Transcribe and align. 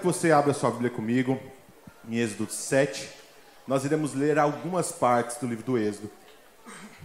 Que 0.00 0.06
você 0.06 0.32
abra 0.32 0.54
sua 0.54 0.70
Bíblia 0.70 0.88
comigo, 0.88 1.38
em 2.08 2.16
Êxodo 2.16 2.50
7. 2.50 3.06
Nós 3.66 3.84
iremos 3.84 4.14
ler 4.14 4.38
algumas 4.38 4.90
partes 4.90 5.36
do 5.36 5.46
livro 5.46 5.62
do 5.62 5.76
Êxodo. 5.76 6.10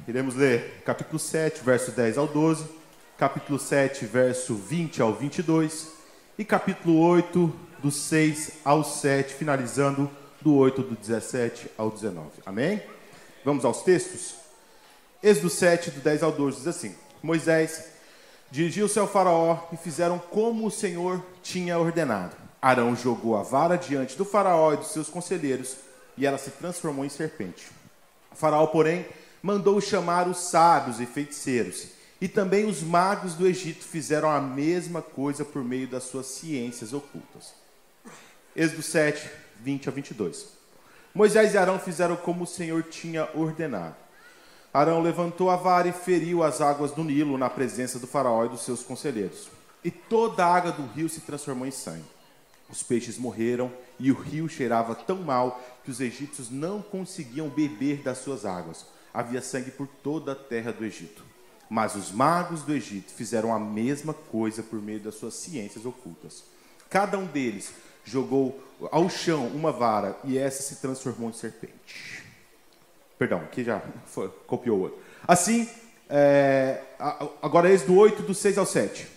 Iremos 0.08 0.34
ler 0.34 0.82
capítulo 0.86 1.20
7, 1.20 1.62
verso 1.62 1.92
10 1.92 2.18
ao 2.18 2.26
12, 2.26 2.66
capítulo 3.18 3.60
7, 3.60 4.06
verso 4.06 4.56
20 4.56 5.02
ao 5.02 5.14
22 5.14 5.92
e 6.38 6.46
capítulo 6.46 6.98
8, 7.02 7.54
do 7.80 7.92
6 7.92 8.60
ao 8.64 8.82
7, 8.82 9.34
finalizando 9.34 10.10
do 10.40 10.56
8 10.56 10.82
do 10.82 10.96
17 10.96 11.70
ao 11.78 11.92
19. 11.92 12.30
Amém? 12.46 12.82
Vamos 13.44 13.66
aos 13.66 13.82
textos? 13.82 14.36
Êxodo 15.22 15.50
7, 15.50 15.92
do 15.92 16.00
10 16.00 16.24
ao 16.24 16.32
12, 16.32 16.60
diz 16.60 16.68
assim: 16.68 16.96
Moisés 17.22 17.90
dirigiu-se 18.50 18.98
ao 18.98 19.06
Faraó 19.06 19.68
e 19.74 19.76
fizeram 19.76 20.18
como 20.18 20.66
o 20.66 20.72
Senhor 20.72 21.22
tinha 21.44 21.78
ordenado. 21.78 22.45
Arão 22.66 22.96
jogou 22.96 23.38
a 23.38 23.44
vara 23.44 23.78
diante 23.78 24.18
do 24.18 24.26
Faraó 24.26 24.74
e 24.74 24.78
dos 24.78 24.88
seus 24.88 25.08
conselheiros 25.08 25.76
e 26.18 26.26
ela 26.26 26.40
se 26.40 26.50
transformou 26.50 27.06
em 27.06 27.10
serpente. 27.10 27.68
O 28.32 28.36
Faraó, 28.36 28.66
porém, 28.66 29.06
mandou 29.40 29.80
chamar 29.80 30.28
os 30.28 30.50
sábios 30.50 31.00
e 31.00 31.06
feiticeiros. 31.06 31.90
E 32.20 32.28
também 32.28 32.66
os 32.66 32.82
magos 32.82 33.36
do 33.36 33.46
Egito 33.46 33.86
fizeram 33.86 34.32
a 34.32 34.42
mesma 34.42 35.00
coisa 35.00 35.46
por 35.46 35.64
meio 35.64 35.88
das 35.88 36.06
suas 36.06 36.26
ciências 36.26 36.92
ocultas. 36.92 37.54
Êxodo 38.56 38.82
7, 38.82 39.30
20 39.60 39.88
a 39.88 39.92
22. 39.92 40.48
Moisés 41.14 41.54
e 41.54 41.60
Arão 41.60 41.78
fizeram 41.78 42.16
como 42.16 42.46
o 42.46 42.48
Senhor 42.48 42.82
tinha 42.82 43.30
ordenado. 43.36 43.96
Arão 44.74 45.04
levantou 45.04 45.52
a 45.52 45.56
vara 45.56 45.88
e 45.88 45.94
feriu 45.94 46.42
as 46.42 46.62
águas 46.62 46.90
do 46.90 47.04
Nilo 47.04 47.38
na 47.38 47.48
presença 47.48 48.00
do 48.00 48.08
faraó 48.08 48.44
e 48.44 48.50
dos 48.50 48.66
seus 48.66 48.82
conselheiros. 48.82 49.50
E 49.84 49.92
toda 49.92 50.44
a 50.44 50.52
água 50.52 50.72
do 50.72 50.88
rio 50.88 51.08
se 51.08 51.22
transformou 51.22 51.68
em 51.68 51.72
sangue. 51.72 52.15
Os 52.70 52.82
peixes 52.82 53.18
morreram 53.18 53.72
e 54.00 54.12
o 54.12 54.16
rio 54.16 54.50
cheirava 54.50 54.96
tão 54.96 55.18
mal 55.18 55.64
que 55.84 55.92
os 55.92 56.02
egípcios 56.02 56.50
não 56.50 56.82
conseguiam 56.82 57.50
beber 57.50 58.02
das 58.02 58.18
suas 58.20 58.46
águas. 58.46 58.86
Havia 59.14 59.42
sangue 59.42 59.72
por 59.72 59.88
toda 59.88 60.32
a 60.32 60.36
terra 60.36 60.72
do 60.72 60.84
Egito. 60.84 61.24
Mas 61.70 61.96
os 61.96 62.12
magos 62.12 62.64
do 62.64 62.74
Egito 62.74 63.12
fizeram 63.12 63.54
a 63.54 63.60
mesma 63.60 64.14
coisa 64.14 64.62
por 64.62 64.82
meio 64.82 65.00
das 65.00 65.16
suas 65.16 65.36
ciências 65.36 65.86
ocultas. 65.86 66.44
Cada 66.90 67.18
um 67.18 67.26
deles 67.26 67.72
jogou 68.04 68.62
ao 68.92 69.10
chão 69.10 69.48
uma 69.48 69.72
vara 69.72 70.18
e 70.24 70.38
essa 70.38 70.62
se 70.62 70.78
transformou 70.78 71.30
em 71.30 71.34
serpente. 71.34 72.24
Perdão, 73.18 73.40
aqui 73.40 73.64
já 73.64 73.82
foi, 74.06 74.30
copiou 74.46 74.82
outro. 74.82 75.00
Assim, 75.28 75.68
é, 76.10 76.82
agora 77.42 77.74
é 77.74 77.78
do 77.78 77.96
8, 77.96 78.22
do 78.24 78.34
6 78.34 78.58
ao 78.58 78.66
7. 78.66 79.15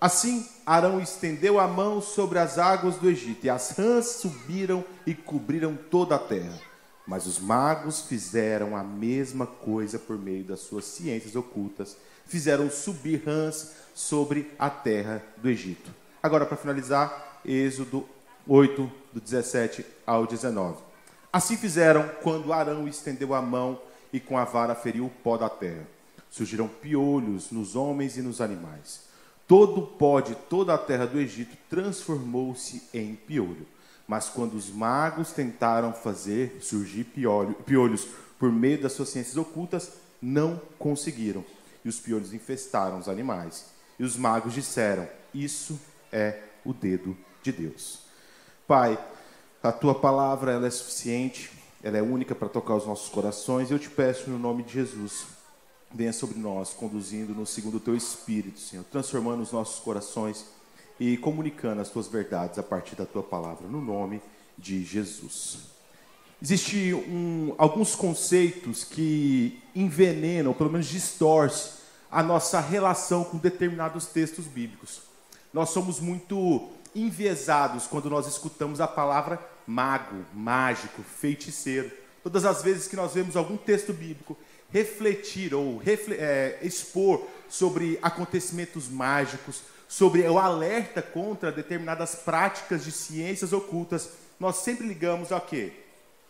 Assim, 0.00 0.48
Arão 0.64 1.00
estendeu 1.00 1.58
a 1.58 1.66
mão 1.66 2.00
sobre 2.00 2.38
as 2.38 2.56
águas 2.56 2.96
do 2.96 3.10
Egito, 3.10 3.46
e 3.46 3.50
as 3.50 3.70
rãs 3.70 4.06
subiram 4.06 4.84
e 5.04 5.12
cobriram 5.12 5.76
toda 5.90 6.14
a 6.14 6.18
terra. 6.18 6.56
Mas 7.04 7.26
os 7.26 7.40
magos 7.40 8.02
fizeram 8.02 8.76
a 8.76 8.84
mesma 8.84 9.46
coisa 9.46 9.98
por 9.98 10.16
meio 10.16 10.44
das 10.44 10.60
suas 10.60 10.84
ciências 10.84 11.34
ocultas. 11.34 11.96
Fizeram 12.26 12.70
subir 12.70 13.24
rãs 13.26 13.72
sobre 13.92 14.52
a 14.58 14.70
terra 14.70 15.20
do 15.38 15.48
Egito. 15.48 15.90
Agora, 16.22 16.46
para 16.46 16.56
finalizar, 16.56 17.40
Êxodo 17.44 18.06
8, 18.46 18.92
do 19.12 19.20
17 19.20 19.84
ao 20.06 20.26
19. 20.26 20.76
Assim 21.32 21.56
fizeram 21.56 22.08
quando 22.22 22.52
Arão 22.52 22.86
estendeu 22.86 23.34
a 23.34 23.42
mão 23.42 23.80
e 24.12 24.20
com 24.20 24.38
a 24.38 24.44
vara 24.44 24.74
feriu 24.74 25.06
o 25.06 25.10
pó 25.10 25.36
da 25.36 25.48
terra. 25.48 25.88
Surgiram 26.30 26.68
piolhos 26.68 27.50
nos 27.50 27.74
homens 27.74 28.16
e 28.16 28.22
nos 28.22 28.40
animais. 28.40 29.07
Todo 29.48 29.80
o 29.80 29.86
pó 29.86 30.20
de 30.20 30.34
toda 30.34 30.74
a 30.74 30.78
terra 30.78 31.06
do 31.06 31.18
Egito 31.18 31.56
transformou-se 31.70 32.82
em 32.92 33.14
piolho. 33.14 33.66
Mas 34.06 34.28
quando 34.28 34.52
os 34.52 34.68
magos 34.68 35.32
tentaram 35.32 35.90
fazer 35.90 36.58
surgir 36.60 37.04
piolho, 37.04 37.54
piolhos 37.54 38.06
por 38.38 38.52
meio 38.52 38.82
das 38.82 38.92
suas 38.92 39.08
ciências 39.08 39.38
ocultas, 39.38 39.92
não 40.20 40.60
conseguiram. 40.78 41.42
E 41.82 41.88
os 41.88 41.98
piolhos 41.98 42.34
infestaram 42.34 42.98
os 42.98 43.08
animais. 43.08 43.64
E 43.98 44.04
os 44.04 44.18
magos 44.18 44.52
disseram: 44.52 45.08
Isso 45.32 45.80
é 46.12 46.42
o 46.62 46.74
dedo 46.74 47.16
de 47.42 47.50
Deus. 47.50 48.00
Pai, 48.66 49.02
a 49.62 49.72
tua 49.72 49.94
palavra 49.94 50.52
ela 50.52 50.66
é 50.66 50.70
suficiente, 50.70 51.50
ela 51.82 51.96
é 51.96 52.02
única 52.02 52.34
para 52.34 52.50
tocar 52.50 52.74
os 52.74 52.86
nossos 52.86 53.08
corações. 53.08 53.70
E 53.70 53.72
eu 53.72 53.78
te 53.78 53.88
peço 53.88 54.28
no 54.28 54.38
nome 54.38 54.62
de 54.62 54.74
Jesus 54.74 55.37
venha 55.92 56.12
sobre 56.12 56.38
nós, 56.38 56.70
conduzindo-nos 56.70 57.50
segundo 57.50 57.78
o 57.78 57.80
teu 57.80 57.96
espírito, 57.96 58.60
Senhor, 58.60 58.84
transformando 58.84 59.42
os 59.42 59.52
nossos 59.52 59.80
corações 59.80 60.46
e 61.00 61.16
comunicando 61.16 61.80
as 61.80 61.88
tuas 61.88 62.08
verdades 62.08 62.58
a 62.58 62.62
partir 62.62 62.96
da 62.96 63.06
tua 63.06 63.22
palavra, 63.22 63.66
no 63.66 63.80
nome 63.80 64.20
de 64.56 64.84
Jesus. 64.84 65.58
Existem 66.40 66.94
um, 66.94 67.54
alguns 67.58 67.94
conceitos 67.94 68.84
que 68.84 69.60
envenenam, 69.74 70.50
ou 70.50 70.54
pelo 70.54 70.70
menos 70.70 70.86
distorcem, 70.86 71.78
a 72.10 72.22
nossa 72.22 72.60
relação 72.60 73.24
com 73.24 73.38
determinados 73.38 74.06
textos 74.06 74.46
bíblicos. 74.46 75.02
Nós 75.52 75.70
somos 75.70 76.00
muito 76.00 76.68
enviesados 76.94 77.86
quando 77.86 78.08
nós 78.08 78.26
escutamos 78.26 78.80
a 78.80 78.86
palavra 78.86 79.40
mago, 79.66 80.24
mágico, 80.32 81.02
feiticeiro. 81.02 81.90
Todas 82.22 82.44
as 82.44 82.62
vezes 82.62 82.88
que 82.88 82.96
nós 82.96 83.14
vemos 83.14 83.36
algum 83.36 83.56
texto 83.56 83.92
bíblico 83.92 84.36
refletir 84.72 85.54
ou 85.54 85.82
é, 85.86 86.58
expor 86.62 87.26
sobre 87.48 87.98
acontecimentos 88.02 88.88
mágicos, 88.88 89.62
sobre 89.88 90.22
o 90.28 90.38
alerta 90.38 91.00
contra 91.00 91.50
determinadas 91.50 92.14
práticas 92.14 92.84
de 92.84 92.92
ciências 92.92 93.52
ocultas, 93.52 94.10
nós 94.38 94.56
sempre 94.56 94.86
ligamos 94.86 95.32
a 95.32 95.40
quê? 95.40 95.72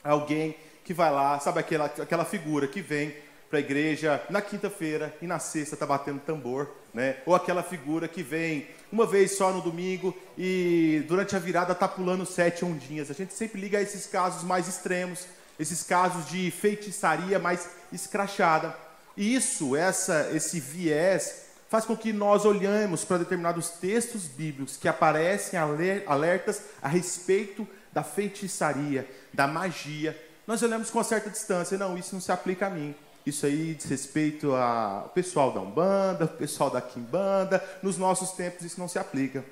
Alguém 0.03 0.55
que 0.85 0.95
vai 0.95 1.11
lá, 1.11 1.39
sabe 1.41 1.61
aquela, 1.61 1.87
aquela 1.87 2.25
figura 2.25 2.67
que 2.69 2.81
vem 2.81 3.15
para 3.51 3.59
a 3.59 3.61
igreja 3.61 4.23
na 4.31 4.41
quinta-feira 4.41 5.15
e 5.21 5.27
na 5.27 5.39
sexta 5.39 5.75
está 5.75 5.87
batendo 5.87 6.21
tambor, 6.21 6.71
né? 6.95 7.17
Ou 7.27 7.35
aquela 7.35 7.63
figura 7.63 8.07
que 8.07 8.23
vem 8.23 8.69
uma 8.93 9.07
vez 9.07 9.37
só 9.37 9.53
no 9.53 9.61
domingo 9.61 10.17
e 10.37 11.03
durante 11.09 11.35
a 11.35 11.39
virada 11.39 11.73
está 11.73 11.89
pulando 11.89 12.25
sete 12.25 12.65
ondinhas. 12.65 13.11
A 13.11 13.15
gente 13.15 13.35
sempre 13.35 13.61
liga 13.61 13.79
a 13.79 13.83
esses 13.83 14.07
casos 14.07 14.45
mais 14.45 14.69
extremos 14.69 15.27
esses 15.59 15.83
casos 15.83 16.27
de 16.29 16.51
feitiçaria 16.51 17.39
mais 17.39 17.69
escrachada. 17.93 18.75
E 19.17 19.35
isso, 19.35 19.75
essa, 19.75 20.31
esse 20.33 20.61
viés, 20.61 21.47
faz 21.69 21.85
com 21.85 21.97
que 21.97 22.13
nós 22.13 22.45
olhemos 22.45 23.05
para 23.05 23.19
determinados 23.19 23.71
textos 23.71 24.25
bíblicos 24.25 24.77
que 24.77 24.89
aparecem 24.89 25.59
alertas 26.07 26.63
a 26.81 26.89
respeito 26.89 27.67
da 27.93 28.03
feitiçaria, 28.03 29.09
da 29.33 29.47
magia. 29.47 30.17
Nós 30.47 30.63
olhamos 30.63 30.89
com 30.91 30.99
uma 30.99 31.05
certa 31.05 31.29
distância, 31.29 31.77
não, 31.77 31.99
isso 31.99 32.15
não 32.15 32.21
se 32.21 32.33
aplica 32.33 32.67
a 32.67 32.71
mim. 32.71 32.95
Isso 33.27 33.45
aí 33.45 33.75
diz 33.75 33.85
respeito 33.85 34.55
ao 34.55 35.11
pessoal 35.11 35.53
da 35.53 35.61
Umbanda, 35.61 36.27
pessoal 36.27 36.71
da 36.71 36.81
Quimbanda. 36.81 37.63
Nos 37.83 37.99
nossos 37.99 38.31
tempos 38.33 38.65
isso 38.65 38.81
não 38.81 38.89
se 38.89 38.99
aplica. 38.99 39.45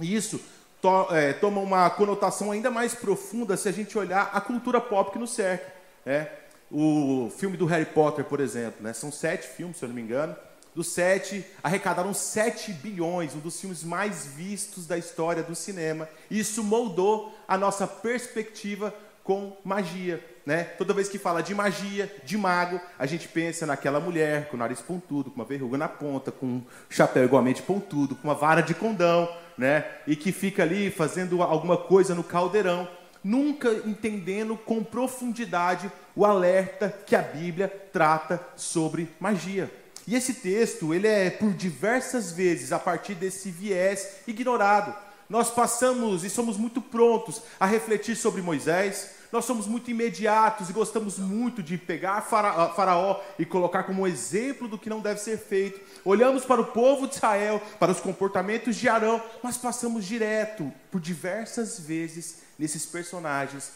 E 0.00 0.14
isso 0.14 0.40
to, 0.82 1.06
é, 1.14 1.32
toma 1.32 1.60
uma 1.60 1.88
conotação 1.88 2.50
ainda 2.50 2.70
mais 2.70 2.94
profunda 2.94 3.56
se 3.56 3.68
a 3.68 3.72
gente 3.72 3.96
olhar 3.96 4.30
a 4.34 4.40
cultura 4.40 4.80
pop 4.80 5.12
que 5.12 5.18
nos 5.18 5.30
cerca. 5.30 5.72
Né? 6.04 6.28
O 6.70 7.30
filme 7.38 7.56
do 7.56 7.64
Harry 7.66 7.86
Potter, 7.86 8.24
por 8.24 8.40
exemplo, 8.40 8.82
né? 8.82 8.92
são 8.92 9.12
sete 9.12 9.46
filmes, 9.46 9.76
se 9.76 9.84
eu 9.84 9.88
não 9.88 9.94
me 9.94 10.02
engano. 10.02 10.34
Dos 10.74 10.88
sete, 10.88 11.44
arrecadaram 11.62 12.14
sete 12.14 12.72
bilhões, 12.72 13.34
um 13.34 13.38
dos 13.38 13.60
filmes 13.60 13.84
mais 13.84 14.26
vistos 14.26 14.86
da 14.86 14.96
história 14.98 15.42
do 15.42 15.54
cinema. 15.54 16.08
Isso 16.30 16.64
moldou 16.64 17.32
a 17.46 17.58
nossa 17.58 17.86
perspectiva 17.86 18.92
com 19.22 19.56
magia. 19.62 20.24
Né? 20.44 20.64
Toda 20.64 20.94
vez 20.94 21.08
que 21.08 21.18
fala 21.18 21.42
de 21.42 21.54
magia, 21.54 22.12
de 22.24 22.36
mago, 22.36 22.80
a 22.98 23.06
gente 23.06 23.28
pensa 23.28 23.66
naquela 23.66 24.00
mulher 24.00 24.48
com 24.48 24.56
o 24.56 24.58
nariz 24.58 24.80
pontudo, 24.80 25.30
com 25.30 25.36
uma 25.36 25.44
verruga 25.44 25.78
na 25.78 25.88
ponta, 25.88 26.32
com 26.32 26.46
um 26.46 26.62
chapéu 26.90 27.24
igualmente 27.24 27.62
pontudo, 27.62 28.16
com 28.16 28.26
uma 28.26 28.34
vara 28.34 28.62
de 28.62 28.74
condão, 28.74 29.28
né? 29.62 29.84
E 30.08 30.16
que 30.16 30.32
fica 30.32 30.64
ali 30.64 30.90
fazendo 30.90 31.40
alguma 31.40 31.76
coisa 31.76 32.16
no 32.16 32.24
caldeirão, 32.24 32.88
nunca 33.22 33.70
entendendo 33.86 34.56
com 34.56 34.82
profundidade 34.82 35.90
o 36.16 36.26
alerta 36.26 36.92
que 37.06 37.14
a 37.14 37.22
Bíblia 37.22 37.68
trata 37.92 38.44
sobre 38.56 39.08
magia. 39.20 39.70
E 40.04 40.16
esse 40.16 40.34
texto, 40.34 40.92
ele 40.92 41.06
é 41.06 41.30
por 41.30 41.52
diversas 41.52 42.32
vezes 42.32 42.72
a 42.72 42.78
partir 42.78 43.14
desse 43.14 43.52
viés 43.52 44.16
ignorado. 44.26 44.92
Nós 45.30 45.48
passamos 45.48 46.24
e 46.24 46.28
somos 46.28 46.56
muito 46.56 46.82
prontos 46.82 47.40
a 47.60 47.64
refletir 47.64 48.16
sobre 48.16 48.42
Moisés, 48.42 49.10
nós 49.30 49.44
somos 49.44 49.66
muito 49.66 49.90
imediatos 49.90 50.68
e 50.68 50.74
gostamos 50.74 51.18
muito 51.18 51.62
de 51.62 51.78
pegar 51.78 52.20
Faraó 52.20 53.20
e 53.38 53.46
colocar 53.46 53.84
como 53.84 54.06
exemplo 54.06 54.68
do 54.68 54.76
que 54.76 54.90
não 54.90 55.00
deve 55.00 55.20
ser 55.20 55.38
feito. 55.38 55.80
Olhamos 56.04 56.44
para 56.44 56.60
o 56.60 56.66
povo 56.66 57.06
de 57.06 57.14
Israel, 57.14 57.62
para 57.78 57.92
os 57.92 58.00
comportamentos 58.00 58.76
de 58.76 58.88
Arão, 58.88 59.22
mas 59.42 59.56
passamos 59.56 60.04
direto 60.04 60.72
por 60.90 61.00
diversas 61.00 61.78
vezes 61.78 62.38
nesses 62.58 62.84
personagens 62.84 63.72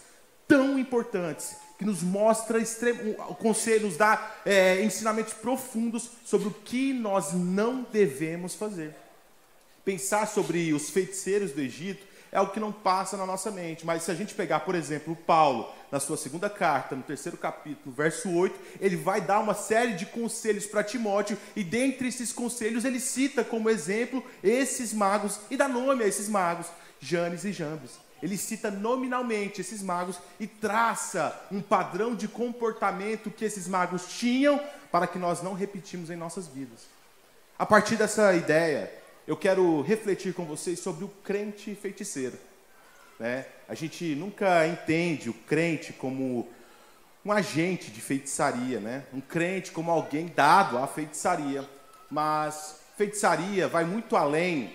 tão 0.46 0.78
importantes 0.78 1.56
que 1.78 1.84
nos 1.84 2.02
mostra 2.02 2.58
extremo, 2.58 3.16
nos 3.82 3.96
dá 3.96 4.34
é, 4.44 4.82
ensinamentos 4.82 5.34
profundos 5.34 6.10
sobre 6.24 6.48
o 6.48 6.52
que 6.52 6.92
nós 6.92 7.32
não 7.32 7.86
devemos 7.92 8.54
fazer. 8.54 8.94
Pensar 9.84 10.26
sobre 10.26 10.72
os 10.72 10.90
feiticeiros 10.90 11.52
do 11.52 11.60
Egito 11.60 12.04
é 12.36 12.38
algo 12.38 12.52
que 12.52 12.60
não 12.60 12.70
passa 12.70 13.16
na 13.16 13.24
nossa 13.24 13.50
mente. 13.50 13.86
Mas 13.86 14.02
se 14.02 14.10
a 14.10 14.14
gente 14.14 14.34
pegar, 14.34 14.60
por 14.60 14.74
exemplo, 14.74 15.14
o 15.14 15.16
Paulo, 15.16 15.72
na 15.90 15.98
sua 15.98 16.18
segunda 16.18 16.50
carta, 16.50 16.94
no 16.94 17.02
terceiro 17.02 17.38
capítulo, 17.38 17.94
verso 17.94 18.30
8, 18.30 18.54
ele 18.78 18.94
vai 18.94 19.22
dar 19.22 19.40
uma 19.40 19.54
série 19.54 19.94
de 19.94 20.04
conselhos 20.04 20.66
para 20.66 20.84
Timóteo, 20.84 21.38
e 21.56 21.64
dentre 21.64 22.08
esses 22.08 22.34
conselhos 22.34 22.84
ele 22.84 23.00
cita 23.00 23.42
como 23.42 23.70
exemplo 23.70 24.22
esses 24.44 24.92
magos, 24.92 25.40
e 25.50 25.56
dá 25.56 25.66
nome 25.66 26.04
a 26.04 26.06
esses 26.06 26.28
magos, 26.28 26.66
Janes 27.00 27.42
e 27.46 27.52
Jambres. 27.52 27.92
Ele 28.22 28.36
cita 28.36 28.70
nominalmente 28.70 29.62
esses 29.62 29.82
magos 29.82 30.18
e 30.38 30.46
traça 30.46 31.34
um 31.50 31.62
padrão 31.62 32.14
de 32.14 32.28
comportamento 32.28 33.30
que 33.30 33.46
esses 33.46 33.66
magos 33.66 34.08
tinham 34.18 34.60
para 34.92 35.06
que 35.06 35.18
nós 35.18 35.42
não 35.42 35.54
repetimos 35.54 36.10
em 36.10 36.16
nossas 36.16 36.46
vidas. 36.46 36.80
A 37.58 37.64
partir 37.64 37.96
dessa 37.96 38.34
ideia, 38.34 38.92
eu 39.26 39.36
quero 39.36 39.82
refletir 39.82 40.32
com 40.32 40.44
vocês 40.44 40.78
sobre 40.78 41.04
o 41.04 41.08
crente 41.08 41.74
feiticeiro. 41.74 42.38
Né? 43.18 43.44
A 43.68 43.74
gente 43.74 44.14
nunca 44.14 44.66
entende 44.66 45.28
o 45.28 45.34
crente 45.34 45.92
como 45.92 46.48
um 47.24 47.32
agente 47.32 47.90
de 47.90 48.00
feitiçaria, 48.00 48.78
né? 48.78 49.04
um 49.12 49.20
crente 49.20 49.72
como 49.72 49.90
alguém 49.90 50.28
dado 50.28 50.78
à 50.78 50.86
feitiçaria. 50.86 51.68
Mas 52.08 52.78
feitiçaria 52.96 53.66
vai 53.66 53.84
muito 53.84 54.16
além 54.16 54.72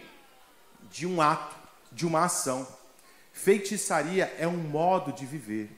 de 0.90 1.08
um 1.08 1.22
ato, 1.22 1.56
de 1.90 2.06
uma 2.06 2.26
ação. 2.26 2.68
Feitiçaria 3.32 4.36
é 4.38 4.46
um 4.46 4.58
modo 4.58 5.14
de 5.14 5.26
viver, 5.26 5.72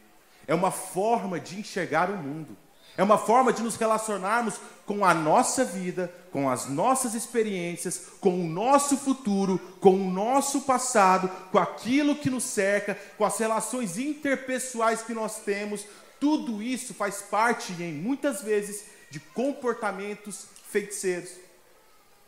é 0.47 0.55
uma 0.55 0.71
forma 0.71 1.39
de 1.39 1.59
enxergar 1.59 2.09
o 2.09 2.17
mundo, 2.17 2.57
é 2.97 3.03
uma 3.03 3.19
forma 3.19 3.53
de 3.53 3.61
nos 3.61 3.75
relacionarmos 3.75 4.59
com 4.85 5.05
a 5.05 5.13
nossa 5.13 5.63
vida, 5.63 6.13
com 6.31 6.49
as 6.49 6.67
nossas 6.67 7.13
experiências, 7.13 8.07
com 8.19 8.41
o 8.41 8.47
nosso 8.47 8.97
futuro, 8.97 9.59
com 9.79 9.95
o 9.95 10.11
nosso 10.11 10.61
passado, 10.61 11.29
com 11.51 11.59
aquilo 11.59 12.15
que 12.15 12.29
nos 12.29 12.43
cerca, 12.43 12.97
com 13.17 13.23
as 13.23 13.37
relações 13.37 13.97
interpessoais 13.97 15.01
que 15.01 15.13
nós 15.13 15.39
temos. 15.39 15.85
Tudo 16.19 16.61
isso 16.61 16.93
faz 16.93 17.21
parte, 17.21 17.73
em 17.73 17.93
muitas 17.93 18.41
vezes, 18.41 18.85
de 19.09 19.19
comportamentos 19.19 20.47
feiticeiros. 20.69 21.31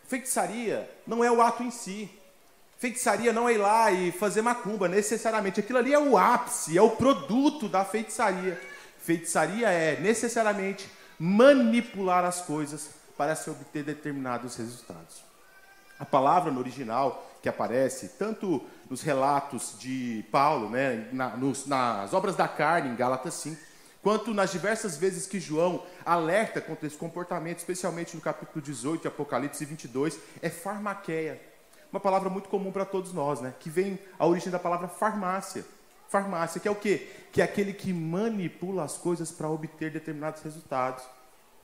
Feitiçaria 0.08 0.90
não 1.06 1.24
é 1.24 1.32
o 1.32 1.42
ato 1.42 1.64
em 1.64 1.72
si, 1.72 2.10
Feitiçaria 2.78 3.32
não 3.32 3.48
é 3.48 3.54
ir 3.54 3.58
lá 3.58 3.92
e 3.92 4.12
fazer 4.12 4.42
macumba, 4.42 4.88
necessariamente. 4.88 5.60
Aquilo 5.60 5.80
ali 5.80 5.94
é 5.94 6.00
o 6.00 6.18
ápice, 6.18 6.78
é 6.78 6.82
o 6.82 6.92
produto 6.92 7.70
da 7.70 7.86
feitiçaria. 7.86 8.62
Feitiçaria 9.00 9.70
é 9.70 10.00
necessariamente 10.00 10.88
manipular 11.20 12.24
as 12.24 12.42
coisas 12.42 12.90
para 13.18 13.36
se 13.36 13.50
obter 13.50 13.84
determinados 13.84 14.56
resultados. 14.58 15.24
A 15.98 16.06
palavra 16.06 16.52
no 16.52 16.60
original 16.60 17.26
que 17.42 17.48
aparece 17.48 18.10
tanto 18.20 18.62
nos 18.90 19.02
relatos 19.02 19.76
de 19.80 20.26
Paulo, 20.32 20.70
né, 20.70 21.08
na, 21.14 21.38
nos, 21.38 21.66
nas 21.66 22.14
obras 22.14 22.36
da 22.36 22.48
carne, 22.48 22.90
em 22.90 22.96
Gálatas 22.96 23.36
5, 23.36 23.62
quanto 24.02 24.34
nas 24.34 24.52
diversas 24.52 24.98
vezes 24.98 25.26
que 25.26 25.40
João 25.40 25.84
alerta 26.06 26.60
contra 26.60 26.88
esse 26.88 26.98
comportamento, 26.98 27.60
especialmente 27.60 28.16
no 28.16 28.22
capítulo 28.22 28.62
18 28.62 29.04
de 29.04 29.08
Apocalipse 29.08 29.64
22, 29.64 30.20
é 30.42 30.50
farmaqueia 30.50 31.40
uma 31.96 32.00
palavra 32.02 32.30
muito 32.30 32.50
comum 32.50 32.74
para 32.74 32.84
todos 32.84 33.14
nós, 33.14 33.40
né? 33.40 33.54
Que 33.58 33.70
vem 33.70 33.98
a 34.20 34.26
origem 34.26 34.52
da 34.52 34.60
palavra 34.60 34.90
farmácia. 34.90 35.66
Farmácia, 36.10 36.60
que 36.60 36.68
é 36.68 36.72
o 36.72 36.76
quê? 36.76 37.08
Que 37.32 37.42
é 37.42 37.46
aquele 37.46 37.74
que 37.74 37.92
manipula 37.92 38.84
as 38.84 38.98
coisas 38.98 39.32
para 39.32 39.50
obter 39.50 39.92
determinados 39.92 40.42
resultados. 40.42 41.04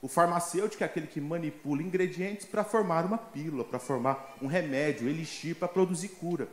O 0.02 0.08
farmacêutico 0.08 0.84
é 0.84 0.86
aquele 0.86 1.08
que 1.08 1.22
manipula 1.22 1.82
ingredientes 1.82 2.46
para 2.46 2.64
formar 2.64 3.06
uma 3.06 3.18
pílula, 3.18 3.64
para 3.64 3.80
formar 3.80 4.36
um 4.42 4.48
remédio, 4.48 5.08
elixir 5.08 5.56
para 5.56 5.68
produzir 5.68 6.10
cura. 6.10 6.48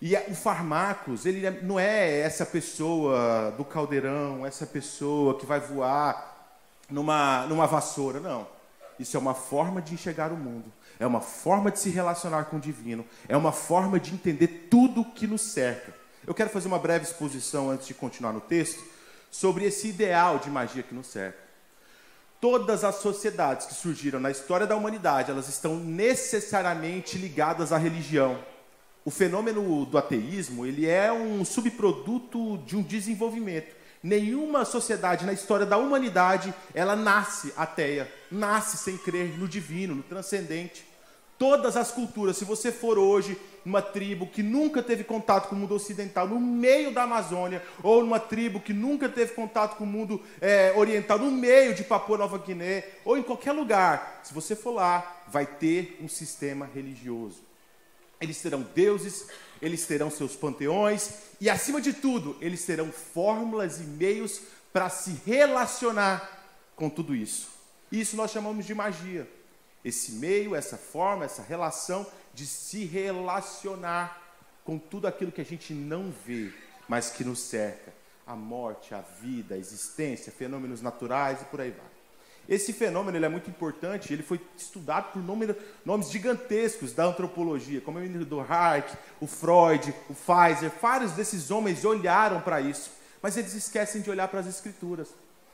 E 0.00 0.16
o 0.16 0.34
farmacos, 0.34 1.26
ele 1.26 1.44
é, 1.44 1.50
não 1.50 1.78
é 1.78 2.20
essa 2.20 2.46
pessoa 2.46 3.52
do 3.56 3.64
caldeirão, 3.64 4.46
essa 4.46 4.66
pessoa 4.66 5.38
que 5.38 5.46
vai 5.46 5.60
voar 5.60 6.54
numa, 6.88 7.46
numa 7.46 7.66
vassoura, 7.66 8.20
não. 8.20 8.46
Isso 8.98 9.16
é 9.16 9.20
uma 9.20 9.34
forma 9.34 9.80
de 9.80 9.94
enxergar 9.94 10.32
o 10.32 10.36
mundo 10.36 10.70
é 11.00 11.06
uma 11.06 11.22
forma 11.22 11.70
de 11.70 11.78
se 11.78 11.88
relacionar 11.88 12.44
com 12.44 12.58
o 12.58 12.60
divino, 12.60 13.06
é 13.26 13.34
uma 13.34 13.52
forma 13.52 13.98
de 13.98 14.12
entender 14.12 14.68
tudo 14.70 15.00
o 15.00 15.04
que 15.04 15.26
nos 15.26 15.40
cerca. 15.40 15.94
Eu 16.30 16.34
quero 16.34 16.48
fazer 16.48 16.68
uma 16.68 16.78
breve 16.78 17.04
exposição 17.04 17.70
antes 17.72 17.88
de 17.88 17.92
continuar 17.92 18.32
no 18.32 18.40
texto 18.40 18.80
sobre 19.32 19.64
esse 19.64 19.88
ideal 19.88 20.38
de 20.38 20.48
magia 20.48 20.80
que 20.80 20.94
nos 20.94 21.08
cerca. 21.08 21.40
Todas 22.40 22.84
as 22.84 22.94
sociedades 23.00 23.66
que 23.66 23.74
surgiram 23.74 24.20
na 24.20 24.30
história 24.30 24.64
da 24.64 24.76
humanidade, 24.76 25.32
elas 25.32 25.48
estão 25.48 25.74
necessariamente 25.74 27.18
ligadas 27.18 27.72
à 27.72 27.78
religião. 27.78 28.38
O 29.04 29.10
fenômeno 29.10 29.84
do 29.84 29.98
ateísmo, 29.98 30.64
ele 30.64 30.86
é 30.86 31.12
um 31.12 31.44
subproduto 31.44 32.58
de 32.58 32.76
um 32.76 32.82
desenvolvimento. 32.82 33.74
Nenhuma 34.00 34.64
sociedade 34.64 35.26
na 35.26 35.32
história 35.32 35.66
da 35.66 35.78
humanidade, 35.78 36.54
ela 36.72 36.94
nasce 36.94 37.52
ateia, 37.56 38.08
nasce 38.30 38.76
sem 38.76 38.96
crer 38.96 39.36
no 39.36 39.48
divino, 39.48 39.96
no 39.96 40.02
transcendente. 40.04 40.89
Todas 41.40 41.74
as 41.74 41.90
culturas, 41.90 42.36
se 42.36 42.44
você 42.44 42.70
for 42.70 42.98
hoje 42.98 43.34
uma 43.64 43.80
tribo 43.80 44.26
que 44.26 44.42
nunca 44.42 44.82
teve 44.82 45.02
contato 45.02 45.48
com 45.48 45.56
o 45.56 45.58
mundo 45.58 45.74
ocidental, 45.74 46.28
no 46.28 46.38
meio 46.38 46.92
da 46.92 47.04
Amazônia, 47.04 47.62
ou 47.82 48.02
numa 48.02 48.20
tribo 48.20 48.60
que 48.60 48.74
nunca 48.74 49.08
teve 49.08 49.32
contato 49.32 49.78
com 49.78 49.84
o 49.84 49.86
mundo 49.86 50.22
é, 50.38 50.74
oriental, 50.76 51.18
no 51.18 51.30
meio 51.30 51.74
de 51.74 51.82
Papua 51.82 52.18
Nova 52.18 52.36
Guiné, 52.36 52.84
ou 53.06 53.16
em 53.16 53.22
qualquer 53.22 53.52
lugar, 53.52 54.20
se 54.22 54.34
você 54.34 54.54
for 54.54 54.72
lá, 54.72 55.24
vai 55.28 55.46
ter 55.46 55.96
um 56.02 56.08
sistema 56.08 56.68
religioso. 56.74 57.38
Eles 58.20 58.38
terão 58.42 58.60
deuses, 58.74 59.26
eles 59.62 59.86
terão 59.86 60.10
seus 60.10 60.36
panteões, 60.36 61.10
e 61.40 61.48
acima 61.48 61.80
de 61.80 61.94
tudo, 61.94 62.36
eles 62.42 62.66
terão 62.66 62.92
fórmulas 62.92 63.80
e 63.80 63.84
meios 63.84 64.42
para 64.74 64.90
se 64.90 65.18
relacionar 65.24 66.52
com 66.76 66.90
tudo 66.90 67.14
isso. 67.14 67.48
Isso 67.90 68.14
nós 68.14 68.30
chamamos 68.30 68.66
de 68.66 68.74
magia 68.74 69.26
esse 69.84 70.12
meio, 70.12 70.54
essa 70.54 70.76
forma, 70.76 71.24
essa 71.24 71.42
relação 71.42 72.06
de 72.34 72.46
se 72.46 72.84
relacionar 72.84 74.20
com 74.64 74.78
tudo 74.78 75.06
aquilo 75.06 75.32
que 75.32 75.40
a 75.40 75.44
gente 75.44 75.72
não 75.72 76.12
vê, 76.24 76.52
mas 76.88 77.10
que 77.10 77.24
nos 77.24 77.40
cerca. 77.40 77.92
A 78.26 78.36
morte, 78.36 78.94
a 78.94 79.00
vida, 79.00 79.54
a 79.54 79.58
existência, 79.58 80.30
fenômenos 80.30 80.80
naturais 80.80 81.42
e 81.42 81.44
por 81.46 81.60
aí 81.60 81.70
vai. 81.70 81.90
Esse 82.48 82.72
fenômeno 82.72 83.16
ele 83.16 83.26
é 83.26 83.28
muito 83.28 83.48
importante, 83.48 84.12
ele 84.12 84.22
foi 84.22 84.40
estudado 84.56 85.12
por 85.12 85.22
nome, 85.22 85.54
nomes 85.84 86.10
gigantescos 86.10 86.92
da 86.92 87.04
antropologia, 87.04 87.80
como 87.80 87.98
o 87.98 88.24
do 88.24 88.40
Hart, 88.40 88.92
o 89.20 89.26
Freud, 89.26 89.94
o 90.08 90.14
Pfizer. 90.14 90.72
Vários 90.80 91.12
desses 91.12 91.50
homens 91.50 91.84
olharam 91.84 92.40
para 92.40 92.60
isso, 92.60 92.90
mas 93.22 93.36
eles 93.36 93.54
esquecem 93.54 94.02
de 94.02 94.10
olhar 94.10 94.26
para 94.28 94.40
as 94.40 94.46
escrituras. 94.46 95.08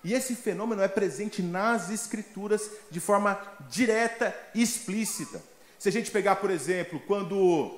E 0.06 0.14
esse 0.14 0.36
fenômeno 0.36 0.82
é 0.82 0.86
presente 0.86 1.42
nas 1.42 1.90
escrituras 1.90 2.70
de 2.88 3.00
forma 3.00 3.36
direta 3.68 4.32
e 4.54 4.62
explícita. 4.62 5.42
Se 5.80 5.88
a 5.88 5.92
gente 5.92 6.12
pegar, 6.12 6.36
por 6.36 6.48
exemplo, 6.48 7.02
quando 7.08 7.76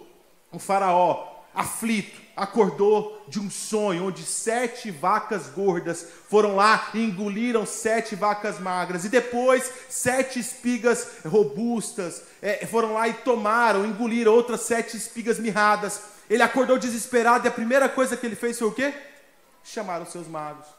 um 0.52 0.58
faraó 0.58 1.26
aflito 1.54 2.20
acordou 2.36 3.24
de 3.28 3.40
um 3.40 3.48
sonho 3.48 4.08
onde 4.08 4.24
sete 4.24 4.90
vacas 4.90 5.46
gordas 5.46 6.06
foram 6.28 6.54
lá 6.54 6.90
e 6.92 7.02
engoliram 7.02 7.64
sete 7.64 8.14
vacas 8.14 8.60
magras, 8.60 9.06
e 9.06 9.08
depois 9.08 9.72
sete 9.88 10.38
espigas 10.38 11.24
robustas 11.24 12.24
é, 12.42 12.66
foram 12.66 12.92
lá 12.92 13.08
e 13.08 13.14
tomaram, 13.14 13.86
engoliram 13.86 14.34
outras 14.34 14.60
sete 14.60 14.98
espigas 14.98 15.38
mirradas. 15.38 16.02
Ele 16.28 16.42
acordou 16.42 16.78
desesperado 16.78 17.46
e 17.46 17.48
a 17.48 17.52
primeira 17.52 17.88
coisa 17.88 18.18
que 18.18 18.26
ele 18.26 18.36
fez 18.36 18.58
foi 18.58 18.68
o 18.68 18.72
quê? 18.72 18.92
Chamaram 19.64 20.04
seus 20.04 20.28
magos. 20.28 20.77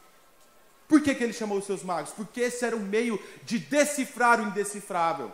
Por 0.90 1.00
que, 1.00 1.14
que 1.14 1.22
ele 1.22 1.32
chamou 1.32 1.56
os 1.56 1.66
seus 1.66 1.84
magos? 1.84 2.10
Porque 2.10 2.40
esse 2.40 2.64
era 2.64 2.74
o 2.74 2.80
meio 2.80 3.16
de 3.44 3.60
decifrar 3.60 4.40
o 4.40 4.48
indecifrável. 4.48 5.32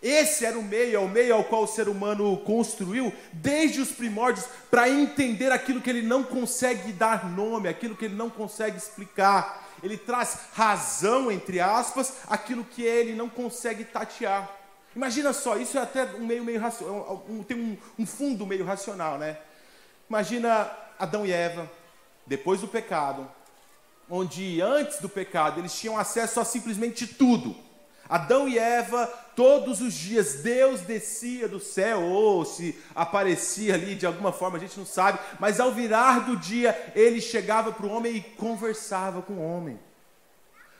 Esse 0.00 0.44
era 0.44 0.56
o 0.56 0.62
meio, 0.62 0.94
é 0.94 0.98
o 1.00 1.08
meio 1.08 1.34
ao 1.34 1.42
qual 1.42 1.64
o 1.64 1.66
ser 1.66 1.88
humano 1.88 2.36
construiu 2.44 3.12
desde 3.32 3.80
os 3.80 3.90
primórdios 3.90 4.46
para 4.70 4.88
entender 4.88 5.50
aquilo 5.50 5.80
que 5.80 5.90
ele 5.90 6.02
não 6.02 6.22
consegue 6.22 6.92
dar 6.92 7.28
nome, 7.28 7.68
aquilo 7.68 7.96
que 7.96 8.04
ele 8.04 8.14
não 8.14 8.30
consegue 8.30 8.76
explicar. 8.76 9.66
Ele 9.82 9.96
traz 9.96 10.38
razão, 10.52 11.32
entre 11.32 11.58
aspas, 11.58 12.18
aquilo 12.28 12.62
que 12.62 12.84
ele 12.84 13.12
não 13.12 13.28
consegue 13.28 13.84
tatear. 13.84 14.48
Imagina 14.94 15.32
só, 15.32 15.56
isso 15.56 15.76
é 15.76 15.82
até 15.82 16.04
um 16.14 16.24
meio 16.24 16.44
meio 16.44 16.60
racional, 16.60 17.26
tem 17.48 17.58
um, 17.58 17.76
um 17.98 18.06
fundo 18.06 18.46
meio 18.46 18.64
racional, 18.64 19.18
né? 19.18 19.36
Imagina 20.08 20.70
Adão 20.96 21.26
e 21.26 21.32
Eva, 21.32 21.68
depois 22.24 22.60
do 22.60 22.68
pecado, 22.68 23.28
onde 24.08 24.60
antes 24.60 24.98
do 25.00 25.08
pecado 25.08 25.60
eles 25.60 25.74
tinham 25.74 25.98
acesso 25.98 26.40
a 26.40 26.44
simplesmente 26.44 27.06
tudo. 27.06 27.56
Adão 28.08 28.48
e 28.48 28.56
Eva, 28.58 29.06
todos 29.34 29.80
os 29.80 29.92
dias, 29.92 30.34
Deus 30.34 30.80
descia 30.80 31.48
do 31.48 31.58
céu, 31.58 32.02
ou 32.02 32.44
se 32.44 32.78
aparecia 32.94 33.74
ali 33.74 33.96
de 33.96 34.06
alguma 34.06 34.32
forma, 34.32 34.58
a 34.58 34.60
gente 34.60 34.78
não 34.78 34.86
sabe, 34.86 35.18
mas 35.40 35.58
ao 35.58 35.72
virar 35.72 36.20
do 36.20 36.36
dia, 36.36 36.92
ele 36.94 37.20
chegava 37.20 37.72
para 37.72 37.86
o 37.86 37.90
homem 37.90 38.16
e 38.16 38.20
conversava 38.20 39.22
com 39.22 39.34
o 39.34 39.44
homem. 39.44 39.78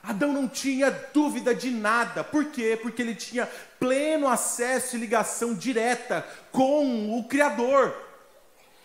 Adão 0.02 0.32
não 0.32 0.46
tinha 0.46 0.88
dúvida 1.12 1.52
de 1.52 1.68
nada, 1.68 2.22
por 2.22 2.44
quê? 2.44 2.78
Porque 2.80 3.02
ele 3.02 3.14
tinha 3.14 3.48
pleno 3.80 4.28
acesso 4.28 4.94
e 4.94 5.00
ligação 5.00 5.52
direta 5.52 6.24
com 6.52 7.18
o 7.18 7.24
Criador. 7.24 7.92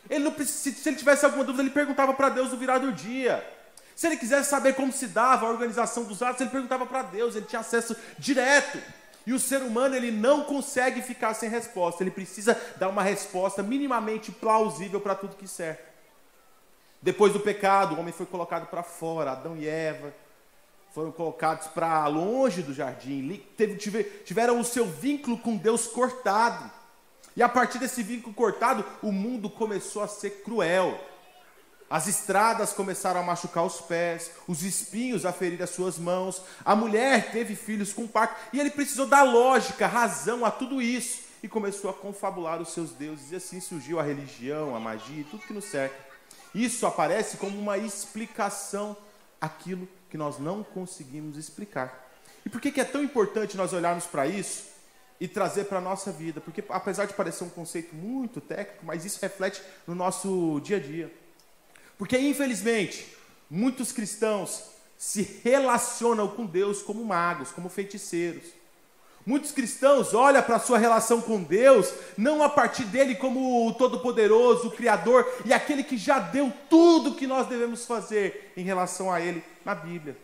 Ele 0.09 0.23
não 0.23 0.35
se 0.43 0.89
ele 0.89 0.97
tivesse 0.97 1.23
alguma 1.23 1.43
dúvida, 1.43 1.61
ele 1.61 1.69
perguntava 1.69 2.11
para 2.11 2.29
Deus 2.29 2.49
no 2.49 2.57
virar 2.57 2.79
do 2.79 2.91
dia. 2.91 3.47
Se 3.95 4.07
ele 4.07 4.17
quisesse 4.17 4.49
saber 4.49 4.75
como 4.75 4.91
se 4.91 5.07
dava 5.07 5.45
a 5.45 5.49
organização 5.49 6.03
dos 6.03 6.21
atos, 6.21 6.41
ele 6.41 6.49
perguntava 6.49 6.85
para 6.85 7.03
Deus, 7.03 7.35
ele 7.35 7.45
tinha 7.45 7.59
acesso 7.59 7.95
direto. 8.17 8.79
E 9.25 9.33
o 9.33 9.39
ser 9.39 9.61
humano, 9.61 9.95
ele 9.95 10.11
não 10.11 10.43
consegue 10.43 11.01
ficar 11.01 11.33
sem 11.33 11.49
resposta, 11.49 12.03
ele 12.03 12.11
precisa 12.11 12.59
dar 12.77 12.89
uma 12.89 13.03
resposta 13.03 13.61
minimamente 13.61 14.31
plausível 14.31 14.99
para 14.99 15.15
tudo 15.15 15.35
que 15.35 15.47
cerca. 15.47 15.91
Depois 17.01 17.33
do 17.33 17.39
pecado, 17.39 17.95
o 17.95 17.99
homem 17.99 18.13
foi 18.13 18.25
colocado 18.25 18.67
para 18.67 18.83
fora, 18.83 19.31
Adão 19.31 19.55
e 19.55 19.67
Eva 19.67 20.13
foram 20.93 21.11
colocados 21.11 21.67
para 21.67 22.05
longe 22.07 22.61
do 22.61 22.73
jardim, 22.73 23.41
tiveram 24.25 24.59
o 24.59 24.65
seu 24.65 24.85
vínculo 24.85 25.37
com 25.37 25.55
Deus 25.55 25.87
cortado. 25.87 26.69
E 27.35 27.41
a 27.41 27.47
partir 27.47 27.79
desse 27.79 28.03
vínculo 28.03 28.35
cortado, 28.35 28.83
o 29.01 29.11
mundo 29.11 29.49
começou 29.49 30.03
a 30.03 30.07
ser 30.07 30.41
cruel. 30.43 30.99
As 31.91 32.07
estradas 32.07 32.71
começaram 32.71 33.19
a 33.19 33.23
machucar 33.23 33.65
os 33.65 33.81
pés, 33.81 34.31
os 34.47 34.63
espinhos 34.63 35.25
a 35.25 35.33
ferir 35.33 35.61
as 35.61 35.71
suas 35.71 35.97
mãos, 35.97 36.41
a 36.63 36.73
mulher 36.73 37.33
teve 37.33 37.53
filhos 37.53 37.91
com 37.91 38.07
parto, 38.07 38.33
e 38.53 38.61
ele 38.61 38.69
precisou 38.69 39.05
dar 39.05 39.23
lógica, 39.23 39.87
razão 39.87 40.45
a 40.45 40.49
tudo 40.49 40.81
isso, 40.81 41.23
e 41.43 41.49
começou 41.49 41.89
a 41.89 41.93
confabular 41.93 42.61
os 42.61 42.69
seus 42.69 42.91
deuses, 42.91 43.33
e 43.33 43.35
assim 43.35 43.59
surgiu 43.59 43.99
a 43.99 44.03
religião, 44.03 44.73
a 44.73 44.79
magia 44.79 45.19
e 45.19 45.25
tudo 45.25 45.45
que 45.45 45.51
nos 45.51 45.65
cerca. 45.65 45.97
Isso 46.55 46.87
aparece 46.87 47.35
como 47.35 47.59
uma 47.59 47.77
explicação 47.77 48.95
aquilo 49.41 49.85
que 50.09 50.17
nós 50.17 50.39
não 50.39 50.63
conseguimos 50.63 51.35
explicar. 51.35 52.09
E 52.45 52.49
por 52.49 52.61
que, 52.61 52.71
que 52.71 52.79
é 52.79 52.85
tão 52.85 53.03
importante 53.03 53.57
nós 53.57 53.73
olharmos 53.73 54.05
para 54.05 54.25
isso 54.25 54.63
e 55.19 55.27
trazer 55.27 55.65
para 55.65 55.79
a 55.79 55.81
nossa 55.81 56.09
vida? 56.09 56.39
Porque 56.39 56.63
apesar 56.69 57.03
de 57.03 57.13
parecer 57.13 57.43
um 57.43 57.49
conceito 57.49 57.93
muito 57.93 58.39
técnico, 58.39 58.85
mas 58.85 59.03
isso 59.03 59.19
reflete 59.21 59.61
no 59.85 59.93
nosso 59.93 60.61
dia 60.63 60.77
a 60.77 60.79
dia. 60.79 61.20
Porque, 62.01 62.17
infelizmente, 62.17 63.05
muitos 63.47 63.91
cristãos 63.91 64.63
se 64.97 65.21
relacionam 65.43 66.27
com 66.27 66.47
Deus 66.47 66.81
como 66.81 67.05
magos, 67.05 67.51
como 67.51 67.69
feiticeiros. 67.69 68.41
Muitos 69.23 69.51
cristãos 69.51 70.11
olham 70.11 70.41
para 70.41 70.55
a 70.55 70.59
sua 70.59 70.79
relação 70.79 71.21
com 71.21 71.43
Deus 71.43 71.93
não 72.17 72.41
a 72.41 72.49
partir 72.49 72.85
dele 72.85 73.13
como 73.13 73.67
o 73.67 73.73
Todo-Poderoso, 73.75 74.69
o 74.69 74.71
Criador 74.71 75.31
e 75.45 75.53
aquele 75.53 75.83
que 75.83 75.95
já 75.95 76.17
deu 76.17 76.51
tudo 76.71 77.13
que 77.13 77.27
nós 77.27 77.45
devemos 77.45 77.85
fazer 77.85 78.51
em 78.57 78.63
relação 78.63 79.13
a 79.13 79.21
Ele 79.21 79.43
na 79.63 79.75
Bíblia. 79.75 80.17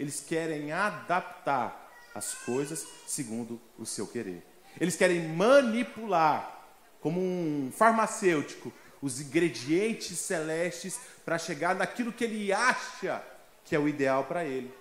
Eles 0.00 0.18
querem 0.18 0.72
adaptar 0.72 1.92
as 2.12 2.34
coisas 2.34 2.84
segundo 3.06 3.60
o 3.78 3.86
seu 3.86 4.04
querer. 4.04 4.44
Eles 4.80 4.96
querem 4.96 5.28
manipular, 5.28 6.60
como 7.00 7.20
um 7.20 7.70
farmacêutico, 7.72 8.72
os 9.00 9.20
ingredientes 9.20 10.18
celestes 10.18 10.98
para 11.24 11.38
chegar 11.38 11.74
naquilo 11.74 12.12
que 12.12 12.24
ele 12.24 12.52
acha 12.52 13.22
que 13.64 13.76
é 13.76 13.78
o 13.78 13.88
ideal 13.88 14.24
para 14.24 14.44
ele. 14.44 14.72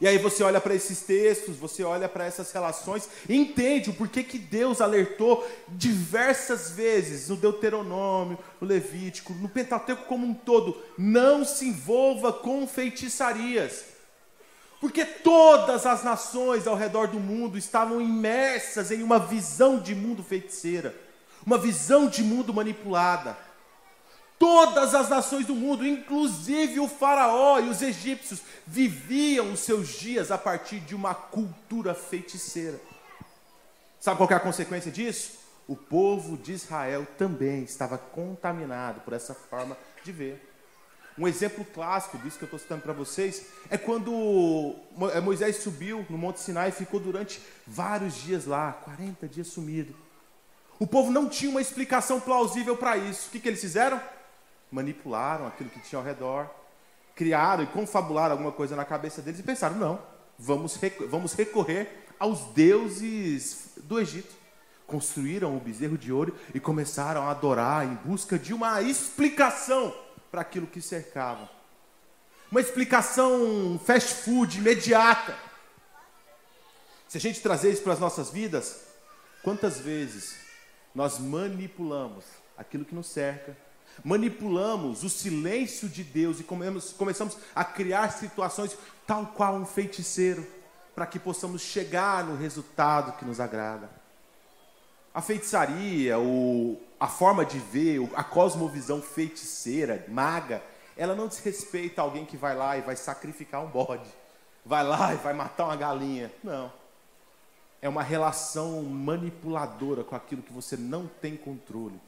E 0.00 0.08
aí 0.08 0.18
você 0.18 0.42
olha 0.42 0.60
para 0.60 0.74
esses 0.74 1.02
textos, 1.02 1.56
você 1.56 1.84
olha 1.84 2.08
para 2.08 2.24
essas 2.24 2.50
relações 2.50 3.08
e 3.28 3.36
entende 3.36 3.90
o 3.90 3.94
porquê 3.94 4.24
que 4.24 4.38
Deus 4.38 4.80
alertou 4.80 5.48
diversas 5.68 6.72
vezes 6.72 7.28
no 7.28 7.36
Deuteronômio, 7.36 8.36
no 8.60 8.66
Levítico, 8.66 9.32
no 9.34 9.48
Pentateuco 9.48 10.06
como 10.06 10.26
um 10.26 10.34
todo, 10.34 10.76
não 10.98 11.44
se 11.44 11.68
envolva 11.68 12.32
com 12.32 12.66
feitiçarias. 12.66 13.84
Porque 14.80 15.04
todas 15.04 15.86
as 15.86 16.02
nações 16.02 16.66
ao 16.66 16.74
redor 16.74 17.06
do 17.06 17.20
mundo 17.20 17.56
estavam 17.56 18.00
imersas 18.00 18.90
em 18.90 19.02
uma 19.02 19.20
visão 19.20 19.78
de 19.78 19.94
mundo 19.94 20.24
feiticeira, 20.24 20.94
uma 21.44 21.58
visão 21.58 22.08
de 22.08 22.22
mundo 22.22 22.52
manipulada. 22.52 23.36
Todas 24.38 24.94
as 24.94 25.08
nações 25.08 25.46
do 25.46 25.54
mundo, 25.54 25.86
inclusive 25.86 26.80
o 26.80 26.88
Faraó 26.88 27.60
e 27.60 27.68
os 27.68 27.82
egípcios, 27.82 28.42
viviam 28.66 29.52
os 29.52 29.60
seus 29.60 29.88
dias 29.88 30.30
a 30.30 30.38
partir 30.38 30.80
de 30.80 30.94
uma 30.94 31.14
cultura 31.14 31.94
feiticeira. 31.94 32.80
Sabe 34.00 34.18
qual 34.18 34.28
é 34.30 34.34
a 34.34 34.40
consequência 34.40 34.90
disso? 34.90 35.38
O 35.66 35.76
povo 35.76 36.36
de 36.36 36.52
Israel 36.52 37.06
também 37.16 37.62
estava 37.62 37.96
contaminado 37.96 39.00
por 39.00 39.14
essa 39.14 39.34
forma 39.34 39.78
de 40.04 40.12
ver. 40.12 40.50
Um 41.16 41.28
exemplo 41.28 41.64
clássico 41.64 42.18
disso 42.18 42.36
que 42.36 42.44
eu 42.44 42.46
estou 42.46 42.58
citando 42.58 42.82
para 42.82 42.92
vocês 42.92 43.46
é 43.70 43.78
quando 43.78 44.74
é, 45.14 45.20
Moisés 45.20 45.56
subiu 45.56 46.04
no 46.10 46.18
Monte 46.18 46.40
Sinai 46.40 46.70
e 46.70 46.72
ficou 46.72 46.98
durante 46.98 47.40
vários 47.66 48.14
dias 48.16 48.46
lá, 48.46 48.72
40 48.72 49.28
dias 49.28 49.46
sumido. 49.46 50.03
O 50.78 50.86
povo 50.86 51.10
não 51.10 51.28
tinha 51.28 51.50
uma 51.50 51.60
explicação 51.60 52.20
plausível 52.20 52.76
para 52.76 52.96
isso. 52.96 53.28
O 53.28 53.30
que, 53.30 53.40
que 53.40 53.48
eles 53.48 53.60
fizeram? 53.60 54.00
manipularam 54.74 55.46
aquilo 55.46 55.70
que 55.70 55.78
tinha 55.78 56.00
ao 56.00 56.04
redor, 56.04 56.50
criaram 57.14 57.62
e 57.62 57.66
confabularam 57.68 58.32
alguma 58.32 58.50
coisa 58.50 58.74
na 58.74 58.84
cabeça 58.84 59.22
deles 59.22 59.38
e 59.38 59.44
pensaram: 59.44 59.76
não, 59.76 60.02
vamos, 60.36 60.78
vamos 61.08 61.32
recorrer 61.32 62.06
aos 62.18 62.40
deuses 62.46 63.70
do 63.76 64.00
Egito. 64.00 64.34
Construíram 64.86 65.56
o 65.56 65.60
bezerro 65.60 65.96
de 65.96 66.12
ouro 66.12 66.36
e 66.52 66.60
começaram 66.60 67.26
a 67.26 67.30
adorar 67.30 67.86
em 67.86 67.94
busca 68.04 68.38
de 68.38 68.52
uma 68.52 68.82
explicação 68.82 69.94
para 70.30 70.42
aquilo 70.42 70.66
que 70.66 70.80
cercava. 70.80 71.48
Uma 72.50 72.60
explicação 72.60 73.80
fast 73.82 74.12
food, 74.22 74.58
imediata. 74.58 75.34
Se 77.08 77.16
a 77.16 77.20
gente 77.20 77.40
trazer 77.40 77.72
isso 77.72 77.82
para 77.82 77.94
as 77.94 77.98
nossas 77.98 78.28
vidas, 78.30 78.80
quantas 79.42 79.78
vezes 79.78 80.43
nós 80.94 81.18
manipulamos 81.18 82.24
aquilo 82.56 82.84
que 82.84 82.94
nos 82.94 83.06
cerca 83.08 83.56
manipulamos 84.02 85.04
o 85.04 85.10
silêncio 85.10 85.88
de 85.88 86.02
Deus 86.02 86.40
e 86.40 86.44
começamos 86.44 87.36
a 87.54 87.64
criar 87.64 88.10
situações 88.10 88.76
tal 89.06 89.26
qual 89.26 89.54
um 89.54 89.66
feiticeiro, 89.66 90.46
para 90.94 91.06
que 91.06 91.18
possamos 91.18 91.60
chegar 91.60 92.24
no 92.24 92.36
resultado 92.36 93.16
que 93.18 93.24
nos 93.24 93.38
agrada. 93.38 93.90
A 95.12 95.20
feitiçaria, 95.20 96.18
o, 96.18 96.80
a 96.98 97.06
forma 97.06 97.44
de 97.44 97.58
ver, 97.58 98.08
a 98.14 98.24
cosmovisão 98.24 99.02
feiticeira, 99.02 100.04
maga, 100.08 100.62
ela 100.96 101.14
não 101.14 101.28
desrespeita 101.28 102.00
alguém 102.00 102.24
que 102.24 102.36
vai 102.36 102.56
lá 102.56 102.76
e 102.76 102.80
vai 102.80 102.96
sacrificar 102.96 103.62
um 103.62 103.68
bode, 103.68 104.08
vai 104.64 104.82
lá 104.82 105.12
e 105.12 105.16
vai 105.16 105.34
matar 105.34 105.66
uma 105.66 105.76
galinha. 105.76 106.32
Não. 106.42 106.72
É 107.84 107.88
uma 107.90 108.02
relação 108.02 108.82
manipuladora 108.82 110.02
com 110.02 110.16
aquilo 110.16 110.40
que 110.40 110.54
você 110.54 110.74
não 110.74 111.06
tem 111.06 111.36
controle. 111.36 112.00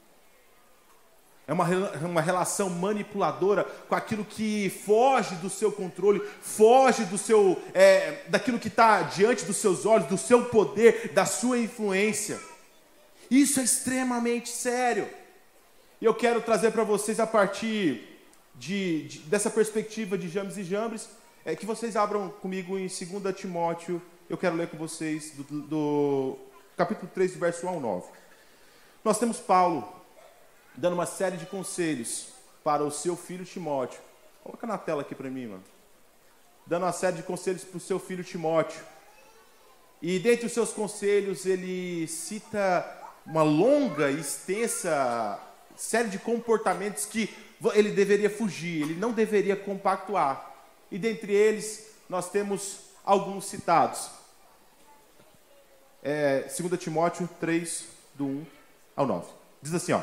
É 1.47 1.53
uma, 1.53 1.67
uma 2.01 2.23
relação 2.23 2.71
manipuladora 2.71 3.63
com 3.63 3.95
aquilo 3.95 4.25
que 4.25 4.71
foge 4.71 5.35
do 5.35 5.51
seu 5.51 5.71
controle, 5.71 6.27
foge 6.41 7.05
do 7.05 7.19
seu, 7.19 7.63
é, 7.75 8.25
daquilo 8.29 8.59
que 8.59 8.69
está 8.69 9.03
diante 9.03 9.45
dos 9.45 9.59
seus 9.59 9.85
olhos, 9.85 10.09
do 10.09 10.17
seu 10.17 10.47
poder, 10.47 11.13
da 11.13 11.27
sua 11.27 11.59
influência. 11.59 12.41
Isso 13.31 13.61
é 13.61 13.65
extremamente 13.65 14.49
sério. 14.49 15.07
E 16.01 16.07
eu 16.07 16.15
quero 16.15 16.41
trazer 16.41 16.71
para 16.71 16.85
vocês 16.85 17.21
a 17.21 17.27
partir 17.27 18.03
de, 18.55 19.09
de, 19.09 19.19
dessa 19.19 19.51
perspectiva 19.51 20.17
de 20.17 20.31
James 20.31 20.57
e 20.57 20.65
Jambres, 20.65 21.07
é, 21.45 21.55
que 21.55 21.67
vocês 21.67 21.97
abram 21.97 22.31
comigo 22.31 22.79
em 22.79 22.87
2 22.87 23.37
Timóteo, 23.37 24.01
eu 24.29 24.37
quero 24.37 24.57
ler 24.57 24.69
com 24.69 24.77
vocês 24.77 25.31
do, 25.33 25.45
do 25.63 26.39
capítulo 26.77 27.11
3, 27.15 27.37
verso 27.37 27.67
1 27.67 27.69
ao 27.69 27.81
9. 27.81 28.07
Nós 29.05 29.19
temos 29.19 29.39
Paulo 29.39 29.87
dando 30.75 30.95
uma 30.95 31.07
série 31.07 31.37
de 31.37 31.47
conselhos 31.47 32.29
para 32.65 32.83
o 32.83 32.91
seu 32.91 33.17
filho 33.17 33.45
Timóteo. 33.45 34.01
Coloca 34.43 34.67
na 34.67 34.77
tela 34.77 35.03
aqui 35.03 35.15
para 35.15 35.31
mim, 35.31 35.47
mano. 35.47 35.65
Dando 36.67 36.83
uma 36.83 36.93
série 36.93 37.17
de 37.17 37.23
conselhos 37.23 37.63
para 37.63 37.77
o 37.77 37.81
seu 37.81 38.01
filho 38.01 38.25
Timóteo. 38.25 38.81
E 40.03 40.19
dentre 40.19 40.47
os 40.47 40.53
seus 40.53 40.73
conselhos, 40.73 41.47
ele 41.47 42.09
cita 42.09 42.85
uma 43.25 43.43
longa 43.43 44.11
e 44.11 44.21
extensa 44.21 45.41
série 45.77 46.09
de 46.09 46.19
comportamentos 46.19 47.05
que 47.07 47.33
ele 47.75 47.91
deveria 47.91 48.31
fugir, 48.31 48.83
ele 48.83 48.95
não 48.95 49.13
deveria 49.13 49.57
compactuar. 49.57 50.55
E 50.91 50.99
dentre 50.99 51.33
eles, 51.33 51.87
nós 52.09 52.31
temos 52.31 52.86
alguns 53.07 53.47
citados. 53.47 54.11
É, 56.03 56.41
2 56.43 56.79
Timóteo 56.79 57.29
3, 57.41 57.85
do 58.15 58.27
1 58.27 58.47
ao 58.97 59.07
9. 59.07 59.29
Diz 59.63 59.73
assim, 59.73 59.93
ó. 59.93 60.03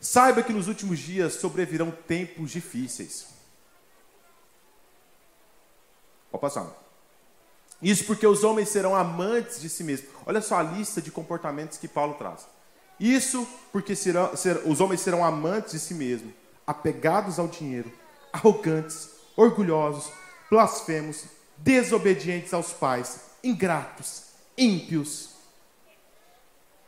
Saiba 0.00 0.42
que 0.42 0.52
nos 0.52 0.68
últimos 0.68 0.98
dias 0.98 1.34
sobrevirão 1.34 1.90
tempos 1.90 2.50
difíceis. 2.50 3.28
Pode 6.30 6.42
passar. 6.42 6.66
Isso 7.80 8.04
porque 8.04 8.26
os 8.26 8.44
homens 8.44 8.68
serão 8.68 8.94
amantes 8.94 9.60
de 9.60 9.68
si 9.68 9.84
mesmos. 9.84 10.10
Olha 10.26 10.40
só 10.40 10.58
a 10.58 10.62
lista 10.62 11.00
de 11.00 11.10
comportamentos 11.10 11.78
que 11.78 11.88
Paulo 11.88 12.14
traz. 12.14 12.46
Isso 12.98 13.46
porque 13.72 13.96
serão, 13.96 14.36
ser, 14.36 14.62
os 14.66 14.80
homens 14.80 15.00
serão 15.00 15.24
amantes 15.24 15.72
de 15.72 15.78
si 15.78 15.94
mesmos, 15.94 16.32
apegados 16.66 17.38
ao 17.38 17.48
dinheiro, 17.48 17.92
arrogantes, 18.32 19.10
orgulhosos, 19.36 20.12
blasfemos, 20.50 21.24
desobedientes 21.56 22.52
aos 22.52 22.72
pais, 22.72 23.20
ingratos, 23.42 24.24
ímpios, 24.56 25.30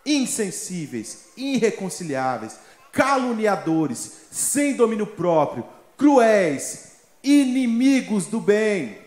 insensíveis, 0.05 1.31
irreconciliáveis, 1.37 2.59
caluniadores, 2.93 4.29
sem 4.31 4.75
domínio 4.75 5.07
próprio, 5.07 5.67
cruéis, 5.97 6.97
inimigos 7.23 8.27
do 8.27 8.41
bem, 8.41 8.99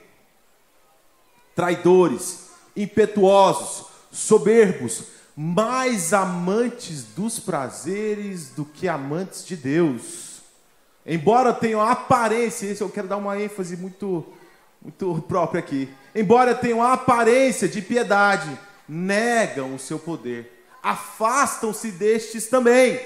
traidores, 1.56 2.50
impetuosos, 2.76 3.88
soberbos, 4.12 5.04
mais 5.36 6.14
amantes 6.14 7.04
dos 7.04 7.40
prazeres 7.40 8.50
do 8.50 8.66
que 8.66 8.88
amantes 8.88 9.46
de 9.46 9.56
Deus. 9.56 10.42
Embora 11.06 11.54
tenham 11.54 11.82
aparência, 11.82 12.68
isso 12.68 12.84
eu 12.84 12.90
quero 12.90 13.08
dar 13.08 13.18
uma 13.18 13.42
ênfase 13.42 13.78
muito, 13.78 14.26
muito 14.82 15.24
própria 15.28 15.60
aqui. 15.60 15.90
Embora 16.14 16.56
tenham 16.56 16.82
a 16.82 16.94
aparência 16.94 17.68
de 17.68 17.82
piedade, 17.82 18.58
negam 18.88 19.76
o 19.76 19.80
seu 19.80 20.00
poder, 20.00 20.66
afastam-se 20.82 21.92
destes 21.92 22.48
também. 22.48 23.00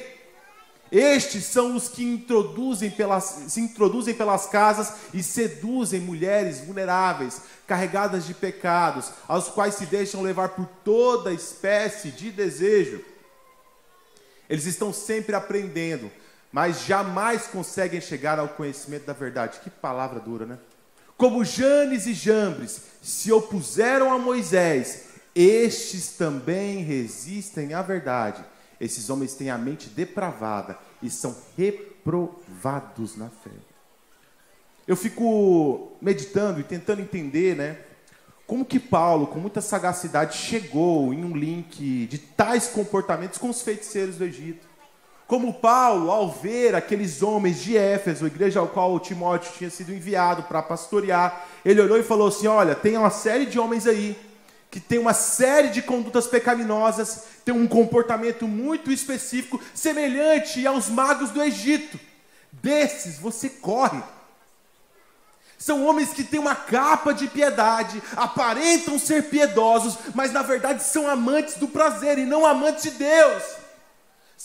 Estes 0.91 1.45
são 1.45 1.75
os 1.75 1.89
que 1.89 2.03
introduzem 2.03 2.91
pelas, 2.91 3.23
se 3.47 3.59
introduzem 3.59 4.13
pelas 4.13 4.45
casas 4.45 4.93
e 5.11 5.23
seduzem 5.23 5.99
mulheres 5.99 6.59
vulneráveis, 6.59 7.41
carregadas 7.65 8.27
de 8.27 8.33
pecados, 8.35 9.09
aos 9.27 9.47
quais 9.47 9.73
se 9.73 9.87
deixam 9.87 10.21
levar 10.21 10.49
por 10.49 10.67
toda 10.83 11.33
espécie 11.33 12.11
de 12.11 12.29
desejo. 12.29 13.03
Eles 14.47 14.65
estão 14.65 14.93
sempre 14.93 15.35
aprendendo, 15.35 16.11
mas 16.51 16.85
jamais 16.85 17.47
conseguem 17.47 17.99
chegar 17.99 18.37
ao 18.37 18.49
conhecimento 18.49 19.05
da 19.05 19.13
verdade. 19.13 19.61
Que 19.61 19.71
palavra 19.71 20.19
dura, 20.19 20.45
né? 20.45 20.59
Como 21.17 21.45
Janes 21.45 22.05
e 22.07 22.13
Jambres 22.13 22.81
se 23.01 23.31
opuseram 23.31 24.11
a 24.11 24.17
Moisés, 24.17 25.05
estes 25.35 26.09
também 26.09 26.83
resistem 26.83 27.73
à 27.73 27.81
verdade. 27.81 28.43
Esses 28.79 29.09
homens 29.09 29.33
têm 29.33 29.49
a 29.49 29.57
mente 29.57 29.89
depravada 29.89 30.77
e 31.01 31.09
são 31.09 31.35
reprovados 31.57 33.15
na 33.15 33.29
fé. 33.29 33.51
Eu 34.87 34.95
fico 34.95 35.93
meditando 36.01 36.59
e 36.59 36.63
tentando 36.63 37.01
entender, 37.01 37.55
né? 37.55 37.77
Como 38.45 38.65
que 38.65 38.79
Paulo, 38.79 39.27
com 39.27 39.39
muita 39.39 39.61
sagacidade, 39.61 40.37
chegou 40.37 41.13
em 41.13 41.23
um 41.23 41.35
link 41.35 42.05
de 42.07 42.17
tais 42.17 42.67
comportamentos 42.67 43.39
com 43.39 43.49
os 43.49 43.61
feiticeiros 43.61 44.17
do 44.17 44.25
Egito. 44.25 44.67
Como 45.33 45.51
Paulo, 45.51 46.11
ao 46.11 46.29
ver 46.29 46.75
aqueles 46.75 47.23
homens 47.23 47.59
de 47.59 47.75
Éfeso, 47.75 48.23
a 48.23 48.27
igreja 48.27 48.59
ao 48.59 48.67
qual 48.67 48.99
Timóteo 48.99 49.51
tinha 49.57 49.69
sido 49.71 49.91
enviado 49.91 50.43
para 50.43 50.61
pastorear, 50.61 51.47
ele 51.65 51.81
olhou 51.81 51.97
e 51.97 52.03
falou 52.03 52.27
assim: 52.27 52.45
Olha, 52.45 52.75
tem 52.75 52.95
uma 52.95 53.09
série 53.09 53.47
de 53.47 53.57
homens 53.59 53.87
aí 53.87 54.15
que 54.69 54.79
tem 54.79 54.99
uma 54.99 55.15
série 55.15 55.69
de 55.69 55.81
condutas 55.81 56.27
pecaminosas, 56.27 57.23
tem 57.43 57.51
um 57.51 57.67
comportamento 57.67 58.47
muito 58.47 58.91
específico, 58.91 59.59
semelhante 59.73 60.67
aos 60.67 60.87
magos 60.87 61.31
do 61.31 61.41
Egito. 61.41 61.99
Desses 62.51 63.17
você 63.17 63.49
corre. 63.49 64.03
São 65.57 65.83
homens 65.83 66.13
que 66.13 66.23
têm 66.23 66.39
uma 66.39 66.53
capa 66.53 67.11
de 67.11 67.25
piedade, 67.25 68.03
aparentam 68.15 68.99
ser 68.99 69.23
piedosos, 69.31 69.97
mas 70.13 70.31
na 70.31 70.43
verdade 70.43 70.83
são 70.83 71.07
amantes 71.07 71.55
do 71.55 71.67
prazer 71.67 72.19
e 72.19 72.25
não 72.27 72.45
amantes 72.45 72.83
de 72.83 72.91
Deus. 72.91 73.62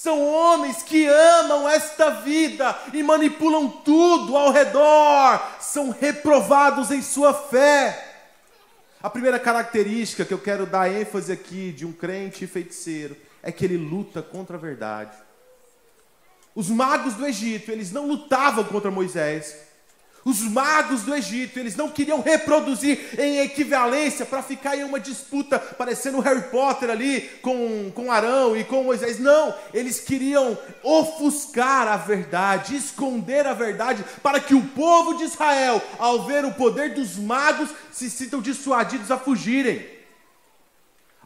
São 0.00 0.24
homens 0.24 0.80
que 0.80 1.08
amam 1.08 1.68
esta 1.68 2.08
vida 2.10 2.78
e 2.94 3.02
manipulam 3.02 3.68
tudo 3.68 4.36
ao 4.36 4.52
redor, 4.52 5.42
são 5.58 5.90
reprovados 5.90 6.92
em 6.92 7.02
sua 7.02 7.34
fé. 7.34 8.22
A 9.02 9.11
primeira 9.11 9.40
característica 9.40 10.24
que 10.24 10.32
eu 10.32 10.38
quero 10.38 10.66
dar 10.66 10.88
ênfase 10.88 11.32
aqui 11.32 11.72
de 11.72 11.84
um 11.84 11.90
crente 11.90 12.46
feiticeiro 12.46 13.16
é 13.42 13.50
que 13.50 13.64
ele 13.64 13.76
luta 13.76 14.22
contra 14.22 14.56
a 14.56 14.61
verdade. 14.61 15.18
Os 16.54 16.70
magos 16.70 17.14
do 17.14 17.26
Egito, 17.26 17.72
eles 17.72 17.90
não 17.90 18.06
lutavam 18.06 18.62
contra 18.62 18.92
Moisés, 18.92 19.56
os 20.24 20.40
magos 20.42 21.02
do 21.02 21.14
Egito, 21.14 21.59
eles 21.59 21.76
não 21.76 21.88
queriam 21.88 22.20
reproduzir 22.20 23.18
em 23.18 23.38
equivalência 23.38 24.26
para 24.26 24.42
ficar 24.42 24.76
em 24.76 24.85
uma 24.85 25.00
disputa 25.00 25.59
parecendo 25.59 26.20
Harry 26.20 26.42
Potter 26.50 26.90
ali 26.90 27.22
com, 27.42 27.90
com 27.94 28.12
Arão 28.12 28.57
e 28.57 28.64
com 28.64 28.85
Moisés. 28.85 29.18
Não, 29.18 29.54
eles 29.72 30.00
queriam 30.00 30.59
ofuscar 30.83 31.88
a 31.88 31.96
verdade, 31.96 32.76
esconder 32.76 33.46
a 33.46 33.54
verdade, 33.54 34.04
para 34.22 34.40
que 34.40 34.54
o 34.54 34.62
povo 34.62 35.14
de 35.14 35.24
Israel, 35.24 35.83
ao 35.98 36.26
ver 36.26 36.44
o 36.44 36.52
poder 36.52 36.94
dos 36.94 37.16
magos, 37.16 37.70
se 37.90 38.11
sintam 38.11 38.40
dissuadidos 38.40 39.11
a 39.11 39.18
fugirem. 39.18 39.97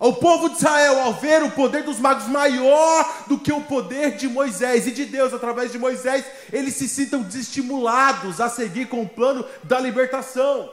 O 0.03 0.15
povo 0.15 0.49
de 0.49 0.57
Israel, 0.57 0.99
ao 0.99 1.13
ver 1.13 1.45
o 1.45 1.53
poder 1.53 1.85
dos 1.85 2.01
magos 2.01 2.27
maior 2.27 3.25
do 3.29 3.39
que 3.39 3.53
o 3.53 3.61
poder 3.61 4.17
de 4.17 4.27
Moisés 4.27 4.85
e 4.89 4.91
de 4.91 5.05
Deus 5.05 5.33
através 5.33 5.71
de 5.71 5.79
Moisés, 5.79 6.25
eles 6.53 6.75
se 6.75 6.89
sintam 6.89 7.23
desestimulados 7.23 8.41
a 8.41 8.49
seguir 8.49 8.89
com 8.89 9.03
o 9.03 9.09
plano 9.09 9.47
da 9.63 9.79
libertação. 9.79 10.69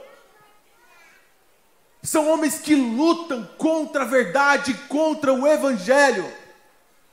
São 2.01 2.27
homens 2.27 2.59
que 2.59 2.73
lutam 2.73 3.47
contra 3.55 4.01
a 4.01 4.07
verdade, 4.07 4.73
contra 4.87 5.31
o 5.31 5.45
evangelho. 5.45 6.25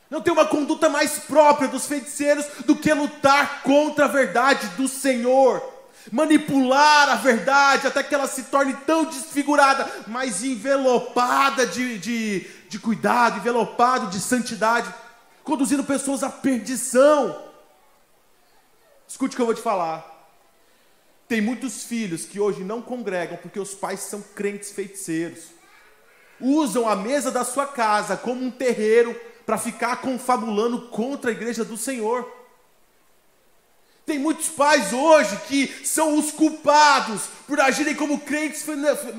Não 0.08 0.22
tem 0.22 0.32
uma 0.32 0.46
conduta 0.46 0.88
mais 0.88 1.18
própria 1.18 1.68
dos 1.68 1.84
feiticeiros 1.84 2.46
do 2.64 2.74
que 2.76 2.94
lutar 2.94 3.60
contra 3.62 4.06
a 4.06 4.08
verdade 4.08 4.66
do 4.68 4.88
Senhor 4.88 5.75
manipular 6.12 7.08
a 7.10 7.16
verdade 7.16 7.86
até 7.86 8.02
que 8.02 8.14
ela 8.14 8.26
se 8.26 8.44
torne 8.44 8.74
tão 8.86 9.04
desfigurada, 9.04 9.90
mas 10.06 10.44
envelopada 10.44 11.66
de, 11.66 11.98
de, 11.98 12.40
de 12.68 12.78
cuidado, 12.78 13.38
envelopado 13.38 14.08
de 14.08 14.20
santidade, 14.20 14.92
conduzindo 15.42 15.84
pessoas 15.84 16.22
à 16.22 16.30
perdição. 16.30 17.44
Escute 19.06 19.34
o 19.34 19.36
que 19.36 19.42
eu 19.42 19.46
vou 19.46 19.54
te 19.54 19.62
falar. 19.62 20.14
Tem 21.28 21.40
muitos 21.40 21.84
filhos 21.84 22.24
que 22.24 22.38
hoje 22.38 22.62
não 22.62 22.80
congregam 22.80 23.36
porque 23.36 23.58
os 23.58 23.74
pais 23.74 24.00
são 24.00 24.22
crentes 24.22 24.70
feiticeiros. 24.70 25.46
Usam 26.40 26.88
a 26.88 26.94
mesa 26.94 27.30
da 27.30 27.44
sua 27.44 27.66
casa 27.66 28.16
como 28.16 28.44
um 28.44 28.50
terreiro 28.50 29.18
para 29.44 29.58
ficar 29.58 29.96
confabulando 29.96 30.88
contra 30.88 31.30
a 31.30 31.34
igreja 31.34 31.64
do 31.64 31.76
Senhor. 31.76 32.30
Tem 34.06 34.20
muitos 34.20 34.46
pais 34.46 34.92
hoje 34.92 35.36
que 35.48 35.66
são 35.84 36.16
os 36.16 36.30
culpados 36.30 37.22
por 37.44 37.60
agirem 37.60 37.92
como 37.92 38.20
crentes 38.20 38.64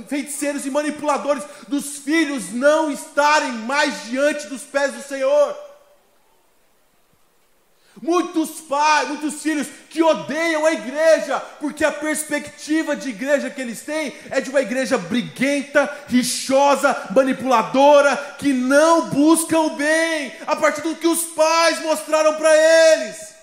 feiticeiros 0.08 0.65
e 0.65 0.71
manipuladores 0.71 1.43
dos 1.67 1.97
filhos 1.97 2.54
não 2.54 2.89
estarem 2.89 3.52
mais 3.52 4.06
diante 4.06 4.47
dos 4.47 4.62
pés 4.62 4.93
do 4.93 5.04
Senhor. 5.04 5.58
Muitos 8.02 8.62
pais, 8.62 9.10
muitos 9.10 9.41
filhos 9.41 9.67
que 9.89 10.02
odeiam 10.02 10.65
a 10.65 10.71
igreja, 10.71 11.38
porque 11.60 11.84
a 11.84 11.91
perspectiva 11.91 12.95
de 12.95 13.10
igreja 13.10 13.50
que 13.50 13.60
eles 13.60 13.82
têm 13.82 14.13
é 14.30 14.39
de 14.39 14.50
uma 14.50 14.62
igreja 14.62 14.97
briguenta, 14.97 15.91
rixosa, 16.08 17.10
manipuladora, 17.13 18.15
que 18.38 18.54
não 18.54 19.10
busca 19.10 19.60
o 19.60 19.71
bem, 19.71 20.34
a 20.45 20.56
partir 20.56 20.80
do 20.82 20.95
que 20.95 21.08
os 21.08 21.23
pais 21.23 21.82
mostraram 21.82 22.36
para 22.36 22.56
eles. 22.56 23.37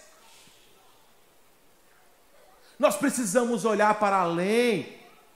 Nós 2.85 2.97
precisamos 2.97 3.65
olhar 3.65 3.95
para 3.95 4.17
além 4.17 4.95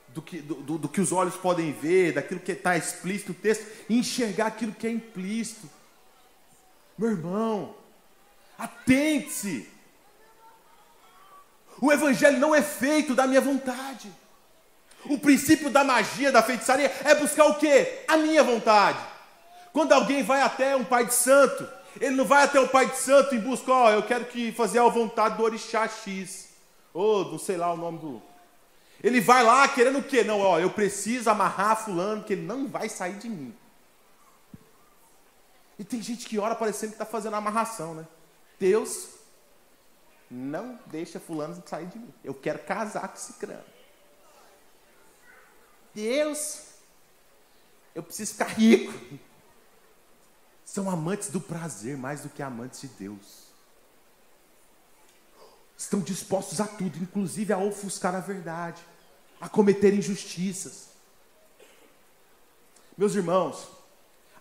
do 0.09 0.21
que, 0.21 0.39
do, 0.39 0.57
do, 0.57 0.77
do 0.77 0.87
que 0.87 1.01
os 1.01 1.13
olhos 1.13 1.35
podem 1.35 1.73
ver, 1.73 2.13
daquilo 2.13 2.41
que 2.41 2.53
está 2.53 2.77
explícito 2.77 3.33
no 3.33 3.39
texto, 3.39 3.67
e 3.89 3.99
enxergar 3.99 4.49
aquilo 4.49 4.73
que 4.73 4.87
é 4.87 4.91
implícito. 4.91 5.67
Meu 6.99 7.09
irmão, 7.09 7.75
atente-se. 8.59 9.67
O 11.81 11.91
evangelho 11.91 12.39
não 12.39 12.55
é 12.55 12.61
feito 12.61 13.15
da 13.15 13.27
minha 13.27 13.41
vontade. 13.41 14.13
O 15.07 15.19
princípio 15.19 15.71
da 15.71 15.83
magia, 15.83 16.31
da 16.31 16.43
feitiçaria, 16.43 16.95
é 17.03 17.15
buscar 17.15 17.47
o 17.47 17.55
quê? 17.55 18.05
A 18.09 18.19
minha 18.19 18.45
vontade. 18.45 18.99
Quando 19.73 19.93
alguém 19.93 20.23
vai 20.23 20.43
até 20.43 20.77
um 20.77 20.85
pai 20.85 21.07
de 21.07 21.15
santo, 21.15 21.67
ele 21.99 22.15
não 22.15 22.27
vai 22.27 22.45
até 22.45 22.61
o 22.61 22.69
pai 22.69 22.91
de 22.91 22.99
santo 22.99 23.35
em 23.35 23.41
busca, 23.41 23.73
ó, 23.73 23.87
oh, 23.87 23.91
eu 23.93 24.03
quero 24.03 24.27
que 24.27 24.53
fazer 24.53 24.81
a 24.81 24.89
vontade 24.89 25.39
do 25.39 25.45
orixá 25.45 25.89
X 25.89 26.48
ou 26.99 27.31
não 27.31 27.39
sei 27.39 27.57
lá 27.57 27.73
o 27.73 27.77
nome 27.77 27.99
do. 27.99 28.23
Ele 29.01 29.21
vai 29.21 29.45
lá 29.45 29.69
querendo 29.69 30.01
o 30.01 30.03
quê? 30.03 30.25
Não, 30.25 30.41
ó, 30.41 30.59
eu 30.59 30.69
preciso 30.69 31.31
amarrar 31.31 31.85
fulano, 31.85 32.25
que 32.25 32.33
ele 32.33 32.43
não 32.43 32.67
vai 32.67 32.89
sair 32.89 33.17
de 33.19 33.29
mim. 33.29 33.55
E 35.79 35.85
tem 35.85 36.03
gente 36.03 36.27
que 36.27 36.41
ora 36.41 36.57
parecendo 36.57 36.91
que 36.91 36.95
está 36.97 37.07
fazendo 37.07 37.37
amarração, 37.37 37.95
né? 37.95 38.05
Deus 38.59 39.11
não 40.29 40.77
deixa 40.87 41.21
fulano 41.21 41.63
sair 41.65 41.87
de 41.87 42.01
mim. 42.01 42.13
Eu 42.25 42.35
quero 42.35 42.59
casar 42.59 43.07
com 43.07 43.15
esse 43.15 43.35
crânio. 43.35 43.65
Deus, 45.95 46.65
eu 47.95 48.03
preciso 48.03 48.33
ficar 48.33 48.49
rico. 48.49 48.93
São 50.65 50.91
amantes 50.91 51.31
do 51.31 51.41
prazer 51.41 51.97
mais 51.97 52.23
do 52.23 52.29
que 52.29 52.43
amantes 52.43 52.81
de 52.81 52.89
Deus 52.89 53.48
estão 55.79 56.01
dispostos 56.01 56.61
a 56.61 56.67
tudo, 56.67 56.99
inclusive 56.99 57.53
a 57.53 57.59
ofuscar 57.59 58.15
a 58.15 58.21
verdade, 58.21 58.83
a 59.41 59.49
cometer 59.49 59.95
injustiças. 59.95 60.89
Meus 62.97 63.15
irmãos, 63.15 63.69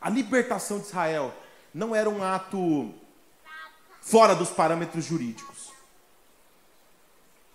a 0.02 0.10
libertação 0.10 0.80
de 0.80 0.88
Israel 0.88 1.32
não 1.72 1.96
era 1.96 2.10
um 2.10 2.24
ato 2.24 2.92
fora 4.02 4.34
dos 4.34 4.50
parâmetros 4.50 5.06
jurídicos. 5.06 5.72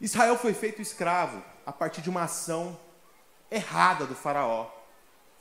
Israel 0.00 0.38
foi 0.38 0.54
feito 0.54 0.80
escravo 0.80 1.42
a 1.66 1.72
partir 1.72 2.02
de 2.02 2.10
uma 2.10 2.22
ação 2.22 2.78
errada 3.50 4.06
do 4.06 4.14
faraó. 4.14 4.70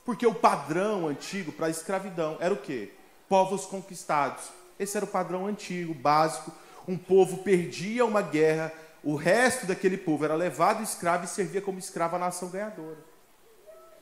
Porque 0.03 0.25
o 0.25 0.33
padrão 0.33 1.07
antigo 1.07 1.51
para 1.51 1.67
a 1.67 1.69
escravidão 1.69 2.37
era 2.39 2.53
o 2.53 2.57
quê? 2.57 2.91
Povos 3.29 3.65
conquistados. 3.65 4.45
Esse 4.79 4.97
era 4.97 5.05
o 5.05 5.09
padrão 5.09 5.45
antigo, 5.45 5.93
básico. 5.93 6.51
Um 6.87 6.97
povo 6.97 7.37
perdia 7.37 8.05
uma 8.05 8.21
guerra, 8.21 8.71
o 9.03 9.15
resto 9.15 9.65
daquele 9.65 9.97
povo 9.97 10.25
era 10.25 10.35
levado 10.35 10.83
escravo 10.83 11.25
e 11.25 11.27
servia 11.27 11.61
como 11.61 11.79
escravo 11.79 12.15
à 12.15 12.19
nação 12.19 12.49
ganhadora. 12.49 12.97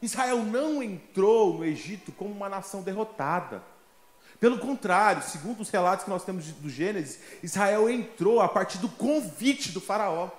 Israel 0.01 0.43
não 0.43 0.81
entrou 0.81 1.57
no 1.57 1.65
Egito 1.65 2.11
como 2.11 2.31
uma 2.31 2.49
nação 2.49 2.81
derrotada. 2.81 3.61
Pelo 4.39 4.59
contrário, 4.59 5.21
segundo 5.21 5.59
os 5.59 5.69
relatos 5.69 6.05
que 6.05 6.09
nós 6.09 6.23
temos 6.23 6.45
do 6.45 6.69
Gênesis, 6.69 7.19
Israel 7.43 7.89
entrou 7.89 8.39
a 8.41 8.47
partir 8.47 8.77
do 8.77 8.87
convite 8.87 9.71
do 9.71 9.81
Faraó. 9.81 10.29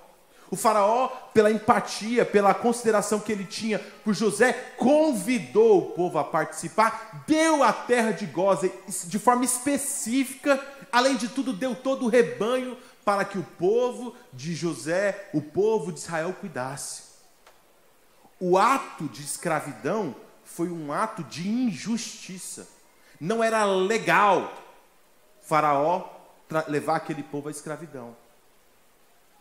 O 0.50 0.56
Faraó, 0.56 1.08
pela 1.32 1.50
empatia, 1.50 2.24
pela 2.24 2.52
consideração 2.52 3.20
que 3.20 3.30
ele 3.30 3.44
tinha 3.44 3.78
por 3.78 4.14
José, 4.14 4.52
convidou 4.76 5.78
o 5.78 5.90
povo 5.92 6.18
a 6.18 6.24
participar, 6.24 7.24
deu 7.26 7.62
a 7.62 7.72
terra 7.72 8.10
de 8.10 8.26
Goza 8.26 8.70
de 9.06 9.18
forma 9.18 9.44
específica, 9.44 10.60
além 10.90 11.16
de 11.16 11.28
tudo, 11.28 11.52
deu 11.52 11.76
todo 11.76 12.04
o 12.04 12.08
rebanho 12.08 12.76
para 13.04 13.24
que 13.24 13.38
o 13.38 13.44
povo 13.44 14.14
de 14.32 14.54
José, 14.54 15.30
o 15.32 15.40
povo 15.40 15.92
de 15.92 16.00
Israel, 16.00 16.34
cuidasse. 16.40 17.10
O 18.40 18.58
ato 18.58 19.04
de 19.04 19.22
escravidão 19.22 20.16
foi 20.42 20.68
um 20.68 20.92
ato 20.92 21.22
de 21.22 21.48
injustiça. 21.48 22.66
Não 23.20 23.44
era 23.44 23.64
legal 23.64 24.52
Faraó 25.42 26.08
levar 26.66 26.96
aquele 26.96 27.22
povo 27.22 27.48
à 27.48 27.50
escravidão. 27.50 28.16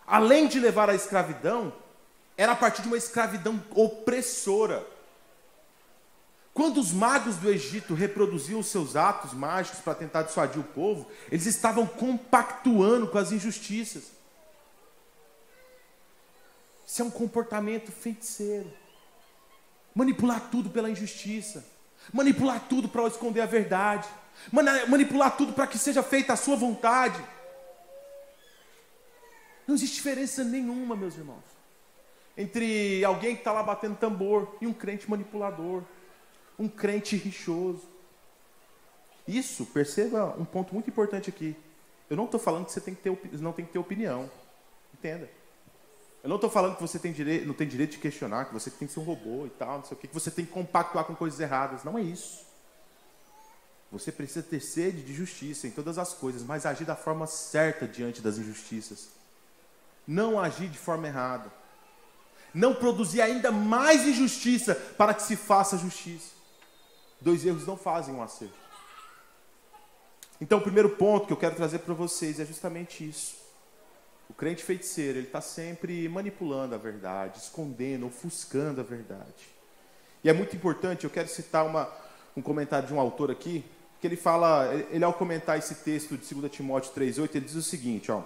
Além 0.10 0.48
de 0.48 0.60
levar 0.60 0.90
à 0.90 0.96
escravidão, 0.96 1.72
era 2.36 2.54
a 2.54 2.56
partir 2.56 2.82
de 2.82 2.88
uma 2.88 2.98
escravidão 2.98 3.64
opressora. 3.76 4.84
Quando 6.52 6.80
os 6.80 6.92
magos 6.92 7.36
do 7.36 7.48
Egito 7.48 7.94
reproduziam 7.94 8.64
seus 8.64 8.96
atos 8.96 9.34
mágicos 9.34 9.82
para 9.82 9.94
tentar 9.94 10.24
dissuadir 10.24 10.60
o 10.60 10.64
povo, 10.64 11.08
eles 11.32 11.46
estavam 11.46 11.86
compactuando 11.86 13.08
com 13.08 13.20
as 13.20 13.32
injustiças. 13.32 14.06
Isso 16.88 17.04
é 17.04 17.06
um 17.06 17.12
comportamento 17.12 17.92
feiticeiro. 17.92 18.74
Manipular 19.94 20.50
tudo 20.50 20.72
pela 20.72 20.90
injustiça. 20.90 21.64
Manipular 22.12 22.60
tudo 22.68 22.90
para 22.90 23.06
esconder 23.06 23.42
a 23.42 23.46
verdade. 23.46 24.10
Manipular 24.52 25.38
tudo 25.38 25.54
para 25.54 25.68
que 25.68 25.78
seja 25.78 26.02
feita 26.02 26.34
a 26.34 26.38
sua 26.38 26.56
vontade. 26.56 27.24
Não 29.70 29.76
existe 29.76 29.98
diferença 29.98 30.44
nenhuma, 30.44 30.96
meus 30.96 31.16
irmãos, 31.16 31.44
entre 32.36 33.06
alguém 33.06 33.36
que 33.36 33.42
está 33.42 33.52
lá 33.52 33.62
batendo 33.62 33.96
tambor 33.98 34.58
e 34.60 34.66
um 34.66 34.74
crente 34.74 35.08
manipulador, 35.08 35.84
um 36.58 36.68
crente 36.68 37.16
rixoso. 37.16 37.84
Isso, 39.28 39.68
perceba 39.68 40.36
um 40.40 40.44
ponto 40.44 40.74
muito 40.74 40.90
importante 40.90 41.30
aqui. 41.30 41.56
Eu 42.10 42.18
não 42.18 42.26
estou 42.26 42.40
falando 42.40 42.66
que 42.66 42.72
você 42.72 42.82
tem 42.82 42.96
que 42.96 43.04
ter, 43.04 43.16
não 43.34 43.54
tem 43.54 43.64
que 43.64 43.72
ter 43.72 43.78
opinião. 43.78 44.32
Entenda. 44.92 45.30
Eu 46.24 46.30
não 46.30 46.38
estou 46.38 46.50
falando 46.50 46.74
que 46.74 46.82
você 46.82 46.98
tem 46.98 47.12
direito, 47.12 47.46
não 47.46 47.54
tem 47.54 47.68
direito 47.68 47.92
de 47.92 48.00
questionar, 48.00 48.46
que 48.46 48.54
você 48.56 48.72
tem 48.72 48.88
que 48.88 48.94
ser 48.96 49.02
um 49.02 49.04
robô 49.04 49.46
e 49.46 49.52
tal, 49.52 49.78
não 49.78 49.86
sei 49.86 49.96
o 49.96 50.00
que, 50.00 50.08
que 50.08 50.14
você 50.16 50.32
tem 50.32 50.46
que 50.46 50.52
compactuar 50.52 51.06
com 51.06 51.14
coisas 51.14 51.40
erradas. 51.40 51.84
Não 51.84 51.96
é 51.96 52.02
isso. 52.02 52.44
Você 53.92 54.12
precisa 54.12 54.42
ter 54.42 54.62
sede 54.62 55.04
de 55.04 55.14
justiça 55.14 55.68
em 55.68 55.72
todas 55.72 56.00
as 56.00 56.12
coisas, 56.12 56.42
mas 56.42 56.66
agir 56.66 56.86
da 56.86 56.96
forma 56.96 57.28
certa 57.28 57.88
diante 57.88 58.20
das 58.20 58.40
injustiças 58.40 59.19
não 60.10 60.40
agir 60.40 60.68
de 60.70 60.78
forma 60.80 61.08
errada, 61.08 61.54
não 62.52 62.74
produzir 62.74 63.22
ainda 63.22 63.52
mais 63.52 64.08
injustiça 64.08 64.74
para 64.74 65.14
que 65.14 65.22
se 65.22 65.36
faça 65.36 65.78
justiça. 65.78 66.32
Dois 67.22 67.46
erros 67.46 67.68
não 67.68 67.78
fazem 67.78 68.16
um 68.16 68.24
acerto. 68.24 68.56
Então, 70.42 70.58
o 70.58 70.62
primeiro 70.62 70.90
ponto 70.90 71.28
que 71.28 71.34
eu 71.34 71.38
quero 71.38 71.56
trazer 71.56 71.80
para 71.80 71.94
vocês 71.94 72.40
é 72.40 72.46
justamente 72.46 73.08
isso. 73.08 73.36
O 74.28 74.34
crente 74.34 74.64
feiticeiro, 74.64 75.20
ele 75.20 75.28
está 75.28 75.42
sempre 75.42 76.10
manipulando 76.10 76.74
a 76.74 76.78
verdade, 76.80 77.38
escondendo, 77.38 78.08
ofuscando 78.08 78.82
a 78.82 78.84
verdade. 78.84 79.48
E 80.24 80.30
é 80.30 80.34
muito 80.34 80.56
importante, 80.56 81.04
eu 81.04 81.12
quero 81.12 81.28
citar 81.28 81.68
uma, 81.68 81.88
um 82.36 82.42
comentário 82.42 82.88
de 82.88 82.94
um 82.96 83.00
autor 83.00 83.30
aqui, 83.30 83.64
que 84.02 84.08
ele 84.08 84.16
fala, 84.16 84.74
ele 84.90 85.04
ao 85.04 85.14
comentar 85.14 85.60
esse 85.60 85.76
texto 85.76 86.18
de 86.18 86.34
2 86.34 86.52
Timóteo 86.52 86.94
3,8, 86.94 87.36
ele 87.36 87.46
diz 87.46 87.56
o 87.56 87.62
seguinte, 87.62 88.12
ó. 88.12 88.24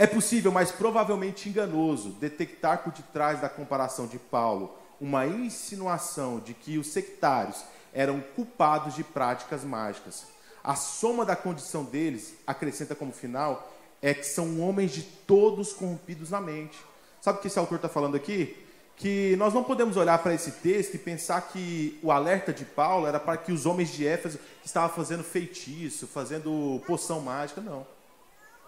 É 0.00 0.06
possível, 0.06 0.52
mas 0.52 0.70
provavelmente 0.70 1.48
enganoso, 1.48 2.10
detectar 2.10 2.84
por 2.84 2.92
detrás 2.92 3.40
da 3.40 3.48
comparação 3.48 4.06
de 4.06 4.16
Paulo 4.16 4.78
uma 5.00 5.26
insinuação 5.26 6.38
de 6.38 6.54
que 6.54 6.78
os 6.78 6.86
sectários 6.86 7.64
eram 7.92 8.20
culpados 8.20 8.94
de 8.94 9.02
práticas 9.02 9.64
mágicas. 9.64 10.28
A 10.62 10.76
soma 10.76 11.24
da 11.24 11.34
condição 11.34 11.82
deles, 11.82 12.34
acrescenta 12.46 12.94
como 12.94 13.10
final, 13.10 13.72
é 14.00 14.14
que 14.14 14.22
são 14.22 14.60
homens 14.60 14.92
de 14.92 15.02
todos 15.02 15.72
corrompidos 15.72 16.30
na 16.30 16.40
mente. 16.40 16.78
Sabe 17.20 17.38
o 17.38 17.40
que 17.40 17.48
esse 17.48 17.58
autor 17.58 17.76
está 17.76 17.88
falando 17.88 18.16
aqui? 18.16 18.56
Que 18.94 19.34
nós 19.34 19.52
não 19.52 19.64
podemos 19.64 19.96
olhar 19.96 20.18
para 20.22 20.32
esse 20.32 20.52
texto 20.52 20.94
e 20.94 20.98
pensar 20.98 21.40
que 21.48 21.98
o 22.04 22.12
alerta 22.12 22.52
de 22.52 22.64
Paulo 22.64 23.04
era 23.04 23.18
para 23.18 23.36
que 23.36 23.50
os 23.50 23.66
homens 23.66 23.88
de 23.88 24.06
Éfeso 24.06 24.38
estavam 24.64 24.94
fazendo 24.94 25.24
feitiço, 25.24 26.06
fazendo 26.06 26.80
poção 26.86 27.20
mágica, 27.20 27.60
não 27.60 27.97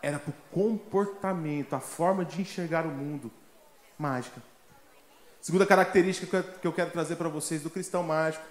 era 0.02 0.18
para 0.18 0.30
o 0.30 0.34
comportamento, 0.50 1.74
a 1.74 1.80
forma 1.80 2.24
de 2.24 2.40
enxergar 2.40 2.86
o 2.86 2.90
mundo 2.90 3.30
mágica. 3.98 4.42
Segunda 5.40 5.66
característica 5.66 6.42
que 6.42 6.66
eu 6.66 6.72
quero 6.72 6.90
trazer 6.90 7.16
para 7.16 7.28
vocês 7.28 7.62
do 7.62 7.70
cristão 7.70 8.02
mágico 8.02 8.44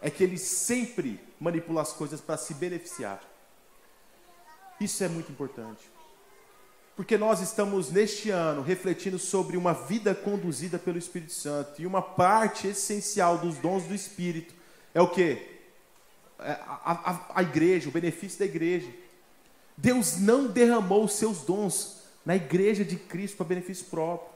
é 0.00 0.10
que 0.10 0.22
ele 0.22 0.38
sempre 0.38 1.20
manipula 1.40 1.82
as 1.82 1.92
coisas 1.92 2.20
para 2.20 2.36
se 2.36 2.54
beneficiar. 2.54 3.20
Isso 4.80 5.02
é 5.02 5.08
muito 5.08 5.32
importante. 5.32 5.90
Porque 6.94 7.16
nós 7.16 7.40
estamos 7.40 7.90
neste 7.90 8.30
ano 8.30 8.62
refletindo 8.62 9.18
sobre 9.18 9.56
uma 9.56 9.72
vida 9.72 10.14
conduzida 10.14 10.78
pelo 10.78 10.98
Espírito 10.98 11.32
Santo. 11.32 11.80
E 11.80 11.86
uma 11.86 12.02
parte 12.02 12.68
essencial 12.68 13.38
dos 13.38 13.56
dons 13.56 13.84
do 13.84 13.94
Espírito 13.94 14.54
é 14.94 15.00
o 15.00 15.08
quê? 15.08 15.60
É 16.40 16.50
a, 16.50 16.92
a, 16.92 17.30
a 17.36 17.42
igreja, 17.42 17.88
o 17.88 17.92
benefício 17.92 18.38
da 18.38 18.44
igreja. 18.44 18.88
Deus 19.80 20.18
não 20.18 20.48
derramou 20.48 21.04
os 21.04 21.12
seus 21.12 21.38
dons 21.38 21.98
na 22.26 22.34
igreja 22.34 22.84
de 22.84 22.96
Cristo 22.96 23.36
para 23.36 23.46
benefício 23.46 23.86
próprio. 23.86 24.28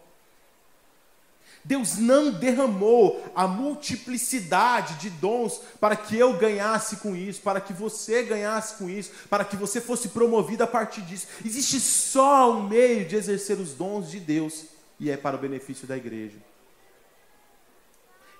Deus 1.64 1.96
não 1.96 2.31
derramou 2.33 3.22
a 3.35 3.46
multiplicidade 3.46 4.94
de 4.94 5.11
dons 5.11 5.61
para 5.81 5.94
que 5.94 6.16
eu 6.16 6.37
ganhasse 6.37 6.96
com 6.96 7.14
isso, 7.14 7.40
para 7.40 7.61
que 7.61 7.72
você 7.72 8.22
ganhasse 8.22 8.76
com 8.76 8.88
isso, 8.88 9.11
para 9.28 9.44
que 9.44 9.57
você 9.57 9.81
fosse 9.81 10.09
promovido 10.09 10.64
a 10.64 10.66
partir 10.66 11.02
disso. 11.02 11.26
Existe 11.44 11.81
só 11.81 12.52
um 12.52 12.68
meio 12.68 13.05
de 13.05 13.16
exercer 13.16 13.59
os 13.59 13.74
dons 13.74 14.11
de 14.11 14.18
Deus 14.18 14.64
e 14.98 15.11
é 15.11 15.16
para 15.16 15.37
o 15.37 15.40
benefício 15.40 15.87
da 15.87 15.96
igreja. 15.96 16.37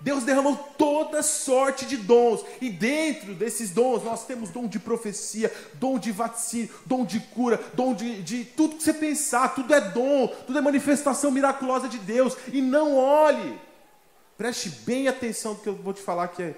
Deus 0.03 0.25
derramou 0.25 0.57
toda 0.77 1.23
sorte 1.23 1.85
de 1.85 1.95
dons, 1.95 2.43
e 2.59 2.69
dentro 2.69 3.33
desses 3.33 3.71
dons 3.71 4.03
nós 4.03 4.25
temos 4.25 4.49
dom 4.49 4.67
de 4.67 4.77
profecia, 4.77 5.51
dom 5.75 5.97
de 5.97 6.11
vaticínio, 6.11 6.69
dom 6.85 7.05
de 7.05 7.21
cura, 7.21 7.61
dom 7.73 7.93
de, 7.93 8.21
de 8.21 8.43
tudo 8.43 8.75
que 8.75 8.83
você 8.83 8.93
pensar, 8.93 9.55
tudo 9.55 9.73
é 9.73 9.79
dom, 9.79 10.27
tudo 10.45 10.57
é 10.57 10.61
manifestação 10.61 11.31
miraculosa 11.31 11.87
de 11.87 11.97
Deus. 11.99 12.35
E 12.51 12.61
não 12.61 12.97
olhe, 12.97 13.57
preste 14.37 14.69
bem 14.69 15.07
atenção 15.07 15.53
no 15.53 15.59
que 15.59 15.69
eu 15.69 15.75
vou 15.75 15.93
te 15.93 16.01
falar 16.01 16.27
que 16.27 16.43
é, 16.43 16.55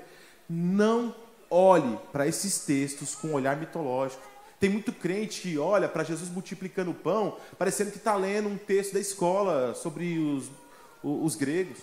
não 0.49 1.13
olhe 1.49 1.99
para 2.11 2.27
esses 2.27 2.59
textos 2.59 3.13
com 3.13 3.27
um 3.27 3.33
olhar 3.33 3.55
mitológico. 3.57 4.23
Tem 4.59 4.69
muito 4.71 4.91
crente 4.91 5.41
que 5.41 5.57
olha 5.59 5.87
para 5.87 6.03
Jesus 6.03 6.31
multiplicando 6.31 6.89
o 6.89 6.95
pão, 6.95 7.37
parecendo 7.59 7.91
que 7.91 7.97
está 7.97 8.15
lendo 8.15 8.49
um 8.49 8.57
texto 8.57 8.93
da 8.93 8.99
escola 8.99 9.75
sobre 9.75 10.17
os, 10.17 10.45
os, 11.03 11.25
os 11.25 11.35
gregos 11.35 11.77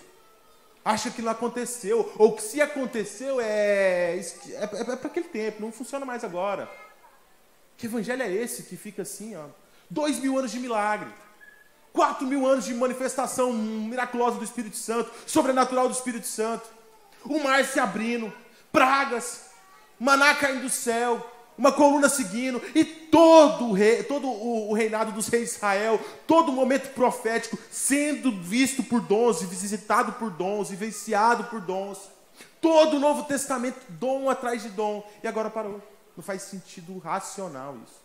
acha 0.85 1.11
que 1.11 1.23
não 1.23 1.33
aconteceu, 1.33 2.13
ou 2.19 2.35
que 2.35 2.43
se 2.43 2.61
aconteceu 2.61 3.41
é, 3.41 4.17
é, 4.17 4.21
é, 4.21 4.63
é 4.63 4.97
para 4.97 5.07
aquele 5.07 5.29
tempo, 5.29 5.63
não 5.63 5.73
funciona 5.73 6.05
mais 6.05 6.25
agora. 6.25 6.69
Que 7.77 7.87
evangelho 7.87 8.23
é 8.23 8.33
esse 8.33 8.65
que 8.65 8.77
fica 8.77 9.03
assim, 9.03 9.37
ó? 9.37 9.47
Dois 9.89 10.19
mil 10.19 10.39
anos 10.39 10.51
de 10.51 10.59
milagre, 10.59 11.09
quatro 11.93 12.27
mil 12.27 12.47
anos 12.47 12.65
de 12.65 12.75
manifestação 12.75 13.53
miraculosa 13.53 14.39
do 14.39 14.45
Espírito 14.45 14.77
Santo, 14.77 15.11
sobrenatural 15.27 15.89
do 15.89 15.95
Espírito 15.95 16.27
Santo, 16.27 16.69
o 17.25 17.39
mar 17.39 17.65
se 17.65 17.79
abrindo, 17.79 18.33
pragas, 18.73 19.51
maná 19.99 20.35
caindo 20.35 20.63
do 20.63 20.71
céu, 20.71 21.32
uma 21.57 21.73
coluna 21.73 22.09
seguindo, 22.09 22.61
e 22.75 22.85
todo, 22.85 23.67
o, 23.67 23.73
rei, 23.73 24.03
todo 24.03 24.27
o, 24.29 24.73
reinado 24.73 25.13
dos 25.13 25.29
reis 25.29 25.51
de 25.51 25.57
Israel, 25.57 26.01
todo 26.27 26.51
o 26.51 26.55
momento 26.55 26.93
profético 26.95 27.59
sendo 27.71 28.33
visto 28.41 28.83
por 28.83 29.01
dons, 29.01 29.43
visitado 29.43 30.13
por 30.15 30.31
dons, 30.31 30.71
vivenciado 30.71 31.45
por 31.45 31.61
dons. 31.61 31.99
Todo 32.61 32.97
o 32.97 33.01
Novo 33.01 33.25
Testamento, 33.25 33.81
dom 33.89 34.31
atrás 34.31 34.63
de 34.63 34.71
dom. 34.71 35.07
E 35.23 35.29
agora 35.29 35.51
parou. 35.51 35.81
Não 36.17 36.23
faz 36.23 36.43
sentido 36.43 36.99
racional 36.99 37.77
isso. 37.85 38.01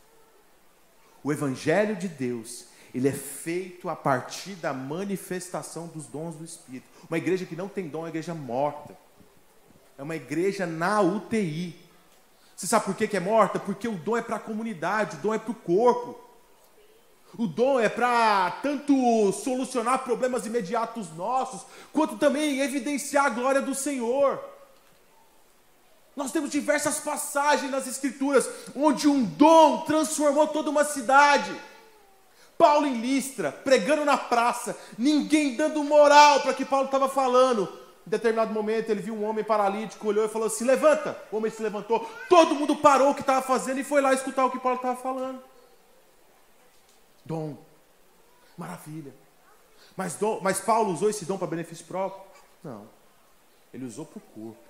O 1.23 1.31
evangelho 1.31 1.95
de 1.95 2.07
Deus, 2.07 2.65
ele 2.93 3.07
é 3.07 3.13
feito 3.13 3.89
a 3.89 3.95
partir 3.95 4.55
da 4.55 4.73
manifestação 4.73 5.87
dos 5.87 6.07
dons 6.07 6.35
do 6.35 6.43
Espírito. 6.43 6.87
Uma 7.09 7.17
igreja 7.17 7.45
que 7.45 7.55
não 7.55 7.67
tem 7.67 7.87
dom 7.87 7.99
é 7.99 8.01
uma 8.03 8.09
igreja 8.09 8.33
morta. 8.33 8.97
É 9.97 10.03
uma 10.03 10.15
igreja 10.15 10.65
na 10.65 11.01
UTI. 11.01 11.75
Você 12.57 12.65
sabe 12.65 12.85
por 12.85 12.95
que, 12.95 13.07
que 13.07 13.15
é 13.15 13.19
morta? 13.19 13.59
Porque 13.59 13.87
o 13.87 13.93
dom 13.93 14.17
é 14.17 14.21
para 14.23 14.37
a 14.37 14.39
comunidade, 14.39 15.17
o 15.17 15.19
dom 15.19 15.31
é 15.31 15.37
para 15.37 15.51
o 15.51 15.55
corpo. 15.55 16.19
O 17.37 17.45
dom 17.45 17.79
é 17.79 17.87
para 17.87 18.49
tanto 18.63 19.31
solucionar 19.31 20.03
problemas 20.03 20.47
imediatos 20.47 21.15
nossos, 21.15 21.61
quanto 21.93 22.17
também 22.17 22.59
evidenciar 22.59 23.27
a 23.27 23.29
glória 23.29 23.61
do 23.61 23.75
Senhor. 23.75 24.43
Nós 26.15 26.31
temos 26.31 26.49
diversas 26.49 26.99
passagens 26.99 27.69
nas 27.69 27.85
Escrituras 27.85 28.49
onde 28.75 29.07
um 29.07 29.23
dom 29.23 29.81
transformou 29.81 30.47
toda 30.47 30.71
uma 30.71 30.83
cidade. 30.83 31.55
Paulo 32.57 32.87
em 32.87 32.99
Listra, 32.99 33.51
pregando 33.51 34.03
na 34.03 34.17
praça, 34.17 34.75
ninguém 34.97 35.55
dando 35.55 35.83
moral 35.83 36.41
para 36.41 36.53
o 36.53 36.55
que 36.55 36.65
Paulo 36.65 36.85
estava 36.85 37.07
falando. 37.07 37.71
Em 38.07 38.09
determinado 38.09 38.53
momento 38.53 38.89
ele 38.89 39.01
viu 39.01 39.13
um 39.13 39.25
homem 39.25 39.43
paralítico, 39.43 40.07
olhou 40.07 40.23
e 40.23 40.29
falou 40.29 40.47
assim: 40.47 40.63
Levanta! 40.63 41.21
O 41.29 41.35
homem 41.35 41.51
se 41.51 41.61
levantou, 41.61 42.09
todo 42.29 42.55
mundo 42.55 42.73
parou 42.77 43.11
o 43.11 43.13
que 43.13 43.19
estava 43.19 43.41
fazendo 43.41 43.81
e 43.81 43.83
foi 43.83 43.99
lá 43.99 44.13
escutar 44.13 44.45
o 44.45 44.49
que 44.49 44.61
Paulo 44.61 44.77
estava 44.77 44.95
falando. 44.95 45.43
Dom, 47.25 47.57
maravilha. 48.57 49.13
Mas, 49.97 50.15
dom, 50.15 50.39
mas 50.41 50.61
Paulo 50.61 50.93
usou 50.93 51.09
esse 51.09 51.25
dom 51.25 51.37
para 51.37 51.47
benefício 51.47 51.85
próprio? 51.85 52.23
Não. 52.63 52.87
Ele 53.73 53.83
usou 53.83 54.05
para 54.05 54.19
o 54.19 54.21
corpo. 54.21 54.63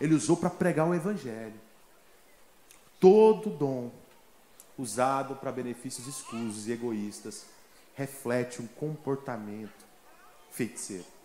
Ele 0.00 0.14
usou 0.14 0.34
para 0.34 0.48
pregar 0.48 0.88
o 0.88 0.94
Evangelho. 0.94 1.60
Todo 2.98 3.50
dom 3.50 3.90
usado 4.78 5.36
para 5.36 5.52
benefícios 5.52 6.06
escusos 6.06 6.66
e 6.66 6.72
egoístas 6.72 7.44
reflete 7.94 8.62
um 8.62 8.66
comportamento 8.66 9.84
feiticeiro. 10.50 11.17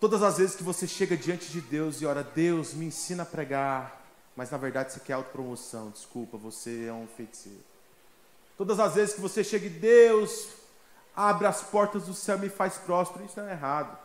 Todas 0.00 0.22
as 0.22 0.38
vezes 0.38 0.56
que 0.56 0.62
você 0.62 0.88
chega 0.88 1.14
diante 1.14 1.52
de 1.52 1.60
Deus 1.60 2.00
e 2.00 2.06
ora, 2.06 2.24
Deus 2.24 2.72
me 2.72 2.86
ensina 2.86 3.22
a 3.22 3.26
pregar, 3.26 4.02
mas 4.34 4.50
na 4.50 4.56
verdade 4.56 4.94
você 4.94 5.00
quer 5.00 5.12
autopromoção, 5.12 5.90
desculpa, 5.90 6.38
você 6.38 6.86
é 6.86 6.92
um 6.92 7.06
feiticeiro. 7.06 7.60
Todas 8.56 8.80
as 8.80 8.94
vezes 8.94 9.14
que 9.14 9.20
você 9.20 9.44
chega 9.44 9.66
e 9.66 9.70
Deus 9.70 10.48
abre 11.14 11.46
as 11.46 11.60
portas 11.60 12.04
do 12.04 12.14
céu 12.14 12.38
e 12.38 12.40
me 12.40 12.48
faz 12.48 12.78
próspero, 12.78 13.26
isso 13.26 13.38
não 13.38 13.46
é 13.46 13.52
errado. 13.52 13.98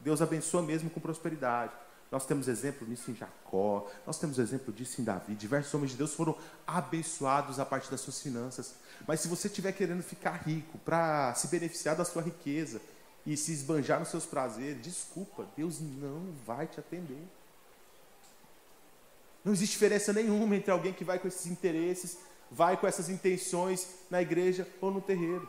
Deus 0.00 0.20
abençoa 0.20 0.62
mesmo 0.62 0.90
com 0.90 0.98
prosperidade. 0.98 1.72
Nós 2.10 2.26
temos 2.26 2.48
exemplo 2.48 2.86
nisso 2.86 3.08
em 3.12 3.14
Jacó, 3.14 3.88
nós 4.04 4.18
temos 4.18 4.40
exemplo 4.40 4.72
disso 4.72 5.00
em 5.00 5.04
Davi. 5.04 5.36
Diversos 5.36 5.72
homens 5.74 5.92
de 5.92 5.96
Deus 5.96 6.12
foram 6.12 6.36
abençoados 6.66 7.60
a 7.60 7.64
partir 7.64 7.88
das 7.88 8.00
suas 8.00 8.20
finanças. 8.20 8.74
Mas 9.06 9.20
se 9.20 9.28
você 9.28 9.46
estiver 9.46 9.72
querendo 9.72 10.02
ficar 10.02 10.42
rico 10.42 10.76
para 10.78 11.32
se 11.34 11.46
beneficiar 11.46 11.94
da 11.94 12.04
sua 12.04 12.22
riqueza 12.22 12.80
e 13.26 13.36
se 13.36 13.52
esbanjar 13.52 13.98
nos 13.98 14.08
seus 14.08 14.26
prazeres, 14.26 14.82
desculpa, 14.82 15.46
Deus 15.56 15.80
não 15.80 16.32
vai 16.46 16.66
te 16.66 16.78
atender. 16.78 17.26
Não 19.44 19.52
existe 19.52 19.72
diferença 19.72 20.12
nenhuma 20.12 20.56
entre 20.56 20.70
alguém 20.70 20.92
que 20.92 21.04
vai 21.04 21.18
com 21.18 21.28
esses 21.28 21.46
interesses, 21.46 22.18
vai 22.50 22.76
com 22.76 22.86
essas 22.86 23.08
intenções 23.08 23.86
na 24.10 24.20
igreja 24.22 24.66
ou 24.80 24.90
no 24.90 25.00
terreiro. 25.00 25.48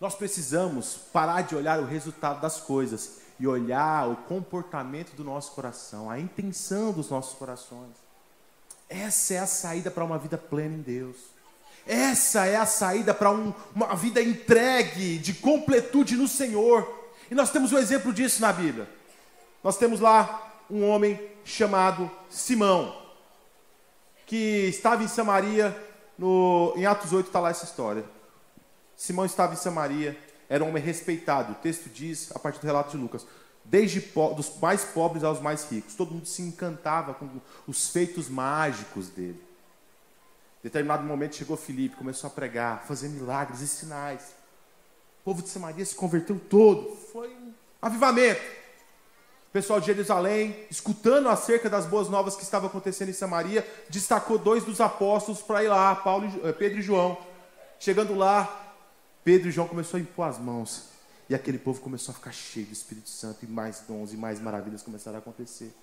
Nós 0.00 0.14
precisamos 0.14 0.96
parar 1.12 1.42
de 1.42 1.56
olhar 1.56 1.80
o 1.80 1.84
resultado 1.84 2.40
das 2.40 2.60
coisas 2.60 3.20
e 3.38 3.46
olhar 3.46 4.08
o 4.08 4.16
comportamento 4.16 5.14
do 5.14 5.24
nosso 5.24 5.52
coração, 5.52 6.10
a 6.10 6.18
intenção 6.18 6.92
dos 6.92 7.10
nossos 7.10 7.36
corações. 7.36 7.96
Essa 8.88 9.34
é 9.34 9.38
a 9.38 9.46
saída 9.46 9.90
para 9.90 10.04
uma 10.04 10.18
vida 10.18 10.38
plena 10.38 10.74
em 10.74 10.80
Deus. 10.80 11.16
Essa 11.88 12.44
é 12.44 12.56
a 12.56 12.66
saída 12.66 13.14
para 13.14 13.30
um, 13.30 13.54
uma 13.74 13.96
vida 13.96 14.22
entregue, 14.22 15.16
de 15.16 15.32
completude 15.32 16.16
no 16.16 16.28
Senhor. 16.28 16.86
E 17.30 17.34
nós 17.34 17.50
temos 17.50 17.72
um 17.72 17.78
exemplo 17.78 18.12
disso 18.12 18.42
na 18.42 18.52
Bíblia. 18.52 18.86
Nós 19.64 19.78
temos 19.78 19.98
lá 19.98 20.52
um 20.70 20.86
homem 20.86 21.18
chamado 21.44 22.10
Simão, 22.28 22.94
que 24.26 24.66
estava 24.68 25.02
em 25.02 25.08
Samaria, 25.08 25.74
no, 26.18 26.74
em 26.76 26.84
Atos 26.84 27.10
8 27.10 27.28
está 27.28 27.40
lá 27.40 27.48
essa 27.48 27.64
história. 27.64 28.04
Simão 28.94 29.24
estava 29.24 29.54
em 29.54 29.56
Samaria, 29.56 30.18
era 30.46 30.62
um 30.62 30.68
homem 30.68 30.82
respeitado. 30.82 31.52
O 31.52 31.56
texto 31.56 31.88
diz, 31.88 32.30
a 32.34 32.38
partir 32.38 32.60
do 32.60 32.66
relato 32.66 32.90
de 32.90 32.98
Lucas, 32.98 33.26
desde 33.64 34.00
dos 34.00 34.58
mais 34.60 34.84
pobres 34.84 35.24
aos 35.24 35.40
mais 35.40 35.70
ricos. 35.70 35.94
Todo 35.94 36.12
mundo 36.12 36.26
se 36.26 36.42
encantava 36.42 37.14
com 37.14 37.28
os 37.66 37.88
feitos 37.88 38.28
mágicos 38.28 39.08
dele. 39.08 39.47
Determinado 40.68 41.02
momento 41.02 41.34
chegou 41.34 41.56
Filipe, 41.56 41.96
começou 41.96 42.28
a 42.28 42.30
pregar, 42.30 42.84
fazer 42.86 43.08
milagres 43.08 43.62
e 43.62 43.66
sinais. 43.66 44.20
O 45.22 45.24
povo 45.24 45.42
de 45.42 45.48
Samaria 45.48 45.82
se 45.82 45.94
converteu 45.94 46.38
todo. 46.38 46.94
Foi 47.10 47.30
um 47.30 47.54
avivamento. 47.80 48.42
O 49.48 49.50
pessoal 49.50 49.80
de 49.80 49.86
Jerusalém, 49.86 50.54
escutando 50.70 51.30
acerca 51.30 51.70
das 51.70 51.86
boas 51.86 52.10
novas 52.10 52.36
que 52.36 52.42
estavam 52.42 52.68
acontecendo 52.68 53.08
em 53.08 53.14
Samaria, 53.14 53.66
destacou 53.88 54.36
dois 54.36 54.62
dos 54.62 54.78
apóstolos 54.78 55.40
para 55.40 55.64
ir 55.64 55.68
lá, 55.68 55.96
Paulo, 55.96 56.30
eh, 56.44 56.52
Pedro 56.52 56.80
e 56.80 56.82
João. 56.82 57.16
Chegando 57.80 58.14
lá, 58.14 58.74
Pedro 59.24 59.48
e 59.48 59.50
João 59.50 59.66
começou 59.66 59.96
a 59.96 60.02
impor 60.02 60.28
as 60.28 60.38
mãos. 60.38 60.90
E 61.30 61.34
aquele 61.34 61.56
povo 61.56 61.80
começou 61.80 62.12
a 62.12 62.14
ficar 62.14 62.32
cheio 62.32 62.66
do 62.66 62.74
Espírito 62.74 63.08
Santo 63.08 63.42
e 63.42 63.48
mais 63.48 63.80
dons 63.88 64.12
e 64.12 64.18
mais 64.18 64.38
maravilhas 64.38 64.82
começaram 64.82 65.16
a 65.16 65.20
acontecer. 65.20 65.74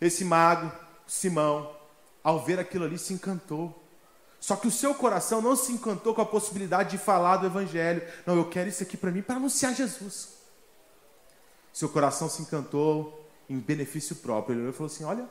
Esse 0.00 0.24
mago, 0.24 0.72
Simão, 1.06 1.78
ao 2.22 2.44
ver 2.44 2.58
aquilo 2.58 2.84
ali, 2.84 2.98
se 2.98 3.12
encantou. 3.12 3.82
Só 4.40 4.56
que 4.56 4.68
o 4.68 4.70
seu 4.70 4.94
coração 4.94 5.42
não 5.42 5.54
se 5.54 5.72
encantou 5.72 6.14
com 6.14 6.22
a 6.22 6.26
possibilidade 6.26 6.90
de 6.92 6.98
falar 6.98 7.36
do 7.36 7.46
Evangelho. 7.46 8.02
Não, 8.24 8.36
eu 8.36 8.48
quero 8.48 8.68
isso 8.68 8.82
aqui 8.82 8.96
para 8.96 9.10
mim, 9.10 9.22
para 9.22 9.36
anunciar 9.36 9.74
Jesus. 9.74 10.40
Seu 11.72 11.88
coração 11.88 12.28
se 12.28 12.42
encantou 12.42 13.28
em 13.48 13.58
benefício 13.58 14.16
próprio. 14.16 14.58
Ele 14.58 14.72
falou 14.72 14.86
assim: 14.86 15.04
Olha, 15.04 15.28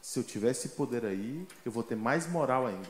se 0.00 0.18
eu 0.18 0.24
tivesse 0.24 0.70
poder 0.70 1.04
aí, 1.04 1.46
eu 1.64 1.70
vou 1.70 1.82
ter 1.82 1.94
mais 1.94 2.26
moral 2.26 2.66
ainda. 2.66 2.88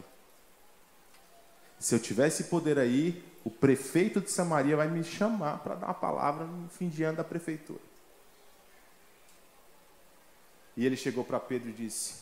Se 1.79 1.95
eu 1.95 1.99
tivesse 1.99 2.45
poder 2.45 2.79
aí, 2.79 3.25
o 3.45 3.51
prefeito 3.51 4.21
de 4.21 4.31
Samaria 4.31 4.77
vai 4.77 4.89
me 4.89 5.03
chamar 5.03 5.59
para 5.59 5.75
dar 5.75 5.87
uma 5.89 5.95
palavra 5.95 6.47
no 6.47 6.69
fim 6.69 6.89
de 6.89 7.03
ano 7.03 7.17
da 7.17 7.25
prefeitura. 7.25 7.81
E 10.77 10.87
ele 10.87 10.97
chegou 10.97 11.25
para 11.25 11.41
Pedro 11.41 11.69
e 11.69 11.73
disse: 11.73 12.15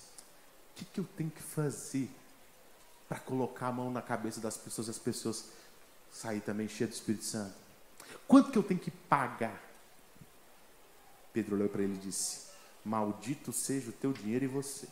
que, 0.81 0.85
que 0.87 1.01
eu 1.01 1.07
tenho 1.17 1.31
que 1.31 1.43
fazer 1.43 2.11
para 3.09 3.19
colocar 3.19 3.69
a 3.69 3.73
mão 3.73 3.91
na 3.91 4.01
cabeça 4.01 4.41
das 4.41 4.57
pessoas 4.57 4.87
e 4.87 4.91
as 4.91 4.99
pessoas 4.99 5.45
sair 6.11 6.41
também 6.41 6.69
cheias 6.69 6.91
do 6.91 6.95
Espírito 6.95 7.25
Santo? 7.25 7.55
Quanto 8.27 8.51
que 8.51 8.59
eu 8.59 8.63
tenho 8.63 8.81
que 8.81 8.91
pagar? 8.91 9.61
Pedro 11.33 11.57
olhou 11.57 11.69
para 11.69 11.83
ele 11.83 11.95
e 11.95 11.99
disse: 11.99 12.47
Maldito 12.85 13.53
seja 13.53 13.91
o 13.91 13.93
teu 13.93 14.13
dinheiro 14.13 14.45
e 14.45 14.49
você 14.49 14.89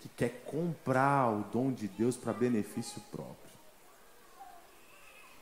que 0.00 0.08
quer 0.10 0.44
comprar 0.44 1.28
o 1.28 1.42
dom 1.44 1.72
de 1.72 1.88
Deus 1.88 2.16
para 2.16 2.32
benefício 2.32 3.00
próprio. 3.10 3.58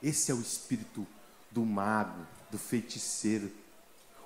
Esse 0.02 0.30
é 0.30 0.34
o 0.34 0.40
espírito 0.40 1.06
do 1.50 1.62
mago, 1.62 2.26
do 2.50 2.58
feiticeiro. 2.58 3.52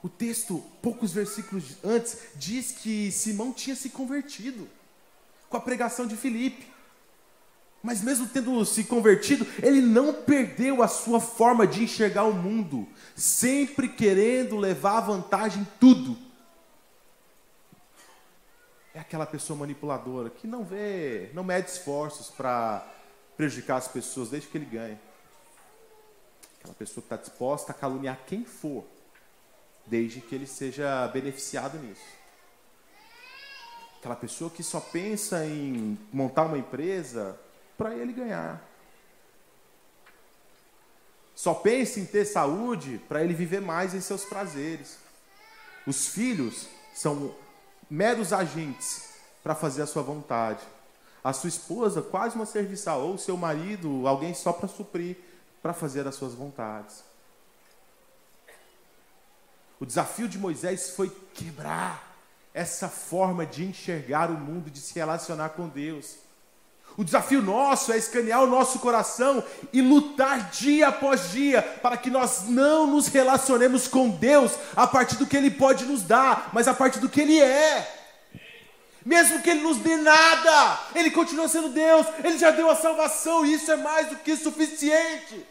O 0.02 0.08
texto, 0.08 0.62
poucos 0.80 1.12
versículos 1.12 1.76
antes, 1.84 2.18
diz 2.36 2.72
que 2.72 3.12
Simão 3.12 3.52
tinha 3.52 3.76
se 3.76 3.90
convertido 3.90 4.68
com 5.48 5.56
a 5.56 5.60
pregação 5.60 6.06
de 6.06 6.16
Filipe. 6.16 6.66
Mas 7.82 8.02
mesmo 8.02 8.26
tendo 8.26 8.64
se 8.64 8.84
convertido, 8.84 9.46
ele 9.62 9.80
não 9.80 10.12
perdeu 10.12 10.82
a 10.82 10.88
sua 10.88 11.18
forma 11.20 11.66
de 11.66 11.82
enxergar 11.82 12.24
o 12.24 12.32
mundo, 12.32 12.86
sempre 13.16 13.88
querendo 13.88 14.56
levar 14.56 15.00
vantagem 15.00 15.62
em 15.62 15.68
tudo 15.78 16.30
é 18.94 18.98
aquela 18.98 19.26
pessoa 19.26 19.58
manipuladora 19.58 20.30
que 20.30 20.46
não 20.46 20.64
vê, 20.64 21.30
não 21.32 21.44
mede 21.44 21.70
esforços 21.70 22.28
para 22.28 22.86
prejudicar 23.36 23.76
as 23.76 23.88
pessoas 23.88 24.30
desde 24.30 24.48
que 24.48 24.58
ele 24.58 24.64
ganha. 24.64 25.00
Aquela 26.58 26.74
pessoa 26.74 27.02
que 27.02 27.06
está 27.06 27.16
disposta 27.16 27.72
a 27.72 27.74
caluniar 27.74 28.18
quem 28.26 28.44
for, 28.44 28.84
desde 29.90 30.20
que 30.20 30.34
ele 30.36 30.46
seja 30.46 31.08
beneficiado 31.08 31.76
nisso. 31.76 32.20
Aquela 33.98 34.14
pessoa 34.14 34.48
que 34.48 34.62
só 34.62 34.78
pensa 34.78 35.44
em 35.44 35.98
montar 36.12 36.44
uma 36.44 36.56
empresa 36.56 37.38
para 37.76 37.94
ele 37.94 38.12
ganhar. 38.12 38.64
Só 41.34 41.52
pensa 41.52 41.98
em 41.98 42.06
ter 42.06 42.24
saúde 42.24 43.00
para 43.08 43.22
ele 43.22 43.34
viver 43.34 43.60
mais 43.60 43.92
em 43.92 44.00
seus 44.00 44.24
prazeres. 44.24 44.96
Os 45.86 46.08
filhos 46.08 46.68
são 46.94 47.34
meros 47.90 48.32
agentes 48.32 49.14
para 49.42 49.54
fazer 49.54 49.82
a 49.82 49.86
sua 49.86 50.02
vontade. 50.02 50.62
A 51.22 51.32
sua 51.32 51.48
esposa, 51.48 52.00
quase 52.00 52.36
uma 52.36 52.46
serviçal, 52.46 53.02
ou 53.02 53.18
seu 53.18 53.36
marido, 53.36 54.06
alguém 54.06 54.32
só 54.34 54.52
para 54.52 54.68
suprir, 54.68 55.16
para 55.60 55.74
fazer 55.74 56.06
as 56.06 56.14
suas 56.14 56.32
vontades. 56.32 57.09
O 59.80 59.86
desafio 59.86 60.28
de 60.28 60.38
Moisés 60.38 60.90
foi 60.90 61.10
quebrar 61.32 62.14
essa 62.52 62.86
forma 62.86 63.46
de 63.46 63.64
enxergar 63.64 64.30
o 64.30 64.34
mundo, 64.34 64.70
de 64.70 64.78
se 64.78 64.94
relacionar 64.94 65.50
com 65.50 65.66
Deus. 65.68 66.16
O 66.98 67.04
desafio 67.04 67.40
nosso 67.40 67.90
é 67.90 67.96
escanear 67.96 68.42
o 68.42 68.46
nosso 68.46 68.78
coração 68.80 69.42
e 69.72 69.80
lutar 69.80 70.50
dia 70.50 70.88
após 70.88 71.30
dia 71.30 71.62
para 71.62 71.96
que 71.96 72.10
nós 72.10 72.42
não 72.48 72.86
nos 72.86 73.06
relacionemos 73.06 73.88
com 73.88 74.10
Deus 74.10 74.52
a 74.76 74.86
partir 74.86 75.16
do 75.16 75.26
que 75.26 75.36
Ele 75.36 75.50
pode 75.50 75.86
nos 75.86 76.02
dar, 76.02 76.50
mas 76.52 76.68
a 76.68 76.74
partir 76.74 76.98
do 76.98 77.08
que 77.08 77.22
Ele 77.22 77.40
é. 77.40 77.96
Mesmo 79.06 79.40
que 79.40 79.48
Ele 79.48 79.62
nos 79.62 79.78
dê 79.78 79.96
nada, 79.96 80.78
Ele 80.94 81.10
continua 81.10 81.48
sendo 81.48 81.70
Deus, 81.70 82.06
Ele 82.22 82.36
já 82.36 82.50
deu 82.50 82.68
a 82.68 82.76
salvação 82.76 83.46
e 83.46 83.54
isso 83.54 83.70
é 83.70 83.76
mais 83.76 84.08
do 84.08 84.16
que 84.16 84.36
suficiente. 84.36 85.46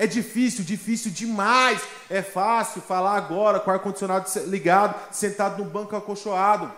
É 0.00 0.06
difícil, 0.06 0.64
difícil 0.64 1.10
demais. 1.10 1.82
É 2.08 2.22
fácil 2.22 2.80
falar 2.80 3.16
agora 3.16 3.58
com 3.58 3.68
o 3.68 3.74
ar-condicionado 3.74 4.30
ligado, 4.46 4.94
sentado 5.10 5.62
no 5.62 5.68
banco 5.68 5.96
acolchoado. 5.96 6.72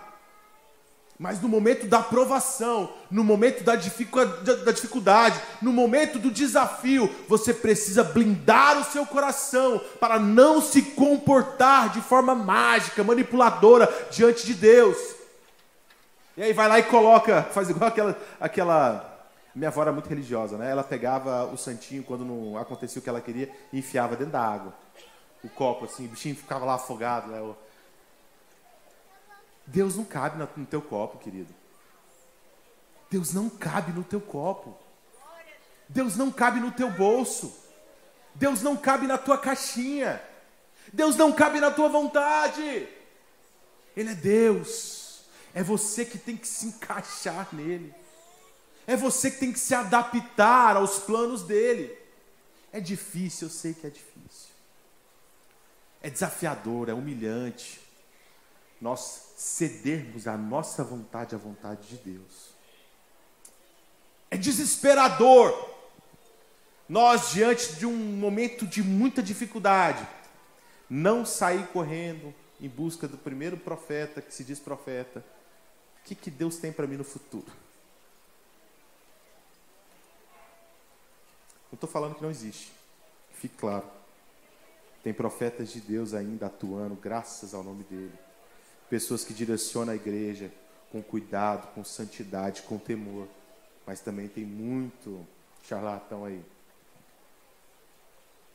Mas 1.18 1.38
no 1.38 1.46
momento 1.46 1.86
da 1.86 2.02
provação, 2.02 2.90
no 3.10 3.22
momento 3.22 3.62
da 3.62 3.76
dificuldade, 3.76 5.38
no 5.60 5.70
momento 5.70 6.18
do 6.18 6.30
desafio, 6.30 7.14
você 7.28 7.52
precisa 7.52 8.02
blindar 8.02 8.78
o 8.78 8.84
seu 8.84 9.04
coração 9.04 9.78
para 10.00 10.18
não 10.18 10.62
se 10.62 10.80
comportar 10.80 11.90
de 11.90 12.00
forma 12.00 12.34
mágica, 12.34 13.04
manipuladora 13.04 13.86
diante 14.10 14.46
de 14.46 14.54
Deus. 14.54 14.96
E 16.38 16.42
aí 16.42 16.54
vai 16.54 16.66
lá 16.66 16.78
e 16.78 16.84
coloca, 16.84 17.42
faz 17.52 17.68
igual 17.68 17.88
aquela, 17.88 18.18
aquela 18.40 19.09
minha 19.54 19.68
avó 19.68 19.82
era 19.82 19.92
muito 19.92 20.08
religiosa, 20.08 20.56
né? 20.56 20.70
Ela 20.70 20.84
pegava 20.84 21.44
o 21.46 21.56
santinho 21.56 22.04
quando 22.04 22.24
não 22.24 22.56
acontecia 22.56 23.00
o 23.00 23.02
que 23.02 23.08
ela 23.08 23.20
queria 23.20 23.50
e 23.72 23.78
enfiava 23.78 24.16
dentro 24.16 24.32
da 24.32 24.42
água. 24.42 24.74
O 25.42 25.48
copo, 25.48 25.86
assim, 25.86 26.06
o 26.06 26.08
bichinho 26.08 26.36
ficava 26.36 26.64
lá 26.64 26.74
afogado. 26.74 27.30
Né? 27.30 27.54
Deus 29.66 29.96
não 29.96 30.04
cabe 30.04 30.38
no 30.38 30.66
teu 30.66 30.82
copo, 30.82 31.18
querido. 31.18 31.52
Deus 33.10 33.32
não 33.32 33.48
cabe 33.48 33.92
no 33.92 34.04
teu 34.04 34.20
copo. 34.20 34.78
Deus 35.88 36.16
não 36.16 36.30
cabe 36.30 36.60
no 36.60 36.70
teu 36.70 36.90
bolso. 36.90 37.52
Deus 38.34 38.62
não 38.62 38.76
cabe 38.76 39.06
na 39.06 39.18
tua 39.18 39.36
caixinha. 39.36 40.22
Deus 40.92 41.16
não 41.16 41.32
cabe 41.32 41.58
na 41.60 41.70
tua 41.70 41.88
vontade. 41.88 42.88
Ele 43.96 44.10
é 44.10 44.14
Deus. 44.14 45.22
É 45.52 45.62
você 45.62 46.04
que 46.04 46.18
tem 46.18 46.36
que 46.36 46.46
se 46.46 46.66
encaixar 46.66 47.48
nele. 47.52 47.92
É 48.90 48.96
você 48.96 49.30
que 49.30 49.38
tem 49.38 49.52
que 49.52 49.60
se 49.60 49.72
adaptar 49.72 50.74
aos 50.74 50.98
planos 50.98 51.44
dele. 51.44 51.96
É 52.72 52.80
difícil, 52.80 53.46
eu 53.46 53.52
sei 53.52 53.72
que 53.72 53.86
é 53.86 53.90
difícil. 53.90 54.50
É 56.02 56.10
desafiador, 56.10 56.88
é 56.88 56.92
humilhante. 56.92 57.80
Nós 58.80 59.32
cedermos 59.36 60.26
a 60.26 60.36
nossa 60.36 60.82
vontade 60.82 61.36
à 61.36 61.38
vontade 61.38 61.86
de 61.86 61.98
Deus. 61.98 62.50
É 64.28 64.36
desesperador 64.36 65.70
nós, 66.88 67.30
diante 67.30 67.74
de 67.76 67.86
um 67.86 67.94
momento 67.94 68.66
de 68.66 68.82
muita 68.82 69.22
dificuldade, 69.22 70.04
não 70.88 71.24
sair 71.24 71.68
correndo 71.68 72.34
em 72.60 72.68
busca 72.68 73.06
do 73.06 73.16
primeiro 73.16 73.56
profeta 73.56 74.20
que 74.20 74.34
se 74.34 74.42
diz 74.42 74.58
profeta. 74.58 75.24
O 76.00 76.08
que, 76.08 76.16
que 76.16 76.28
Deus 76.28 76.56
tem 76.56 76.72
para 76.72 76.88
mim 76.88 76.96
no 76.96 77.04
futuro? 77.04 77.69
Não 81.70 81.76
estou 81.76 81.88
falando 81.88 82.14
que 82.14 82.22
não 82.22 82.30
existe. 82.30 82.72
Fique 83.32 83.56
claro. 83.56 83.84
Tem 85.02 85.12
profetas 85.14 85.70
de 85.70 85.80
Deus 85.80 86.14
ainda 86.14 86.46
atuando, 86.46 86.94
graças 86.94 87.54
ao 87.54 87.62
nome 87.62 87.84
dele 87.84 88.12
pessoas 88.90 89.24
que 89.24 89.32
direcionam 89.32 89.92
a 89.92 89.96
igreja 89.96 90.52
com 90.90 91.00
cuidado, 91.00 91.72
com 91.72 91.84
santidade, 91.84 92.62
com 92.62 92.76
temor. 92.76 93.28
Mas 93.86 94.00
também 94.00 94.26
tem 94.26 94.44
muito 94.44 95.24
charlatão 95.62 96.24
aí. 96.24 96.44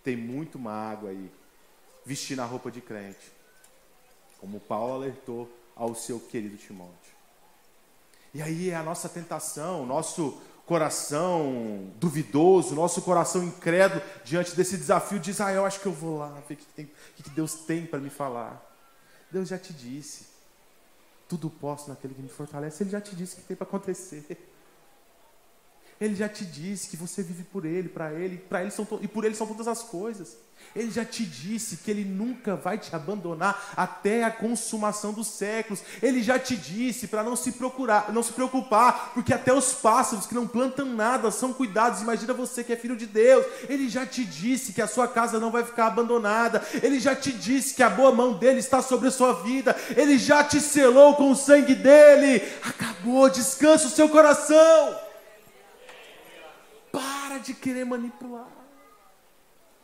Tem 0.04 0.16
muito 0.16 0.60
mago 0.60 1.08
aí, 1.08 1.32
vestindo 2.06 2.42
a 2.42 2.46
roupa 2.46 2.70
de 2.70 2.82
crente. 2.82 3.32
Como 4.40 4.60
Paulo 4.60 4.94
alertou 4.94 5.50
ao 5.76 5.96
seu 5.96 6.20
querido 6.20 6.58
Timóteo. 6.58 7.16
E 8.34 8.42
aí 8.42 8.70
é 8.70 8.76
a 8.76 8.84
nossa 8.84 9.08
tentação, 9.08 9.86
nosso 9.86 10.40
coração 10.66 11.92
duvidoso, 11.98 12.76
nosso 12.76 13.02
coração 13.02 13.44
incrédulo 13.44 14.02
diante 14.24 14.56
desse 14.56 14.78
desafio 14.78 15.22
Ah, 15.40 15.54
eu 15.54 15.66
acho 15.66 15.80
que 15.80 15.86
eu 15.86 15.92
vou 15.92 16.18
lá 16.18 16.30
ver 16.48 16.56
o 16.56 16.58
que, 16.58 16.66
tem, 16.66 16.86
o 16.86 17.24
que 17.24 17.30
Deus 17.30 17.54
tem 17.54 17.86
para 17.86 18.00
me 18.00 18.10
falar. 18.10 18.62
Deus 19.32 19.50
já 19.50 19.58
te 19.58 19.74
disse. 19.74 20.28
Tudo 21.28 21.50
posso 21.50 21.90
naquele 21.90 22.14
que 22.14 22.22
me 22.22 22.30
fortalece. 22.30 22.84
Ele 22.84 22.90
já 22.90 23.02
te 23.02 23.16
disse 23.16 23.36
o 23.36 23.38
que 23.38 23.48
tem 23.48 23.58
para 23.58 23.68
acontecer. 23.68 24.26
Ele 26.00 26.16
já 26.16 26.28
te 26.28 26.44
disse 26.44 26.90
que 26.90 26.98
você 26.98 27.24
vive 27.24 27.44
por 27.44 27.66
Ele, 27.66 27.88
para 27.88 28.12
Ele, 28.14 28.38
para 28.38 28.62
Ele 28.62 28.72
são 28.72 28.88
e 29.02 29.08
por 29.08 29.24
Ele 29.24 29.36
são 29.36 29.48
todas 29.48 29.68
as 29.68 29.82
coisas. 29.82 30.38
Ele 30.76 30.92
já 30.92 31.06
te 31.06 31.26
disse 31.26 31.78
que 31.78 31.90
Ele 31.90 32.04
nunca 32.04 32.56
vai 32.56 32.78
te 32.78 32.94
abandonar 32.94 33.74
até 33.78 34.24
a 34.24 34.32
consumação 34.32 35.14
dos 35.14 35.28
séculos. 35.28 35.82
Ele 36.02 36.22
já 36.22 36.38
te 36.38 36.58
disse 36.58 37.08
para 37.08 37.24
não 37.24 37.36
se 37.36 37.54
procurar, 37.54 38.12
não 38.12 38.22
se 38.22 38.34
preocupar, 38.34 39.12
porque 39.14 39.34
até 39.34 39.54
os 39.54 39.74
pássaros 39.74 40.26
que 40.26 40.36
não 40.36 40.46
plantam 40.46 40.86
nada 40.86 41.32
são 41.32 41.54
cuidados. 41.54 42.02
Imagina 42.02 42.34
você 42.34 42.62
que 42.62 42.74
é 42.74 42.76
filho 42.76 42.98
de 42.98 43.06
Deus. 43.06 43.46
Ele 43.70 43.88
já 43.88 44.06
te 44.06 44.26
disse 44.26 44.74
que 44.74 44.82
a 44.82 44.88
sua 44.88 45.08
casa 45.08 45.40
não 45.40 45.52
vai 45.52 45.64
ficar 45.64 45.88
abandonada. 45.88 46.62
Ele 46.84 47.00
já 47.00 47.16
te 47.16 47.32
disse 47.32 47.74
que 47.74 47.84
a 47.84 47.90
boa 47.90 48.12
mão 48.12 48.34
dele 48.34 48.60
está 48.60 48.82
sobre 48.82 49.08
a 49.08 49.12
sua 49.12 49.32
vida. 49.44 49.74
Ele 49.96 50.18
já 50.18 50.44
te 50.44 50.60
selou 50.60 51.16
com 51.16 51.32
o 51.32 51.36
sangue 51.36 51.76
dele. 51.76 52.42
Acabou, 52.64 53.30
descansa 53.30 53.88
o 53.88 53.92
seu 53.92 54.10
coração. 54.10 55.05
De 57.40 57.54
querer 57.54 57.86
manipular, 57.86 58.48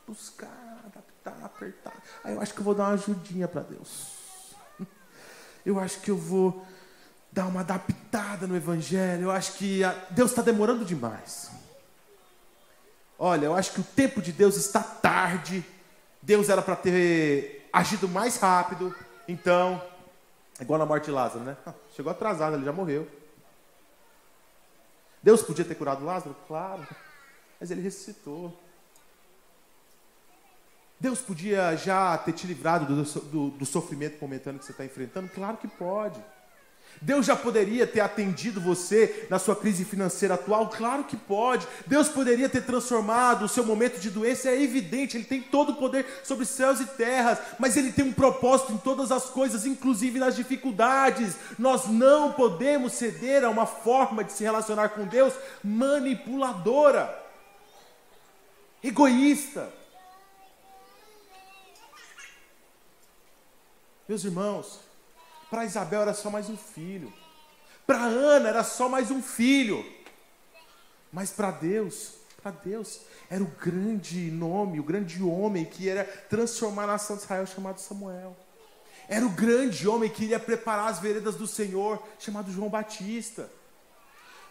buscar, 0.07 0.79
adaptar, 0.85 1.45
apertar. 1.45 1.93
Aí 2.23 2.33
eu 2.33 2.41
acho 2.41 2.53
que 2.53 2.59
eu 2.59 2.63
vou 2.63 2.73
dar 2.73 2.85
uma 2.85 2.93
ajudinha 2.93 3.47
para 3.47 3.61
Deus. 3.61 4.55
Eu 5.63 5.79
acho 5.79 5.99
que 5.99 6.09
eu 6.09 6.17
vou 6.17 6.65
dar 7.31 7.45
uma 7.45 7.59
adaptada 7.59 8.47
no 8.47 8.55
Evangelho. 8.55 9.25
Eu 9.25 9.31
acho 9.31 9.53
que 9.53 9.81
Deus 10.09 10.31
está 10.31 10.41
demorando 10.41 10.83
demais. 10.83 11.51
Olha, 13.23 13.45
eu 13.45 13.55
acho 13.55 13.73
que 13.73 13.81
o 13.81 13.83
tempo 13.83 14.19
de 14.19 14.31
Deus 14.31 14.55
está 14.55 14.81
tarde. 14.81 15.63
Deus 16.19 16.49
era 16.49 16.63
para 16.63 16.75
ter 16.75 17.69
agido 17.71 18.09
mais 18.09 18.37
rápido. 18.37 18.95
Então, 19.27 19.79
é 20.59 20.63
igual 20.63 20.79
na 20.79 20.85
morte 20.87 21.05
de 21.05 21.11
Lázaro, 21.11 21.43
né? 21.43 21.55
Chegou 21.95 22.11
atrasado, 22.11 22.55
ele 22.55 22.65
já 22.65 22.73
morreu. 22.73 23.07
Deus 25.21 25.43
podia 25.43 25.63
ter 25.63 25.75
curado 25.75 26.03
Lázaro? 26.03 26.35
Claro. 26.47 26.87
Mas 27.61 27.69
ele 27.69 27.81
ressuscitou. 27.81 28.51
Deus 30.99 31.21
podia 31.21 31.75
já 31.75 32.17
ter 32.17 32.33
te 32.33 32.47
livrado 32.47 32.85
do, 32.85 33.03
do, 33.03 33.49
do 33.51 33.65
sofrimento 33.65 34.19
momentâneo 34.19 34.59
que 34.59 34.65
você 34.65 34.71
está 34.71 34.83
enfrentando? 34.83 35.29
Claro 35.29 35.57
que 35.57 35.67
pode. 35.67 36.19
Deus 36.99 37.25
já 37.25 37.35
poderia 37.35 37.87
ter 37.87 37.99
atendido 37.99 38.59
você 38.59 39.27
na 39.29 39.39
sua 39.39 39.55
crise 39.55 39.85
financeira 39.85 40.33
atual? 40.33 40.69
Claro 40.69 41.03
que 41.03 41.15
pode. 41.15 41.67
Deus 41.87 42.09
poderia 42.09 42.49
ter 42.49 42.61
transformado 42.61 43.45
o 43.45 43.49
seu 43.49 43.65
momento 43.65 43.99
de 43.99 44.09
doença, 44.09 44.49
é 44.49 44.61
evidente, 44.61 45.17
Ele 45.17 45.23
tem 45.23 45.41
todo 45.41 45.71
o 45.71 45.75
poder 45.75 46.05
sobre 46.23 46.45
céus 46.45 46.79
e 46.79 46.85
terras, 46.85 47.39
mas 47.57 47.77
Ele 47.77 47.91
tem 47.91 48.05
um 48.05 48.13
propósito 48.13 48.73
em 48.73 48.77
todas 48.77 49.11
as 49.11 49.25
coisas, 49.25 49.65
inclusive 49.65 50.19
nas 50.19 50.35
dificuldades. 50.35 51.35
Nós 51.57 51.87
não 51.87 52.33
podemos 52.33 52.93
ceder 52.93 53.43
a 53.43 53.49
uma 53.49 53.65
forma 53.65 54.23
de 54.23 54.33
se 54.33 54.43
relacionar 54.43 54.89
com 54.89 55.05
Deus 55.05 55.33
manipuladora, 55.63 57.21
egoísta. 58.83 59.71
Meus 64.07 64.23
irmãos, 64.23 64.79
para 65.49 65.65
Isabel 65.65 66.01
era 66.01 66.13
só 66.13 66.29
mais 66.29 66.49
um 66.49 66.57
filho. 66.57 67.13
Para 67.85 68.03
Ana 68.03 68.49
era 68.49 68.63
só 68.63 68.89
mais 68.89 69.11
um 69.11 69.21
filho. 69.21 69.85
Mas 71.11 71.31
para 71.31 71.51
Deus, 71.51 72.13
para 72.41 72.51
Deus, 72.51 73.01
era 73.29 73.43
o 73.43 73.47
grande 73.47 74.31
nome, 74.31 74.79
o 74.79 74.83
grande 74.83 75.21
homem 75.21 75.65
que 75.65 75.83
ia 75.83 76.05
transformar 76.29 76.83
a 76.83 76.87
nação 76.87 77.15
de 77.15 77.23
Israel, 77.23 77.45
chamado 77.45 77.79
Samuel. 77.79 78.35
Era 79.07 79.25
o 79.25 79.29
grande 79.29 79.87
homem 79.87 80.09
que 80.09 80.23
iria 80.23 80.39
preparar 80.39 80.89
as 80.89 80.99
veredas 80.99 81.35
do 81.35 81.45
Senhor, 81.45 82.01
chamado 82.17 82.51
João 82.51 82.69
Batista. 82.69 83.49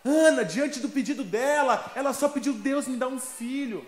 Ana, 0.05 0.45
diante 0.45 0.81
do 0.81 0.89
pedido 0.89 1.25
dela, 1.25 1.93
ela 1.95 2.13
só 2.13 2.29
pediu: 2.29 2.53
Deus 2.55 2.87
me 2.87 2.97
dá 2.97 3.09
um 3.09 3.19
filho. 3.19 3.87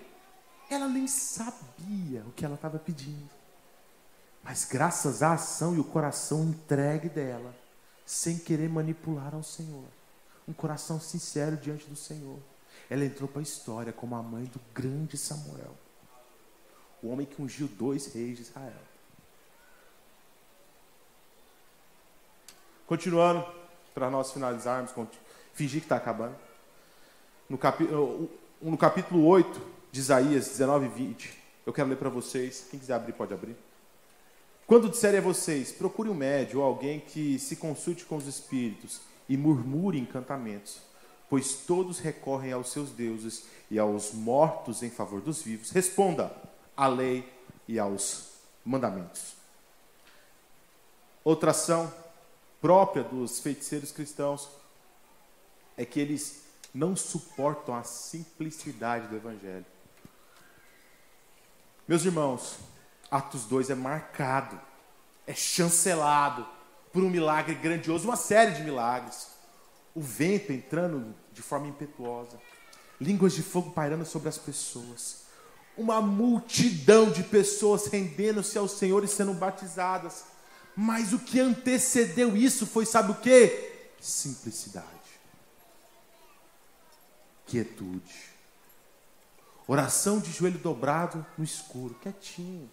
Ela 0.73 0.89
nem 0.89 1.07
sabia 1.07 2.23
o 2.27 2.33
que 2.33 2.47
ela 2.47 2.55
estava 2.55 2.79
pedindo. 2.79 3.29
Mas 4.43 4.65
graças 4.65 5.23
à 5.23 5.35
ação 5.35 5.77
e 5.77 5.79
o 5.79 5.85
coração 5.85 6.45
entregue 6.45 7.11
dela, 7.11 7.55
sem 8.07 8.39
querer 8.39 8.71
manipular 8.71 9.35
ao 9.35 9.43
Senhor, 9.43 9.85
um 10.49 10.53
coração 10.55 10.99
sincero 10.99 11.59
diante 11.59 11.85
do 11.89 11.95
Senhor, 11.95 12.39
ela 12.89 13.05
entrou 13.05 13.29
para 13.29 13.41
a 13.41 13.43
história 13.43 13.93
como 13.93 14.17
a 14.17 14.23
mãe 14.23 14.45
do 14.45 14.59
grande 14.73 15.19
Samuel, 15.19 15.77
o 17.03 17.09
homem 17.09 17.27
que 17.27 17.43
ungiu 17.43 17.69
dois 17.69 18.07
reis 18.07 18.39
de 18.39 18.43
Israel. 18.43 18.73
Continuando, 22.87 23.47
para 23.93 24.11
nós 24.11 24.33
finalizarmos, 24.33 24.91
fingir 25.53 25.81
que 25.81 25.85
está 25.85 25.97
acabando. 25.97 26.37
No, 27.47 27.59
no 28.63 28.79
capítulo 28.79 29.27
8 29.27 29.72
de 29.93 30.01
Isaías 30.01 30.49
19 30.49 30.87
e 30.87 30.89
20, 30.89 31.39
eu 31.67 31.73
quero 31.73 31.91
ler 31.91 31.97
para 31.97 32.09
vocês. 32.09 32.67
Quem 32.71 32.81
quiser 32.81 32.95
abrir, 32.95 33.13
pode 33.13 33.35
abrir. 33.35 33.55
Quando 34.67 34.89
disserem 34.89 35.21
a 35.21 35.23
vocês, 35.23 35.71
procure 35.71 36.09
um 36.09 36.15
médio 36.15 36.61
ou 36.61 36.65
alguém 36.65 36.99
que 36.99 37.39
se 37.39 37.57
consulte 37.57 38.07
com 38.07 38.17
os 38.17 38.27
espíritos 38.27 39.03
e 39.29 39.37
murmure 39.37 39.99
encantamentos, 39.99 40.81
pois 41.29 41.53
todos 41.53 41.99
recorrem 41.99 42.53
aos 42.53 42.73
seus 42.73 42.89
deuses 42.91 43.45
e 43.71 43.79
aos 43.79 44.15
mortos 44.15 44.83
em 44.83 44.89
favor 44.89 45.21
dos 45.21 45.43
vivos. 45.43 45.71
Responda 45.71 46.35
à 46.75 46.87
lei 46.89 47.31
e 47.69 47.79
aos 47.79 48.31
mandamentos. 48.65 49.35
Outra 51.23 51.51
ação 51.51 51.93
própria 52.63 53.05
dos 53.05 53.41
feiticeiros 53.41 53.93
cristãos 53.93 54.49
é 55.77 55.85
que 55.85 56.01
eles 56.01 56.45
não 56.73 56.97
suportam 56.97 57.75
a 57.75 57.83
simplicidade 57.83 59.07
do 59.09 59.17
Evangelho. 59.17 59.67
Meus 61.87 62.05
irmãos, 62.05 62.59
Atos 63.11 63.45
2 63.45 63.71
é 63.71 63.75
marcado, 63.75 64.59
é 65.27 65.35
chancelado 65.35 66.47
por 66.93 67.03
um 67.03 67.11
milagre 67.11 67.55
grandioso, 67.55 68.05
uma 68.05 68.17
série 68.17 68.53
de 68.53 68.63
milagres. 68.63 69.29
O 69.95 70.01
vento 70.01 70.53
entrando 70.53 71.15
de 71.33 71.43
forma 71.43 71.67
impetuosa, 71.67 72.41
línguas 73.01 73.33
de 73.33 73.43
fogo 73.43 73.73
pairando 73.73 74.07
sobre 74.07 74.29
as 74.29 74.39
pessoas, 74.39 75.23
uma 75.77 76.01
multidão 76.01 77.11
de 77.11 77.23
pessoas 77.25 77.87
rendendo-se 77.87 78.57
ao 78.57 78.69
Senhor 78.69 79.03
e 79.03 79.09
sendo 79.09 79.35
batizadas. 79.35 80.25
Mas 80.77 81.13
o 81.13 81.19
que 81.19 81.41
antecedeu 81.41 82.37
isso 82.37 82.67
foi, 82.67 82.87
sabe 82.87 83.13
o 83.13 83.17
que? 83.17 83.71
Simplicidade, 84.01 84.87
quietude, 87.47 88.32
oração 89.73 90.21
de 90.21 90.31
joelho 90.31 90.59
dobrado 90.59 91.25
no 91.37 91.45
escuro, 91.45 91.95
quietinho. 91.95 92.69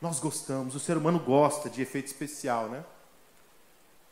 Nós 0.00 0.18
gostamos, 0.18 0.74
o 0.74 0.80
ser 0.80 0.96
humano 0.96 1.18
gosta 1.18 1.70
de 1.70 1.82
efeito 1.82 2.06
especial, 2.06 2.68
né? 2.68 2.84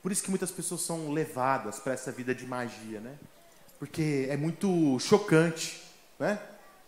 Por 0.03 0.13
isso 0.13 0.23
que 0.23 0.31
muitas 0.31 0.51
pessoas 0.51 0.83
são 0.83 1.11
levadas 1.11 1.81
para 1.81 1.93
essa 1.93 2.13
vida 2.13 2.35
de 2.35 2.47
magia, 2.47 3.01
né? 3.01 3.19
Porque 3.79 4.27
é 4.31 4.37
muito 4.37 4.99
chocante, 5.01 5.83
né? 6.19 6.41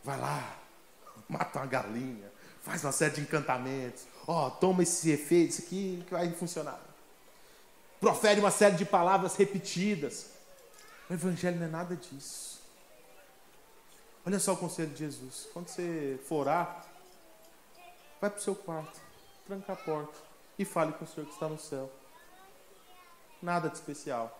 Vai 0.05 0.18
lá, 0.18 0.57
mata 1.28 1.59
uma 1.59 1.66
galinha, 1.66 2.30
faz 2.62 2.84
uma 2.84 2.92
série 2.92 3.14
de 3.14 3.20
encantamentos. 3.20 4.05
Ó, 4.26 4.46
oh, 4.46 4.51
toma 4.53 4.82
esse 4.82 5.11
efeito, 5.11 5.51
isso 5.51 5.62
aqui 5.62 6.05
que 6.07 6.12
vai 6.12 6.30
funcionar. 6.32 6.80
Profere 8.01 8.38
uma 8.38 8.51
série 8.51 8.76
de 8.76 8.84
palavras 8.84 9.34
repetidas. 9.34 10.26
O 11.11 11.14
evangelho 11.14 11.59
não 11.59 11.66
é 11.66 11.70
nada 11.70 11.96
disso. 11.96 12.57
Olha 14.29 14.39
só 14.39 14.53
o 14.53 14.57
conselho 14.59 14.91
de 14.91 14.99
Jesus. 14.99 15.49
Quando 15.55 15.68
você 15.68 16.20
for 16.29 16.41
orar, 16.41 16.85
vai 18.20 18.29
para 18.29 18.39
o 18.39 18.43
seu 18.43 18.55
quarto, 18.55 19.01
tranca 19.47 19.72
a 19.72 19.76
porta 19.76 20.18
e 20.59 20.66
fale 20.66 20.93
com 20.93 21.07
o 21.07 21.09
Senhor 21.09 21.26
que 21.26 21.33
está 21.33 21.49
no 21.49 21.59
céu. 21.59 21.91
Nada 23.41 23.70
de 23.70 23.76
especial. 23.76 24.39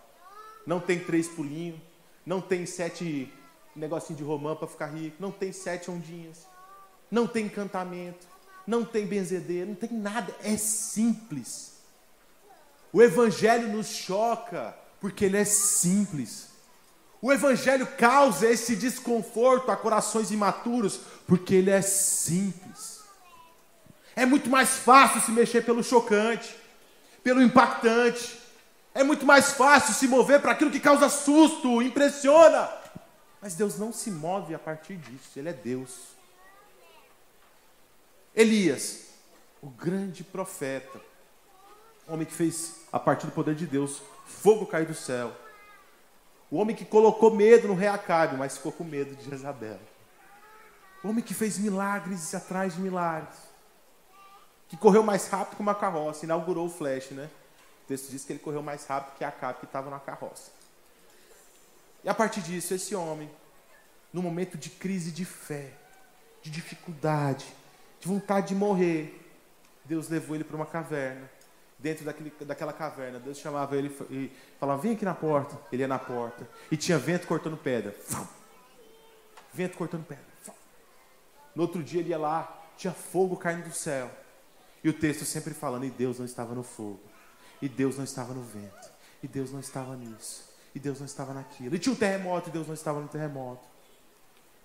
Não 0.63 0.79
tem 0.79 1.03
três 1.03 1.27
pulinhos, 1.27 1.79
não 2.23 2.39
tem 2.39 2.67
sete 2.67 3.33
negocinho 3.75 4.15
de 4.15 4.23
romã 4.23 4.55
para 4.55 4.67
ficar 4.67 4.93
rico, 4.93 5.17
não 5.19 5.31
tem 5.31 5.51
sete 5.51 5.89
ondinhas, 5.89 6.45
não 7.09 7.25
tem 7.25 7.45
encantamento, 7.47 8.27
não 8.67 8.85
tem 8.85 9.07
benzedeira, 9.07 9.65
não 9.65 9.73
tem 9.73 9.91
nada, 9.91 10.35
é 10.43 10.55
simples. 10.55 11.79
O 12.93 13.01
Evangelho 13.01 13.69
nos 13.69 13.87
choca 13.87 14.77
porque 15.01 15.25
ele 15.25 15.37
é 15.37 15.45
simples. 15.45 16.48
O 17.21 17.31
Evangelho 17.33 17.85
causa 17.97 18.49
esse 18.49 18.75
desconforto 18.75 19.71
a 19.71 19.75
corações 19.75 20.31
imaturos 20.31 20.99
porque 21.27 21.55
ele 21.55 21.69
é 21.69 21.81
simples. 21.81 22.99
É 24.15 24.25
muito 24.25 24.49
mais 24.49 24.77
fácil 24.77 25.21
se 25.21 25.31
mexer 25.31 25.61
pelo 25.63 25.83
chocante, 25.83 26.55
pelo 27.23 27.41
impactante. 27.41 28.39
É 28.93 29.03
muito 29.03 29.25
mais 29.25 29.51
fácil 29.51 29.93
se 29.93 30.07
mover 30.07 30.41
para 30.41 30.53
aquilo 30.53 30.71
que 30.71 30.79
causa 30.79 31.09
susto, 31.09 31.81
impressiona. 31.81 32.69
Mas 33.41 33.55
Deus 33.55 33.77
não 33.77 33.93
se 33.93 34.11
move 34.11 34.55
a 34.55 34.59
partir 34.59 34.97
disso, 34.97 35.37
Ele 35.37 35.49
é 35.49 35.53
Deus. 35.53 36.09
Elias, 38.35 39.07
o 39.61 39.69
grande 39.69 40.23
profeta, 40.23 40.99
homem 42.07 42.25
que 42.25 42.33
fez, 42.33 42.75
a 42.91 42.99
partir 42.99 43.25
do 43.25 43.31
poder 43.31 43.55
de 43.55 43.65
Deus, 43.65 44.01
fogo 44.25 44.65
cair 44.65 44.85
do 44.85 44.93
céu. 44.93 45.35
O 46.51 46.57
homem 46.57 46.75
que 46.75 46.85
colocou 46.85 47.33
medo 47.33 47.67
no 47.67 47.75
rei 47.75 47.87
Acabe, 47.87 48.35
mas 48.35 48.57
ficou 48.57 48.71
com 48.71 48.83
medo 48.83 49.15
de 49.15 49.29
Jezabel. 49.29 49.79
O 51.03 51.09
homem 51.09 51.23
que 51.23 51.33
fez 51.33 51.57
milagres 51.57 52.33
atrás 52.33 52.75
de 52.75 52.81
milagres 52.81 53.49
que 54.69 54.77
correu 54.77 55.01
mais 55.01 55.27
rápido 55.27 55.55
que 55.55 55.61
uma 55.61 55.73
carroça, 55.73 56.25
inaugurou 56.25 56.67
o 56.67 56.69
flash, 56.69 57.09
né? 57.09 57.29
O 57.83 57.87
texto 57.87 58.09
diz 58.11 58.23
que 58.23 58.31
ele 58.31 58.39
correu 58.39 58.61
mais 58.61 58.85
rápido 58.85 59.17
que 59.17 59.23
a 59.23 59.31
capa 59.31 59.59
que 59.59 59.65
estava 59.65 59.89
na 59.89 59.99
carroça. 59.99 60.51
E 62.03 62.07
a 62.07 62.13
partir 62.13 62.41
disso, 62.41 62.75
esse 62.75 62.93
homem, 62.95 63.29
no 64.13 64.21
momento 64.21 64.57
de 64.57 64.69
crise 64.69 65.11
de 65.11 65.25
fé, 65.25 65.73
de 66.43 66.51
dificuldade, 66.51 67.45
de 67.99 68.07
vontade 68.07 68.49
de 68.49 68.55
morrer, 68.55 69.19
Deus 69.83 70.07
levou 70.07 70.35
ele 70.35 70.43
para 70.43 70.55
uma 70.55 70.67
caverna. 70.67 71.29
Dentro 71.79 72.03
daquele, 72.03 72.33
daquela 72.41 72.73
caverna, 72.73 73.19
Deus 73.19 73.37
chamava 73.37 73.77
ele 73.77 73.87
e 74.09 74.29
falava: 74.59 74.81
Vem 74.81 74.93
aqui 74.93 75.05
na 75.05 75.15
porta. 75.15 75.57
Ele 75.71 75.81
ia 75.83 75.87
na 75.87 75.97
porta. 75.97 76.47
E 76.69 76.75
tinha 76.75 76.99
vento 76.99 77.25
cortando 77.25 77.55
pedra. 77.55 77.95
Vento 79.53 79.77
cortando 79.77 80.05
pedra. 80.05 80.25
No 81.55 81.63
outro 81.63 81.81
dia 81.81 82.01
ele 82.01 82.09
ia 82.09 82.17
lá, 82.17 82.67
tinha 82.77 82.93
fogo 82.93 83.35
caindo 83.37 83.63
do 83.63 83.73
céu. 83.73 84.11
E 84.83 84.89
o 84.89 84.93
texto 84.93 85.25
sempre 85.25 85.53
falando, 85.53 85.85
e 85.85 85.89
Deus 85.89 86.19
não 86.19 86.25
estava 86.25 86.53
no 86.55 86.63
fogo, 86.63 87.01
e 87.61 87.67
Deus 87.67 87.97
não 87.97 88.03
estava 88.03 88.33
no 88.33 88.41
vento, 88.41 88.91
e 89.21 89.27
Deus 89.27 89.51
não 89.51 89.59
estava 89.59 89.95
nisso, 89.95 90.45
e 90.73 90.79
Deus 90.79 90.99
não 90.99 91.05
estava 91.05 91.33
naquilo. 91.33 91.75
E 91.75 91.79
tinha 91.79 91.91
um 91.91 91.97
terremoto, 91.97 92.49
e 92.49 92.51
Deus 92.53 92.67
não 92.67 92.73
estava 92.73 92.99
no 93.01 93.07
terremoto. 93.07 93.67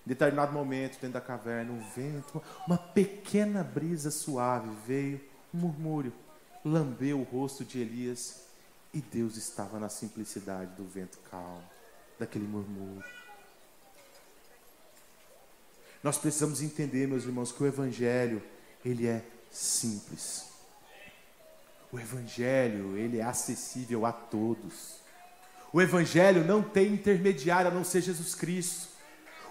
Em 0.07 0.11
determinado 0.11 0.53
momento, 0.53 1.01
dentro 1.01 1.15
da 1.15 1.21
caverna, 1.21 1.73
um 1.73 1.81
vento, 1.91 2.41
uma 2.67 2.79
pequena 2.79 3.65
brisa 3.65 4.11
suave 4.11 4.69
veio, 4.87 5.21
um 5.53 5.59
murmúrio, 5.59 6.13
lambeu 6.65 7.21
o 7.21 7.25
rosto 7.25 7.65
de 7.65 7.81
Elias, 7.81 8.45
e 8.93 9.01
Deus 9.01 9.37
estava 9.37 9.79
na 9.79 9.89
simplicidade 9.89 10.71
do 10.77 10.85
vento 10.85 11.19
calmo, 11.31 11.65
daquele 12.19 12.47
murmúrio. 12.47 13.05
Nós 16.03 16.19
precisamos 16.19 16.63
entender, 16.63 17.09
meus 17.09 17.25
irmãos, 17.25 17.51
que 17.51 17.63
o 17.63 17.67
Evangelho, 17.67 18.43
ele 18.85 19.07
é 19.07 19.25
simples. 19.51 20.55
O 21.95 21.99
evangelho, 22.01 22.97
ele 22.97 23.19
é 23.19 23.23
acessível 23.23 24.05
a 24.05 24.11
todos. 24.11 24.97
O 25.73 25.81
evangelho 25.81 26.45
não 26.45 26.61
tem 26.61 26.93
intermediário 26.93 27.71
a 27.71 27.75
não 27.75 27.85
ser 27.85 28.01
Jesus 28.01 28.35
Cristo. 28.35 28.89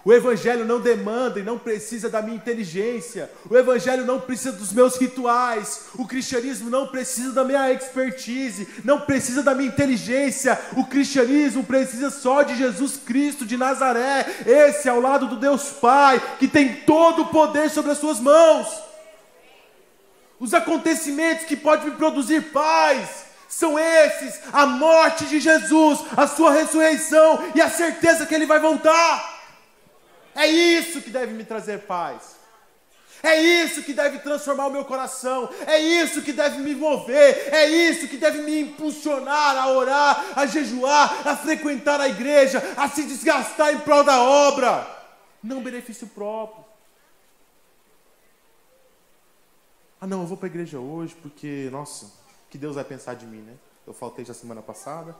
O 0.04 0.12
Evangelho 0.12 0.66
não 0.66 0.80
demanda 0.80 1.40
e 1.40 1.42
não 1.42 1.58
precisa 1.58 2.10
da 2.10 2.20
minha 2.20 2.36
inteligência. 2.36 3.30
O 3.48 3.56
Evangelho 3.56 4.04
não 4.04 4.20
precisa 4.20 4.52
dos 4.52 4.70
meus 4.70 4.98
rituais. 4.98 5.86
O 5.94 6.06
cristianismo 6.06 6.68
não 6.68 6.88
precisa 6.88 7.32
da 7.32 7.42
minha 7.42 7.72
expertise. 7.72 8.68
Não 8.84 9.00
precisa 9.00 9.42
da 9.42 9.54
minha 9.54 9.68
inteligência. 9.68 10.60
O 10.76 10.84
cristianismo 10.84 11.64
precisa 11.64 12.10
só 12.10 12.42
de 12.42 12.54
Jesus 12.54 12.98
Cristo 12.98 13.46
de 13.46 13.56
Nazaré. 13.56 14.26
Esse 14.46 14.90
ao 14.90 15.00
lado 15.00 15.26
do 15.26 15.36
Deus 15.36 15.70
Pai, 15.70 16.22
que 16.38 16.48
tem 16.48 16.82
todo 16.82 17.22
o 17.22 17.28
poder 17.28 17.70
sobre 17.70 17.92
as 17.92 17.98
suas 17.98 18.20
mãos. 18.20 18.68
Os 20.38 20.52
acontecimentos 20.52 21.46
que 21.46 21.56
podem 21.56 21.88
me 21.88 21.96
produzir 21.96 22.52
paz 22.52 23.24
são 23.48 23.78
esses: 23.78 24.38
a 24.52 24.66
morte 24.66 25.24
de 25.24 25.40
Jesus, 25.40 26.00
a 26.14 26.26
sua 26.26 26.52
ressurreição 26.52 27.42
e 27.54 27.62
a 27.62 27.70
certeza 27.70 28.26
que 28.26 28.34
ele 28.34 28.44
vai 28.44 28.60
voltar. 28.60 29.33
É 30.34 30.46
isso 30.46 31.00
que 31.00 31.10
deve 31.10 31.32
me 31.32 31.44
trazer 31.44 31.80
paz. 31.80 32.36
É 33.22 33.40
isso 33.40 33.82
que 33.82 33.94
deve 33.94 34.18
transformar 34.18 34.66
o 34.66 34.70
meu 34.70 34.84
coração. 34.84 35.48
É 35.66 35.78
isso 35.78 36.20
que 36.20 36.32
deve 36.32 36.58
me 36.58 36.74
mover. 36.74 37.54
É 37.54 37.66
isso 37.66 38.06
que 38.06 38.18
deve 38.18 38.42
me 38.42 38.60
impulsionar 38.60 39.56
a 39.56 39.70
orar, 39.70 40.38
a 40.38 40.44
jejuar, 40.44 41.26
a 41.26 41.34
frequentar 41.34 42.00
a 42.00 42.08
igreja, 42.08 42.62
a 42.76 42.86
se 42.86 43.02
desgastar 43.04 43.72
em 43.72 43.80
prol 43.80 44.04
da 44.04 44.22
obra. 44.22 44.86
Não 45.42 45.62
benefício 45.62 46.06
próprio. 46.08 46.64
Ah, 49.98 50.06
não, 50.06 50.20
eu 50.20 50.26
vou 50.26 50.36
para 50.36 50.48
a 50.48 50.50
igreja 50.50 50.78
hoje 50.78 51.16
porque, 51.22 51.70
nossa, 51.72 52.12
que 52.50 52.58
Deus 52.58 52.74
vai 52.74 52.84
pensar 52.84 53.14
de 53.14 53.24
mim, 53.24 53.40
né? 53.40 53.54
Eu 53.86 53.94
faltei 53.94 54.22
já 54.22 54.34
semana 54.34 54.60
passada, 54.60 55.16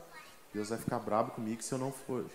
Deus 0.52 0.68
vai 0.68 0.78
ficar 0.78 0.98
bravo 0.98 1.30
comigo 1.30 1.62
se 1.62 1.72
eu 1.72 1.78
não 1.78 1.90
for. 1.90 2.26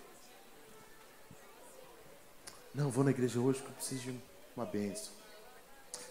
Não, 2.73 2.89
vou 2.89 3.03
na 3.03 3.11
igreja 3.11 3.39
hoje 3.39 3.59
porque 3.59 3.71
eu 3.71 3.75
preciso 3.75 4.11
de 4.11 4.19
uma 4.55 4.65
bênção. 4.65 5.11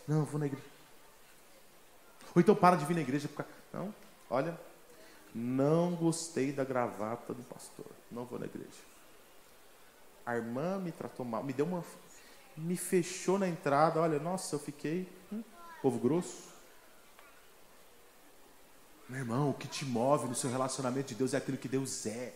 Não, 0.06 0.24
vou 0.24 0.40
na 0.40 0.46
igreja. 0.46 0.66
Ou 2.34 2.40
então 2.40 2.54
para 2.54 2.76
de 2.76 2.84
vir 2.84 2.94
na 2.94 3.00
igreja. 3.00 3.28
Porque... 3.28 3.50
Não, 3.72 3.94
olha, 4.28 4.58
Não 5.34 5.94
gostei 5.94 6.52
da 6.52 6.64
gravata 6.64 7.34
do 7.34 7.42
pastor. 7.42 7.86
Não 8.10 8.24
vou 8.24 8.38
na 8.38 8.46
igreja. 8.46 8.88
A 10.24 10.36
irmã 10.36 10.78
me 10.78 10.92
tratou 10.92 11.24
mal, 11.24 11.42
me 11.42 11.52
deu 11.52 11.66
uma. 11.66 11.84
Me 12.56 12.76
fechou 12.76 13.38
na 13.38 13.48
entrada. 13.48 14.00
Olha, 14.00 14.18
nossa, 14.18 14.54
eu 14.54 14.58
fiquei. 14.58 15.08
Hum, 15.32 15.42
povo 15.80 15.98
grosso. 15.98 16.48
Meu 19.08 19.20
irmão, 19.20 19.50
o 19.50 19.54
que 19.54 19.66
te 19.68 19.84
move 19.84 20.28
no 20.28 20.34
seu 20.34 20.50
relacionamento 20.50 21.08
de 21.08 21.14
Deus 21.14 21.32
é 21.32 21.38
aquilo 21.38 21.56
que 21.56 21.68
Deus 21.68 22.04
é. 22.04 22.34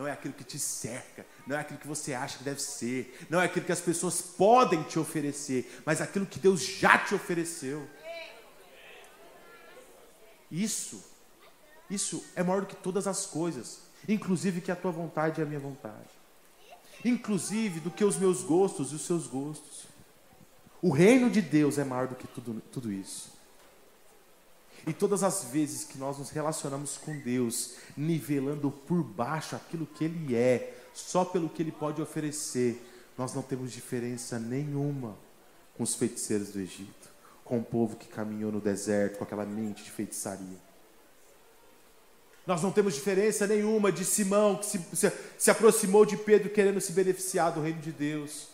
Não 0.00 0.06
é 0.06 0.12
aquilo 0.12 0.32
que 0.32 0.44
te 0.44 0.58
cerca, 0.58 1.26
não 1.46 1.54
é 1.54 1.60
aquilo 1.60 1.78
que 1.78 1.86
você 1.86 2.14
acha 2.14 2.38
que 2.38 2.44
deve 2.44 2.62
ser, 2.62 3.18
não 3.28 3.38
é 3.38 3.44
aquilo 3.44 3.66
que 3.66 3.72
as 3.72 3.82
pessoas 3.82 4.22
podem 4.22 4.82
te 4.84 4.98
oferecer, 4.98 5.82
mas 5.84 6.00
aquilo 6.00 6.24
que 6.24 6.38
Deus 6.38 6.62
já 6.62 6.96
te 6.96 7.14
ofereceu. 7.14 7.86
Isso, 10.50 11.04
isso 11.90 12.24
é 12.34 12.42
maior 12.42 12.62
do 12.62 12.66
que 12.66 12.76
todas 12.76 13.06
as 13.06 13.26
coisas, 13.26 13.82
inclusive 14.08 14.62
que 14.62 14.72
a 14.72 14.76
tua 14.76 14.90
vontade 14.90 15.38
é 15.38 15.44
a 15.44 15.46
minha 15.46 15.60
vontade, 15.60 16.08
inclusive 17.04 17.78
do 17.80 17.90
que 17.90 18.02
os 18.02 18.16
meus 18.16 18.42
gostos 18.42 18.92
e 18.92 18.94
os 18.94 19.02
seus 19.02 19.26
gostos. 19.26 19.84
O 20.80 20.88
reino 20.88 21.28
de 21.28 21.42
Deus 21.42 21.76
é 21.76 21.84
maior 21.84 22.08
do 22.08 22.14
que 22.14 22.26
tudo, 22.26 22.58
tudo 22.72 22.90
isso. 22.90 23.29
E 24.86 24.92
todas 24.92 25.22
as 25.22 25.44
vezes 25.44 25.84
que 25.84 25.98
nós 25.98 26.18
nos 26.18 26.30
relacionamos 26.30 26.96
com 26.96 27.18
Deus, 27.18 27.74
nivelando 27.96 28.70
por 28.70 29.02
baixo 29.02 29.54
aquilo 29.54 29.86
que 29.86 30.04
Ele 30.04 30.34
é, 30.34 30.74
só 30.94 31.24
pelo 31.24 31.48
que 31.48 31.62
Ele 31.62 31.72
pode 31.72 32.00
oferecer, 32.00 32.82
nós 33.16 33.34
não 33.34 33.42
temos 33.42 33.72
diferença 33.72 34.38
nenhuma 34.38 35.16
com 35.76 35.82
os 35.82 35.94
feiticeiros 35.94 36.48
do 36.48 36.60
Egito, 36.60 37.08
com 37.44 37.58
o 37.58 37.64
povo 37.64 37.96
que 37.96 38.08
caminhou 38.08 38.50
no 38.50 38.60
deserto 38.60 39.18
com 39.18 39.24
aquela 39.24 39.44
mente 39.44 39.84
de 39.84 39.90
feitiçaria. 39.90 40.70
Nós 42.46 42.62
não 42.62 42.72
temos 42.72 42.94
diferença 42.94 43.46
nenhuma 43.46 43.92
de 43.92 44.04
Simão, 44.04 44.56
que 44.56 44.66
se, 44.66 44.78
se, 44.94 45.12
se 45.38 45.50
aproximou 45.50 46.06
de 46.06 46.16
Pedro 46.16 46.48
querendo 46.48 46.80
se 46.80 46.92
beneficiar 46.92 47.52
do 47.52 47.60
reino 47.60 47.80
de 47.80 47.92
Deus. 47.92 48.48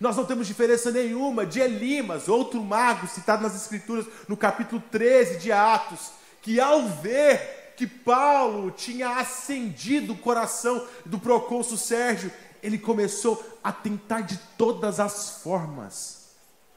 Nós 0.00 0.16
não 0.16 0.24
temos 0.24 0.46
diferença 0.46 0.90
nenhuma 0.90 1.46
de 1.46 1.60
Elimas, 1.60 2.28
outro 2.28 2.62
mago 2.62 3.06
citado 3.06 3.42
nas 3.42 3.54
Escrituras, 3.54 4.06
no 4.28 4.36
capítulo 4.36 4.82
13 4.90 5.38
de 5.38 5.52
Atos, 5.52 6.10
que 6.42 6.60
ao 6.60 6.88
ver 6.88 7.72
que 7.76 7.86
Paulo 7.86 8.70
tinha 8.70 9.18
acendido 9.18 10.12
o 10.12 10.18
coração 10.18 10.86
do 11.04 11.18
procônsul 11.18 11.76
Sérgio, 11.76 12.30
ele 12.62 12.78
começou 12.78 13.42
a 13.62 13.72
tentar 13.72 14.22
de 14.22 14.38
todas 14.56 14.98
as 14.98 15.42
formas 15.42 16.24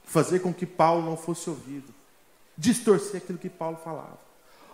fazer 0.04 0.40
com 0.40 0.54
que 0.54 0.66
Paulo 0.66 1.06
não 1.06 1.18
fosse 1.18 1.50
ouvido, 1.50 1.94
distorcer 2.58 3.18
aquilo 3.18 3.38
que 3.38 3.50
Paulo 3.50 3.78
falava, 3.84 4.18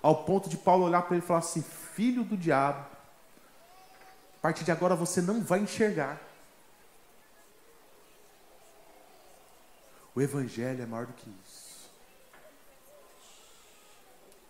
ao 0.02 0.24
ponto 0.24 0.50
de 0.50 0.58
Paulo 0.58 0.86
olhar 0.86 1.02
para 1.02 1.16
ele 1.16 1.24
e 1.24 1.28
falar 1.28 1.40
assim: 1.40 1.64
Filho 1.96 2.24
do 2.24 2.38
diabo, 2.38 2.86
a 4.38 4.42
partir 4.42 4.64
de 4.64 4.72
agora 4.72 4.96
você 4.96 5.22
não 5.22 5.42
vai 5.42 5.60
enxergar. 5.60 6.20
O 10.16 10.22
Evangelho 10.22 10.82
é 10.82 10.86
maior 10.86 11.08
do 11.08 11.14
que 11.14 11.30
isso. 11.46 11.90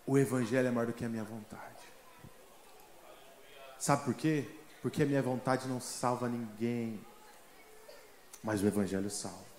O 0.05 0.17
Evangelho 0.17 0.67
é 0.67 0.71
maior 0.71 0.87
do 0.87 0.93
que 0.93 1.05
a 1.05 1.09
minha 1.09 1.23
vontade. 1.23 1.83
Sabe 3.79 4.03
por 4.05 4.13
quê? 4.13 4.45
Porque 4.81 5.03
a 5.03 5.05
minha 5.05 5.21
vontade 5.21 5.67
não 5.67 5.79
salva 5.79 6.27
ninguém, 6.27 6.99
mas 8.43 8.61
o 8.61 8.67
Evangelho 8.67 9.09
salva. 9.09 9.53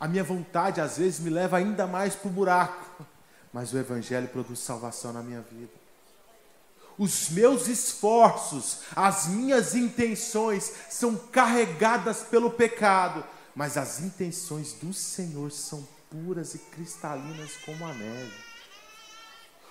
A 0.00 0.08
minha 0.08 0.24
vontade 0.24 0.80
às 0.80 0.96
vezes 0.96 1.20
me 1.20 1.30
leva 1.30 1.58
ainda 1.58 1.86
mais 1.86 2.14
para 2.14 2.28
o 2.28 2.32
buraco, 2.32 3.06
mas 3.52 3.72
o 3.72 3.78
Evangelho 3.78 4.26
produz 4.28 4.58
salvação 4.58 5.12
na 5.12 5.22
minha 5.22 5.42
vida. 5.42 5.72
Os 6.98 7.30
meus 7.30 7.68
esforços, 7.68 8.80
as 8.96 9.26
minhas 9.28 9.74
intenções 9.74 10.72
são 10.90 11.16
carregadas 11.16 12.22
pelo 12.22 12.50
pecado, 12.50 13.24
mas 13.54 13.76
as 13.76 14.00
intenções 14.00 14.72
do 14.74 14.92
Senhor 14.92 15.50
são 15.50 15.86
puras 16.10 16.54
e 16.54 16.58
cristalinas 16.58 17.52
como 17.64 17.84
a 17.84 17.92
neve. 17.94 18.52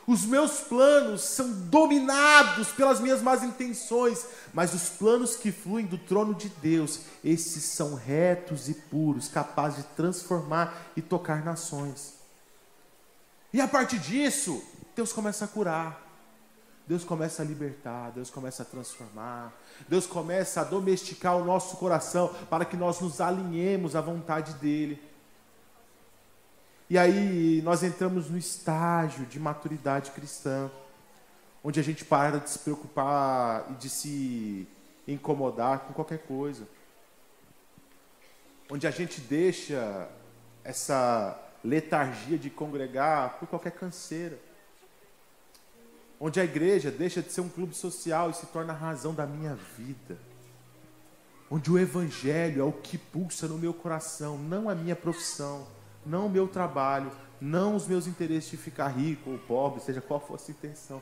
Os 0.07 0.25
meus 0.25 0.59
planos 0.61 1.21
são 1.21 1.51
dominados 1.51 2.69
pelas 2.69 2.99
minhas 2.99 3.21
más 3.21 3.43
intenções, 3.43 4.25
mas 4.53 4.73
os 4.73 4.89
planos 4.89 5.36
que 5.36 5.51
fluem 5.51 5.86
do 5.86 5.97
trono 5.97 6.34
de 6.34 6.49
Deus, 6.49 7.01
esses 7.23 7.63
são 7.63 7.93
retos 7.93 8.67
e 8.67 8.73
puros, 8.73 9.27
capazes 9.27 9.84
de 9.84 9.89
transformar 9.95 10.91
e 10.95 11.01
tocar 11.01 11.45
nações. 11.45 12.15
E 13.53 13.61
a 13.61 13.67
partir 13.67 13.99
disso, 13.99 14.63
Deus 14.95 15.13
começa 15.13 15.45
a 15.45 15.47
curar. 15.47 16.11
Deus 16.88 17.03
começa 17.03 17.41
a 17.41 17.45
libertar, 17.45 18.11
Deus 18.11 18.29
começa 18.29 18.63
a 18.63 18.65
transformar, 18.65 19.53
Deus 19.88 20.07
começa 20.07 20.61
a 20.61 20.63
domesticar 20.63 21.38
o 21.38 21.45
nosso 21.45 21.77
coração 21.77 22.34
para 22.49 22.65
que 22.65 22.75
nós 22.75 22.99
nos 22.99 23.21
alinhemos 23.21 23.95
à 23.95 24.01
vontade 24.01 24.53
dEle. 24.55 25.01
E 26.89 26.97
aí 26.97 27.61
nós 27.63 27.84
entramos 27.84 28.29
no 28.29 28.38
estágio 28.38 29.25
de 29.25 29.39
maturidade 29.39 30.11
cristã, 30.11 30.69
onde 31.63 31.79
a 31.79 31.84
gente 31.84 32.03
para 32.03 32.39
de 32.39 32.49
se 32.49 32.59
preocupar 32.59 33.67
e 33.71 33.73
de 33.75 33.89
se 33.89 34.67
incomodar 35.07 35.79
com 35.82 35.93
qualquer 35.93 36.19
coisa. 36.19 36.67
Onde 38.69 38.88
a 38.88 38.91
gente 38.91 39.21
deixa 39.21 40.09
essa 40.63 41.39
letargia 41.63 42.38
de 42.38 42.49
congregar 42.49 43.38
por 43.38 43.47
qualquer 43.47 43.71
canseira 43.71 44.38
onde 46.24 46.39
a 46.39 46.43
igreja 46.43 46.91
deixa 46.91 47.19
de 47.19 47.32
ser 47.32 47.41
um 47.41 47.49
clube 47.49 47.76
social 47.76 48.30
e 48.30 48.36
se 48.36 48.45
torna 48.45 48.74
a 48.74 48.76
razão 48.76 49.11
da 49.11 49.26
minha 49.26 49.57
vida. 49.76 50.19
Onde 51.49 51.72
o 51.72 51.80
evangelho 51.80 52.61
é 52.61 52.63
o 52.63 52.72
que 52.72 52.95
pulsa 52.95 53.47
no 53.47 53.57
meu 53.57 53.74
coração, 53.74 54.38
não 54.38 54.69
a 54.69 54.76
minha 54.76 54.95
profissão, 54.95 55.65
não 56.05 56.28
o 56.28 56.30
meu 56.30 56.47
trabalho, 56.47 57.11
não 57.41 57.76
os 57.76 57.88
meus 57.88 58.05
interesses 58.05 58.51
de 58.51 58.57
ficar 58.57 58.89
rico 58.89 59.32
ou 59.32 59.39
pobre, 59.39 59.82
seja 59.82 59.99
qual 59.99 60.19
for 60.19 60.39
a 60.39 60.51
intenção. 60.51 61.01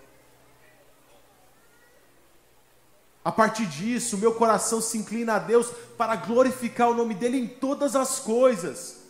A 3.22 3.32
partir 3.32 3.65
disso, 3.65 4.17
meu 4.17 4.34
coração 4.36 4.80
se 4.80 4.97
inclina 4.97 5.34
a 5.34 5.39
Deus 5.39 5.70
para 5.97 6.15
glorificar 6.15 6.89
o 6.89 6.95
nome 6.95 7.13
dEle 7.13 7.38
em 7.38 7.47
todas 7.47 7.93
as 7.93 8.20
coisas. 8.20 9.03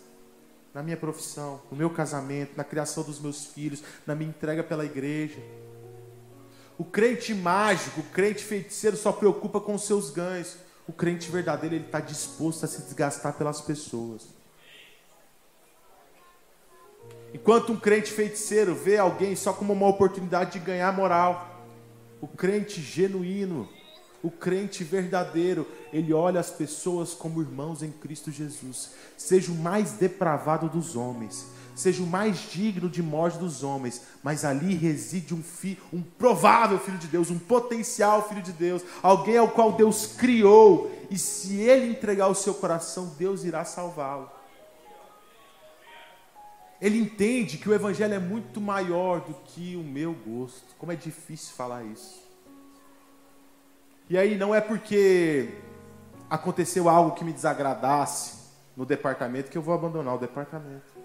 Na 0.74 0.82
minha 0.82 0.98
profissão, 0.98 1.62
no 1.70 1.78
meu 1.78 1.92
casamento, 1.92 2.58
na 2.58 2.64
criação 2.64 3.04
dos 3.04 3.20
meus 3.20 3.46
filhos, 3.46 3.84
na 4.08 4.16
minha 4.16 4.32
entrega 4.32 4.64
pela 4.64 4.84
igreja. 4.84 5.40
O 6.80 6.86
crente 6.86 7.34
mágico, 7.34 8.00
o 8.00 8.04
crente 8.06 8.42
feiticeiro 8.42 8.96
só 8.96 9.12
preocupa 9.12 9.60
com 9.60 9.78
seus 9.78 10.10
ganhos. 10.10 10.56
O 10.88 10.94
crente 10.94 11.30
verdadeiro, 11.30 11.76
ele 11.76 11.86
está 11.86 12.00
disposto 12.00 12.64
a 12.64 12.70
se 12.70 12.84
desgastar 12.84 13.34
pelas 13.34 13.60
pessoas. 13.60 14.28
Enquanto 17.34 17.74
um 17.74 17.78
crente 17.78 18.14
feiticeiro 18.14 18.74
vê 18.74 18.98
alguém 18.98 19.36
só 19.36 19.52
como 19.52 19.74
uma 19.74 19.90
oportunidade 19.90 20.54
de 20.54 20.60
ganhar 20.60 20.94
moral, 20.94 21.68
o 22.22 22.28
crente 22.28 22.82
genuíno, 22.82 23.68
o 24.24 24.32
crente 24.32 24.82
verdadeiro, 24.82 25.68
ele 25.92 26.14
olha 26.14 26.40
as 26.40 26.50
pessoas 26.50 27.14
como 27.14 27.42
irmãos 27.42 27.84
em 27.84 27.92
Cristo 27.92 28.32
Jesus. 28.32 28.92
Seja 29.18 29.52
o 29.52 29.56
mais 29.56 29.92
depravado 29.92 30.70
dos 30.70 30.96
homens, 30.96 31.46
seja 31.80 32.04
o 32.04 32.08
mais 32.08 32.50
digno 32.52 32.90
de 32.90 33.02
morte 33.02 33.38
dos 33.38 33.64
homens, 33.64 34.02
mas 34.22 34.44
ali 34.44 34.76
reside 34.76 35.34
um 35.34 35.42
filho, 35.42 35.78
um 35.92 36.02
provável 36.02 36.80
filho 36.80 36.98
de 36.98 37.08
Deus, 37.08 37.30
um 37.30 37.40
potencial 37.40 38.28
filho 38.28 38.42
de 38.42 38.52
Deus, 38.52 38.84
alguém 39.02 39.38
ao 39.38 39.48
qual 39.48 39.72
Deus 39.72 40.08
criou, 40.18 40.92
e 41.10 41.18
se 41.18 41.56
ele 41.60 41.92
entregar 41.92 42.28
o 42.28 42.36
seu 42.36 42.54
coração, 42.54 43.14
Deus 43.18 43.44
irá 43.44 43.66
salvá-lo. 43.66 44.30
Ele 46.82 46.98
entende 46.98 47.58
que 47.58 47.68
o 47.68 47.74
evangelho 47.74 48.14
é 48.14 48.20
muito 48.20 48.62
maior 48.62 49.20
do 49.22 49.34
que 49.34 49.76
o 49.76 49.84
meu 49.84 50.14
gosto. 50.14 50.76
Como 50.78 50.92
é 50.92 50.96
difícil 50.96 51.54
falar 51.54 51.84
isso. 51.84 52.24
E 54.10 54.18
aí 54.18 54.38
não 54.38 54.56
é 54.56 54.62
porque 54.62 55.50
aconteceu 56.30 56.88
algo 56.88 57.16
que 57.16 57.24
me 57.24 57.34
desagradasse 57.34 58.40
no 58.78 58.86
departamento 58.86 59.52
que 59.52 59.58
eu 59.58 59.62
vou 59.62 59.74
abandonar 59.74 60.16
o 60.16 60.18
departamento. 60.18 60.99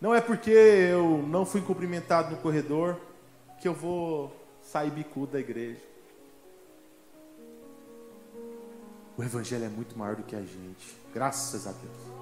Não 0.00 0.14
é 0.14 0.20
porque 0.20 0.50
eu 0.50 1.24
não 1.26 1.46
fui 1.46 1.60
cumprimentado 1.60 2.30
no 2.30 2.36
corredor 2.36 3.00
que 3.60 3.66
eu 3.66 3.74
vou 3.74 4.34
sair 4.62 4.90
bicudo 4.90 5.32
da 5.32 5.40
igreja. 5.40 5.80
O 9.16 9.22
evangelho 9.22 9.64
é 9.64 9.68
muito 9.68 9.98
maior 9.98 10.16
do 10.16 10.22
que 10.22 10.36
a 10.36 10.42
gente. 10.42 10.96
Graças 11.14 11.66
a 11.66 11.72
Deus. 11.72 12.16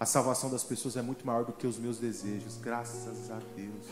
A 0.00 0.04
salvação 0.04 0.50
das 0.50 0.64
pessoas 0.64 0.96
é 0.96 1.02
muito 1.02 1.24
maior 1.24 1.44
do 1.44 1.52
que 1.52 1.64
os 1.64 1.78
meus 1.78 1.98
desejos. 1.98 2.58
Graças 2.60 3.30
a 3.30 3.38
Deus. 3.54 3.86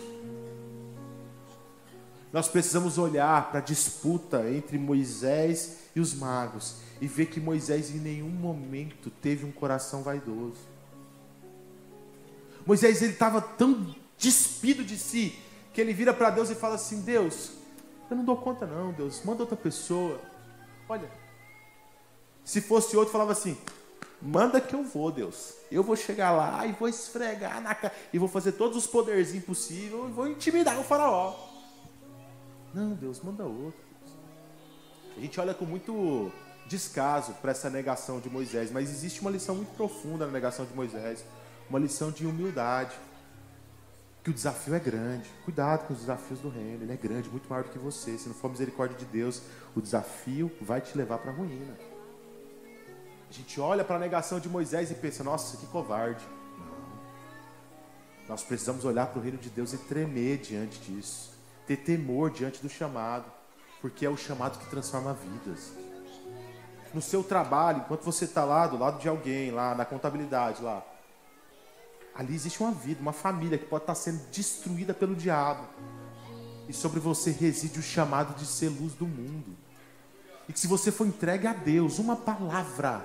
Nós 2.32 2.48
precisamos 2.48 2.98
olhar 2.98 3.48
para 3.50 3.60
a 3.60 3.62
disputa 3.62 4.50
entre 4.50 4.76
Moisés 4.76 5.78
e 5.94 6.00
os 6.00 6.12
magos 6.12 6.76
e 7.00 7.06
ver 7.06 7.26
que 7.26 7.40
Moisés 7.40 7.90
em 7.90 7.98
nenhum 7.98 8.28
momento 8.28 9.10
teve 9.10 9.44
um 9.44 9.52
coração 9.52 10.02
vaidoso. 10.02 10.69
Moisés 12.70 13.02
ele 13.02 13.14
estava 13.14 13.40
tão 13.40 13.92
despido 14.16 14.84
de 14.84 14.96
si 14.96 15.36
que 15.74 15.80
ele 15.80 15.92
vira 15.92 16.14
para 16.14 16.30
Deus 16.30 16.50
e 16.50 16.54
fala 16.54 16.76
assim: 16.76 17.00
Deus, 17.00 17.50
eu 18.08 18.16
não 18.16 18.24
dou 18.24 18.36
conta 18.36 18.64
não, 18.64 18.92
Deus, 18.92 19.24
manda 19.24 19.42
outra 19.42 19.56
pessoa. 19.56 20.20
Olha, 20.88 21.10
se 22.44 22.60
fosse 22.60 22.96
outro 22.96 23.10
falava 23.10 23.32
assim: 23.32 23.58
manda 24.22 24.60
que 24.60 24.72
eu 24.72 24.84
vou, 24.84 25.10
Deus. 25.10 25.54
Eu 25.68 25.82
vou 25.82 25.96
chegar 25.96 26.30
lá 26.30 26.64
e 26.64 26.70
vou 26.70 26.88
esfregar 26.88 27.60
na 27.60 27.74
cara 27.74 27.92
e 28.12 28.18
vou 28.20 28.28
fazer 28.28 28.52
todos 28.52 28.76
os 28.76 28.86
poderzinhos 28.86 29.44
possíveis 29.44 29.92
e 30.08 30.12
vou 30.12 30.28
intimidar 30.28 30.78
o 30.78 30.84
faraó. 30.84 31.34
Não, 32.72 32.92
Deus, 32.92 33.20
manda 33.20 33.42
outro. 33.42 33.80
A 35.16 35.20
gente 35.20 35.40
olha 35.40 35.54
com 35.54 35.64
muito 35.64 36.30
descaso 36.68 37.32
para 37.42 37.50
essa 37.50 37.68
negação 37.68 38.20
de 38.20 38.30
Moisés, 38.30 38.70
mas 38.70 38.88
existe 38.90 39.20
uma 39.22 39.30
lição 39.32 39.56
muito 39.56 39.74
profunda 39.74 40.24
na 40.24 40.30
negação 40.30 40.64
de 40.64 40.72
Moisés, 40.72 41.24
uma 41.70 41.78
lição 41.78 42.10
de 42.10 42.26
humildade. 42.26 42.94
Que 44.22 44.28
o 44.28 44.34
desafio 44.34 44.74
é 44.74 44.78
grande. 44.78 45.30
Cuidado 45.44 45.86
com 45.86 45.94
os 45.94 46.00
desafios 46.00 46.40
do 46.40 46.50
reino, 46.50 46.82
ele 46.82 46.92
é 46.92 46.96
grande, 46.96 47.30
muito 47.30 47.48
maior 47.48 47.64
do 47.64 47.70
que 47.70 47.78
você. 47.78 48.18
Se 48.18 48.28
não 48.28 48.34
for 48.34 48.50
misericórdia 48.50 48.98
de 48.98 49.06
Deus, 49.06 49.40
o 49.74 49.80
desafio 49.80 50.52
vai 50.60 50.82
te 50.82 50.96
levar 50.98 51.18
para 51.18 51.30
a 51.30 51.34
ruína. 51.34 51.74
A 53.30 53.32
gente 53.32 53.58
olha 53.60 53.82
para 53.82 53.96
a 53.96 53.98
negação 53.98 54.38
de 54.38 54.48
Moisés 54.48 54.90
e 54.90 54.94
pensa: 54.94 55.24
nossa, 55.24 55.56
que 55.56 55.66
covarde. 55.68 56.22
Não. 56.58 58.28
Nós 58.28 58.42
precisamos 58.42 58.84
olhar 58.84 59.06
para 59.06 59.18
o 59.18 59.22
reino 59.22 59.38
de 59.38 59.48
Deus 59.48 59.72
e 59.72 59.78
tremer 59.78 60.38
diante 60.38 60.78
disso, 60.80 61.32
ter 61.66 61.78
temor 61.78 62.30
diante 62.30 62.60
do 62.60 62.68
chamado, 62.68 63.24
porque 63.80 64.04
é 64.04 64.10
o 64.10 64.18
chamado 64.18 64.58
que 64.58 64.68
transforma 64.68 65.14
vidas 65.14 65.72
no 66.92 67.00
seu 67.00 67.22
trabalho, 67.22 67.78
enquanto 67.78 68.02
você 68.02 68.24
está 68.24 68.44
lá 68.44 68.66
do 68.66 68.76
lado 68.76 69.00
de 69.00 69.08
alguém, 69.08 69.50
lá 69.50 69.74
na 69.74 69.84
contabilidade, 69.84 70.62
lá. 70.62 70.84
Ali 72.14 72.34
existe 72.34 72.62
uma 72.62 72.72
vida, 72.72 73.00
uma 73.00 73.12
família 73.12 73.56
que 73.56 73.66
pode 73.66 73.84
estar 73.84 73.94
sendo 73.94 74.20
destruída 74.30 74.92
pelo 74.92 75.14
diabo. 75.14 75.66
E 76.68 76.72
sobre 76.72 77.00
você 77.00 77.30
reside 77.30 77.78
o 77.78 77.82
chamado 77.82 78.38
de 78.38 78.46
ser 78.46 78.68
luz 78.68 78.94
do 78.94 79.06
mundo. 79.06 79.56
E 80.48 80.52
que 80.52 80.60
se 80.60 80.66
você 80.66 80.90
for 80.90 81.06
entregue 81.06 81.46
a 81.46 81.52
Deus, 81.52 81.98
uma 81.98 82.16
palavra 82.16 83.04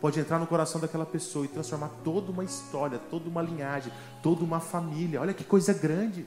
pode 0.00 0.20
entrar 0.20 0.38
no 0.38 0.46
coração 0.46 0.80
daquela 0.80 1.06
pessoa 1.06 1.44
e 1.44 1.48
transformar 1.48 1.88
toda 2.04 2.30
uma 2.30 2.44
história, 2.44 2.98
toda 2.98 3.28
uma 3.28 3.42
linhagem, 3.42 3.92
toda 4.22 4.44
uma 4.44 4.60
família. 4.60 5.20
Olha 5.20 5.34
que 5.34 5.44
coisa 5.44 5.72
grande. 5.72 6.26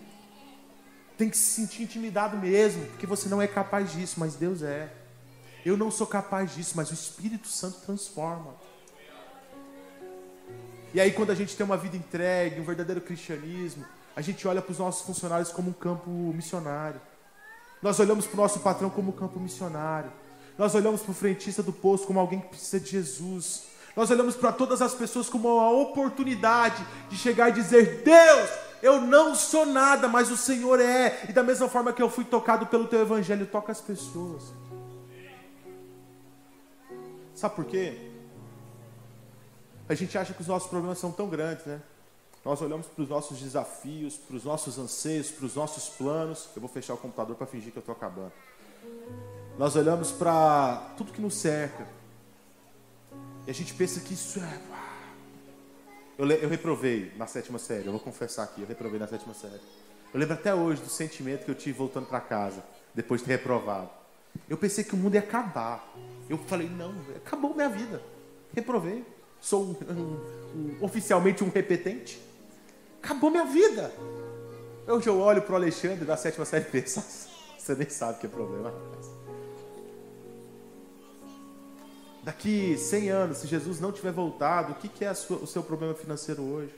Tem 1.18 1.30
que 1.30 1.38
se 1.38 1.62
sentir 1.62 1.84
intimidado 1.84 2.38
mesmo, 2.38 2.86
porque 2.88 3.06
você 3.06 3.30
não 3.30 3.42
é 3.42 3.48
capaz 3.48 3.92
disso, 3.92 4.20
mas 4.20 4.36
Deus 4.36 4.62
é. 4.62 4.92
Eu 5.64 5.78
não 5.78 5.92
sou 5.92 6.08
capaz 6.08 6.56
disso, 6.56 6.74
mas 6.76 6.90
o 6.90 6.94
Espírito 6.94 7.48
Santo 7.48 7.80
transforma. 7.82 8.56
E 10.94 11.00
aí, 11.00 11.12
quando 11.12 11.32
a 11.32 11.36
gente 11.36 11.56
tem 11.56 11.66
uma 11.66 11.78
vida 11.78 11.96
entregue, 11.96 12.60
um 12.60 12.66
verdadeiro 12.66 13.00
cristianismo, 13.00 13.86
a 14.16 14.22
gente 14.22 14.46
olha 14.48 14.62
para 14.62 14.72
os 14.72 14.80
nossos 14.80 15.06
funcionários 15.06 15.50
como 15.50 15.70
um 15.70 15.74
campo 15.74 16.10
missionário. 16.10 17.00
Nós 17.82 18.00
olhamos 18.00 18.28
para 18.28 18.34
o 18.34 18.42
nosso 18.42 18.60
patrão 18.60 18.90
como 18.90 19.10
um 19.10 19.16
campo 19.16 19.40
missionário. 19.40 20.12
Nós 20.58 20.76
olhamos 20.76 21.02
para 21.02 21.12
o 21.12 21.16
frentista 21.16 21.64
do 21.64 21.72
posto 21.72 22.06
como 22.06 22.20
alguém 22.20 22.42
que 22.42 22.50
precisa 22.50 22.80
de 22.80 22.92
Jesus. 22.92 23.64
Nós 23.96 24.12
olhamos 24.12 24.36
para 24.36 24.52
todas 24.52 24.82
as 24.82 24.94
pessoas 24.94 25.30
como 25.30 25.48
uma 25.48 25.72
oportunidade 25.72 26.86
de 27.10 27.18
chegar 27.18 27.50
e 27.50 27.54
dizer: 27.54 28.04
Deus, 28.04 28.50
eu 28.84 29.00
não 29.00 29.34
sou 29.34 29.66
nada, 29.66 30.10
mas 30.10 30.30
o 30.30 30.36
Senhor 30.36 30.80
é. 30.82 31.26
E 31.30 31.32
da 31.32 31.42
mesma 31.42 31.70
forma 31.70 31.94
que 31.94 32.02
eu 32.02 32.10
fui 32.10 32.26
tocado 32.26 32.68
pelo 32.68 32.86
teu 32.86 33.02
evangelho, 33.02 33.46
toca 33.46 33.72
as 33.72 33.80
pessoas. 33.80 34.54
Sabe 37.34 37.56
por 37.56 37.66
quê? 37.66 38.11
A 39.92 39.94
gente 39.94 40.18
acha 40.18 40.34
que 40.34 40.40
os 40.40 40.48
nossos 40.48 40.70
problemas 40.70 41.00
são 41.00 41.12
tão 41.12 41.28
grandes, 41.28 41.66
né? 41.66 41.82
Nós 42.46 42.62
olhamos 42.62 42.88
para 42.88 43.04
os 43.04 43.10
nossos 43.10 43.38
desafios, 43.42 44.16
para 44.16 44.38
os 44.38 44.46
nossos 44.46 44.80
anseios, 44.80 45.30
para 45.30 45.46
os 45.46 45.56
nossos 45.56 45.90
planos. 45.90 46.48
Eu 46.56 46.62
vou 46.62 46.70
fechar 46.70 46.94
o 46.94 46.98
computador 46.98 47.36
para 47.36 47.46
fingir 47.46 47.74
que 47.74 47.78
eu 47.78 47.82
estou 47.82 47.94
acabando. 47.94 48.32
Nós 49.58 49.76
olhamos 49.76 50.10
para 50.14 50.94
tudo 50.96 51.12
que 51.12 51.20
nos 51.20 51.34
cerca. 51.34 51.86
E 53.46 53.52
a 53.52 53.54
gente 53.54 53.74
pensa 53.74 54.00
que 54.00 54.14
isso 54.14 54.40
é. 54.40 54.62
Eu, 56.18 56.26
eu 56.26 56.48
reprovei 56.48 57.12
na 57.18 57.28
sétima 57.28 57.60
série, 57.60 57.86
eu 57.86 57.92
vou 57.92 58.00
confessar 58.00 58.44
aqui, 58.44 58.62
eu 58.62 58.68
reprovei 58.68 58.98
na 58.98 59.10
sétima 59.10 59.34
série. 59.34 59.60
Eu 60.14 60.22
lembro 60.22 60.36
até 60.36 60.56
hoje 60.56 60.82
do 60.82 60.90
sentimento 60.90 61.44
que 61.44 61.52
eu 61.52 61.56
tive 61.56 61.78
voltando 61.78 62.06
para 62.06 62.22
casa, 62.22 62.64
depois 62.96 63.20
de 63.20 63.28
ter 63.28 63.34
reprovado. 63.34 63.90
Eu 64.48 64.56
pensei 64.56 64.86
que 64.86 64.94
o 64.94 64.98
mundo 64.98 65.16
ia 65.16 65.20
acabar. 65.20 65.86
Eu 66.30 66.38
falei, 66.38 66.70
não, 66.70 66.96
acabou 67.18 67.54
minha 67.54 67.68
vida. 67.68 68.02
Reprovei. 68.56 69.06
Sou 69.42 69.64
um, 69.64 69.76
um, 69.92 70.20
um, 70.56 70.78
oficialmente 70.86 71.44
um 71.44 71.50
repetente. 71.50 72.22
Acabou 73.02 73.32
minha 73.32 73.46
vida. 73.46 73.92
Hoje 74.88 75.10
eu 75.10 75.20
olho 75.20 75.42
para 75.42 75.54
o 75.54 75.56
Alexandre 75.56 76.06
da 76.06 76.16
sétima 76.16 76.46
série 76.46 76.66
e 76.66 76.70
penso, 76.70 77.04
você 77.58 77.74
nem 77.74 77.90
sabe 77.90 78.20
que 78.20 78.28
é 78.28 78.30
problema. 78.30 78.72
Daqui 82.24 82.78
100 82.78 83.10
anos, 83.10 83.38
se 83.40 83.48
Jesus 83.48 83.80
não 83.80 83.92
tiver 83.92 84.12
voltado, 84.12 84.74
o 84.74 84.76
que, 84.76 84.88
que 84.88 85.04
é 85.04 85.12
sua, 85.16 85.38
o 85.38 85.48
seu 85.48 85.64
problema 85.64 85.96
financeiro 85.96 86.44
hoje? 86.44 86.76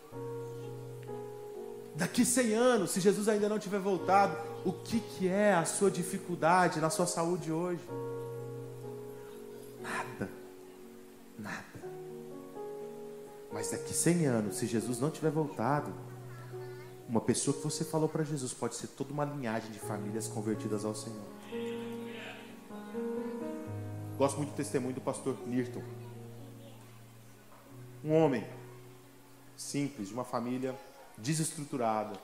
Daqui 1.95 2.24
100 2.24 2.53
anos, 2.53 2.91
se 2.91 3.01
Jesus 3.01 3.28
ainda 3.28 3.49
não 3.49 3.59
tiver 3.59 3.80
voltado, 3.80 4.38
o 4.66 4.72
que, 4.72 5.01
que 5.01 5.28
é 5.28 5.53
a 5.53 5.66
sua 5.66 5.91
dificuldade 5.91 6.80
na 6.80 6.89
sua 6.89 7.05
saúde 7.05 7.51
hoje? 7.51 7.82
Nada. 9.82 10.30
Nada. 11.38 11.74
Mas 13.54 13.70
daqui 13.70 13.93
100 13.93 14.26
anos, 14.26 14.56
se 14.56 14.66
Jesus 14.66 14.99
não 14.99 15.12
tiver 15.12 15.30
voltado, 15.30 15.93
uma 17.08 17.22
pessoa 17.22 17.56
que 17.56 17.64
você 17.64 17.86
falou 17.86 18.10
para 18.10 18.24
Jesus 18.24 18.51
pode 18.51 18.76
ser 18.76 18.88
toda 18.88 19.14
uma 19.14 19.24
linhagem 19.24 19.72
de 19.72 19.78
famílias 19.78 20.28
convertidas 20.28 20.84
ao 20.84 20.95
Senhor. 20.95 21.22
Gosto 24.18 24.38
muito 24.38 24.49
do 24.49 24.56
testemunho 24.56 24.95
do 24.95 25.01
pastor 25.01 25.38
Nirton. 25.45 25.84
Um 28.04 28.14
homem 28.14 28.43
simples, 29.56 30.08
de 30.08 30.14
uma 30.16 30.26
família 30.26 30.76
desestruturada. 31.18 32.20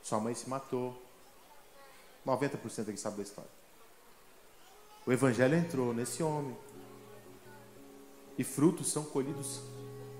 Sua 0.00 0.20
mãe 0.20 0.34
se 0.34 0.48
matou. 0.48 0.96
90% 2.24 2.88
aqui 2.88 2.96
sabe 2.96 3.16
da 3.16 3.22
história. 3.24 3.50
O 5.04 5.12
evangelho 5.12 5.56
entrou 5.56 5.92
nesse 5.92 6.22
homem. 6.22 6.56
E 8.38 8.44
frutos 8.44 8.92
são 8.92 9.04
colhidos 9.04 9.60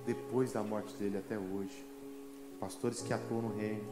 depois 0.05 0.53
da 0.53 0.63
morte 0.63 0.93
dele 0.95 1.17
até 1.17 1.37
hoje. 1.37 1.85
Pastores 2.59 3.01
que 3.01 3.13
atuam 3.13 3.41
no 3.41 3.55
reino, 3.55 3.83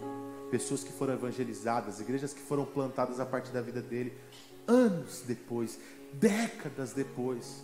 pessoas 0.50 0.84
que 0.84 0.92
foram 0.92 1.14
evangelizadas, 1.14 2.00
igrejas 2.00 2.34
que 2.34 2.40
foram 2.40 2.66
plantadas 2.66 3.20
a 3.20 3.26
partir 3.26 3.52
da 3.52 3.62
vida 3.62 3.82
dele, 3.82 4.14
anos 4.68 5.24
depois, 5.28 5.78
décadas 6.14 6.94
depois. 6.94 7.64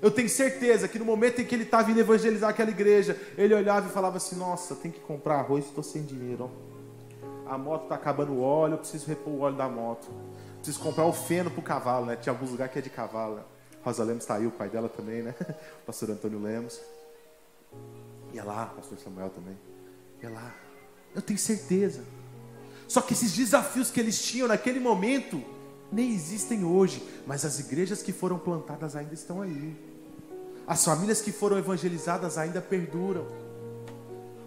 Eu 0.00 0.10
tenho 0.10 0.28
certeza 0.28 0.88
que 0.88 0.98
no 0.98 1.04
momento 1.04 1.40
em 1.40 1.44
que 1.44 1.54
ele 1.54 1.64
estava 1.64 1.84
vindo 1.84 1.98
evangelizar 1.98 2.50
aquela 2.50 2.70
igreja, 2.70 3.18
ele 3.36 3.54
olhava 3.54 3.88
e 3.88 3.90
falava 3.90 4.18
assim: 4.18 4.36
Nossa, 4.36 4.74
tem 4.74 4.90
que 4.90 5.00
comprar 5.00 5.36
arroz, 5.36 5.64
estou 5.64 5.82
sem 5.82 6.02
dinheiro. 6.02 6.50
Ó. 7.46 7.50
A 7.50 7.56
moto 7.56 7.84
está 7.84 7.94
acabando 7.94 8.32
o 8.32 8.42
óleo, 8.42 8.74
eu 8.74 8.78
preciso 8.78 9.06
repor 9.06 9.32
o 9.32 9.40
óleo 9.40 9.56
da 9.56 9.68
moto. 9.68 10.08
Preciso 10.56 10.80
comprar 10.80 11.06
o 11.06 11.12
feno 11.12 11.50
para 11.50 11.60
o 11.60 11.62
cavalo, 11.62 12.06
né? 12.06 12.16
Tinha 12.16 12.32
alguns 12.32 12.50
lugares 12.50 12.72
que 12.72 12.78
é 12.78 12.82
de 12.82 12.90
cavalo. 12.90 13.36
Né? 13.36 13.42
Rosa 13.84 14.02
Lemos 14.02 14.24
está 14.24 14.34
aí, 14.34 14.46
o 14.46 14.50
pai 14.50 14.68
dela 14.68 14.88
também, 14.88 15.22
né? 15.22 15.34
O 15.82 15.86
pastor 15.86 16.10
Antônio 16.10 16.40
Lemos. 16.42 16.80
Ia 18.36 18.44
lá, 18.44 18.70
o 18.70 18.76
pastor 18.76 18.98
Samuel 18.98 19.30
também. 19.30 19.56
Ia 20.22 20.28
lá. 20.28 20.54
Eu 21.14 21.22
tenho 21.22 21.38
certeza. 21.38 22.04
Só 22.86 23.00
que 23.00 23.14
esses 23.14 23.32
desafios 23.32 23.90
que 23.90 23.98
eles 23.98 24.22
tinham 24.22 24.46
naquele 24.46 24.78
momento 24.78 25.42
nem 25.90 26.12
existem 26.12 26.62
hoje, 26.62 27.02
mas 27.26 27.46
as 27.46 27.58
igrejas 27.58 28.02
que 28.02 28.12
foram 28.12 28.38
plantadas 28.38 28.94
ainda 28.94 29.14
estão 29.14 29.40
aí. 29.40 29.74
As 30.66 30.84
famílias 30.84 31.22
que 31.22 31.32
foram 31.32 31.56
evangelizadas 31.56 32.36
ainda 32.36 32.60
perduram. 32.60 33.26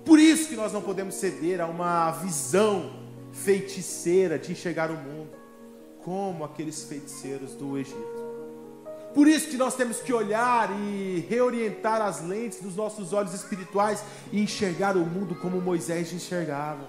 Por 0.05 0.19
isso 0.19 0.49
que 0.49 0.55
nós 0.55 0.71
não 0.71 0.83
podemos 0.83 1.15
ceder 1.15 1.59
a 1.59 1.65
uma 1.65 2.11
visão 2.11 2.91
feiticeira 3.31 4.37
de 4.37 4.51
enxergar 4.51 4.91
o 4.91 4.97
mundo 4.97 5.31
como 6.03 6.43
aqueles 6.43 6.83
feiticeiros 6.83 7.55
do 7.55 7.75
Egito. 7.75 8.18
Por 9.13 9.27
isso 9.27 9.49
que 9.49 9.57
nós 9.57 9.75
temos 9.75 9.99
que 9.99 10.13
olhar 10.13 10.69
e 10.71 11.25
reorientar 11.27 12.01
as 12.01 12.21
lentes 12.21 12.61
dos 12.61 12.75
nossos 12.75 13.11
olhos 13.11 13.33
espirituais 13.33 14.03
e 14.31 14.39
enxergar 14.39 14.95
o 14.95 15.05
mundo 15.05 15.35
como 15.35 15.59
Moisés 15.59 16.13
enxergava. 16.13 16.87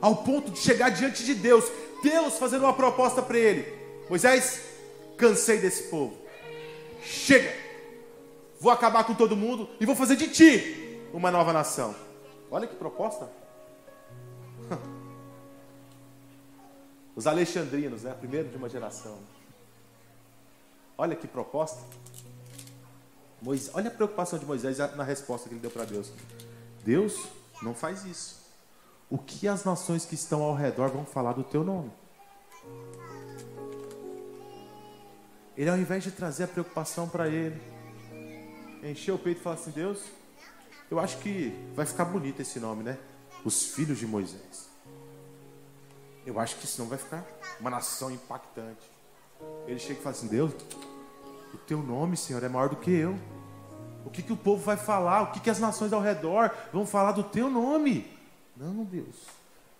Ao 0.00 0.16
ponto 0.16 0.50
de 0.50 0.58
chegar 0.58 0.88
diante 0.88 1.24
de 1.24 1.34
Deus, 1.34 1.64
Deus 2.02 2.38
fazendo 2.38 2.64
uma 2.64 2.72
proposta 2.72 3.22
para 3.22 3.38
ele: 3.38 3.72
Moisés, 4.08 4.62
cansei 5.16 5.58
desse 5.58 5.84
povo, 5.84 6.16
chega, 7.04 7.52
vou 8.58 8.72
acabar 8.72 9.04
com 9.04 9.14
todo 9.14 9.36
mundo 9.36 9.68
e 9.78 9.86
vou 9.86 9.94
fazer 9.94 10.16
de 10.16 10.28
ti 10.28 10.98
uma 11.12 11.30
nova 11.30 11.52
nação. 11.52 11.94
Olha 12.50 12.66
que 12.66 12.74
proposta. 12.74 13.30
Os 17.14 17.26
alexandrinos, 17.26 18.02
né? 18.02 18.14
Primeiro 18.18 18.48
de 18.48 18.56
uma 18.56 18.68
geração. 18.68 19.18
Olha 20.96 21.16
que 21.16 21.26
proposta. 21.26 21.82
Moisés, 23.40 23.74
olha 23.74 23.88
a 23.88 23.90
preocupação 23.90 24.38
de 24.38 24.46
Moisés 24.46 24.78
na 24.78 25.02
resposta 25.02 25.48
que 25.48 25.54
ele 25.54 25.60
deu 25.60 25.70
para 25.70 25.84
Deus. 25.84 26.12
Deus 26.84 27.28
não 27.60 27.74
faz 27.74 28.04
isso. 28.04 28.40
O 29.10 29.18
que 29.18 29.48
as 29.48 29.64
nações 29.64 30.06
que 30.06 30.14
estão 30.14 30.42
ao 30.42 30.54
redor 30.54 30.88
vão 30.88 31.04
falar 31.04 31.32
do 31.32 31.44
teu 31.44 31.64
nome? 31.64 31.90
Ele, 35.56 35.68
ao 35.68 35.76
invés 35.76 36.02
de 36.02 36.10
trazer 36.10 36.44
a 36.44 36.48
preocupação 36.48 37.08
para 37.08 37.28
ele, 37.28 37.60
encher 38.82 39.12
o 39.12 39.18
peito 39.18 39.40
e 39.40 39.42
falar 39.42 39.56
assim: 39.56 39.70
Deus, 39.70 40.02
eu 40.90 40.98
acho 40.98 41.18
que 41.18 41.52
vai 41.74 41.84
ficar 41.84 42.04
bonito 42.04 42.40
esse 42.40 42.58
nome, 42.58 42.82
né? 42.82 42.98
Os 43.44 43.72
filhos 43.74 43.98
de 43.98 44.06
Moisés. 44.06 44.68
Eu 46.24 46.38
acho 46.38 46.56
que 46.56 46.66
senão 46.66 46.88
vai 46.88 46.98
ficar 46.98 47.26
uma 47.60 47.70
nação 47.70 48.10
impactante. 48.10 48.91
Ele 49.66 49.78
chega 49.78 49.98
e 50.00 50.02
fala 50.02 50.14
assim: 50.14 50.28
Deus, 50.28 50.52
o 51.54 51.58
teu 51.58 51.82
nome, 51.82 52.16
Senhor, 52.16 52.42
é 52.42 52.48
maior 52.48 52.68
do 52.68 52.76
que 52.76 52.90
eu. 52.90 53.16
O 54.04 54.10
que, 54.10 54.22
que 54.22 54.32
o 54.32 54.36
povo 54.36 54.62
vai 54.62 54.76
falar? 54.76 55.22
O 55.22 55.32
que, 55.32 55.40
que 55.40 55.50
as 55.50 55.58
nações 55.58 55.92
ao 55.92 56.00
redor 56.00 56.50
vão 56.72 56.84
falar 56.84 57.12
do 57.12 57.22
teu 57.22 57.48
nome? 57.48 58.06
Não, 58.56 58.84
Deus. 58.84 59.26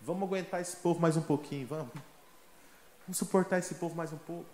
Vamos 0.01 0.23
aguentar 0.25 0.61
esse 0.61 0.77
povo 0.77 1.01
mais 1.01 1.17
um 1.17 1.23
pouquinho, 1.23 1.67
vamos. 1.67 1.93
Vamos 3.07 3.19
suportar 3.19 3.59
esse 3.59 3.75
povo 3.75 3.95
mais 3.95 4.13
um 4.13 4.19
pouco. 4.19 4.47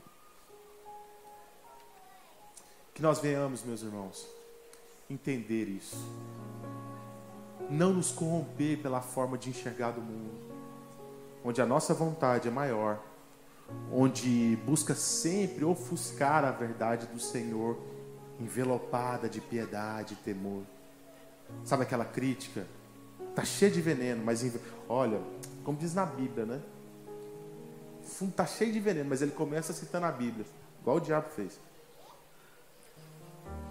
Que 2.95 3.03
nós 3.03 3.19
venhamos, 3.19 3.63
meus 3.63 3.83
irmãos, 3.83 4.27
entender 5.09 5.65
isso. 5.69 5.97
Não 7.71 7.93
nos 7.93 8.11
corromper 8.11 8.79
pela 8.83 9.01
forma 9.01 9.39
de 9.39 9.51
enxergar 9.51 9.93
do 9.93 10.01
mundo, 10.01 10.35
onde 11.45 11.61
a 11.61 11.67
nossa 11.67 11.95
vontade 11.95 12.49
é 12.49 12.51
maior, 12.51 12.99
onde 13.93 14.57
busca 14.65 14.95
sempre 14.95 15.65
ofuscar 15.65 16.45
a 16.45 16.51
verdade 16.51 17.07
do 17.07 17.21
Senhor, 17.21 17.79
envelopada 18.41 19.29
de 19.29 19.41
piedade 19.41 20.15
e 20.15 20.17
temor. 20.17 20.63
Sabe 21.65 21.83
aquela 21.83 22.05
crítica? 22.05 22.67
Tá 23.35 23.45
cheia 23.45 23.71
de 23.71 23.81
veneno, 23.81 24.23
mas 24.25 24.45
olha, 24.89 25.21
como 25.65 25.79
diz 25.79 25.95
na 25.95 26.05
Bíblia, 26.05 26.45
né? 26.45 26.61
Fundo 28.03 28.33
tá 28.33 28.47
cheio 28.47 28.73
de 28.73 28.81
veneno, 28.81 29.09
mas 29.09 29.23
ele 29.23 29.33
começa 29.33 29.73
citando 29.73 30.07
a 30.07 30.13
Bíblia, 30.13 30.47
igual 30.81 30.97
o 30.97 31.01
diabo 31.01 31.29
fez 31.31 31.59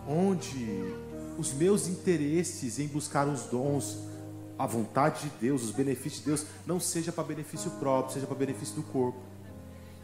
onde 0.07 0.95
os 1.37 1.53
meus 1.53 1.87
interesses 1.87 2.79
em 2.79 2.87
buscar 2.87 3.27
os 3.27 3.43
dons, 3.43 3.97
a 4.57 4.65
vontade 4.65 5.23
de 5.23 5.29
Deus, 5.41 5.63
os 5.63 5.71
benefícios 5.71 6.21
de 6.21 6.27
Deus, 6.27 6.45
não 6.65 6.79
seja 6.79 7.11
para 7.11 7.23
benefício 7.25 7.69
próprio, 7.71 8.13
seja 8.13 8.25
para 8.25 8.35
benefício 8.35 8.75
do 8.75 8.83
corpo. 8.83 9.19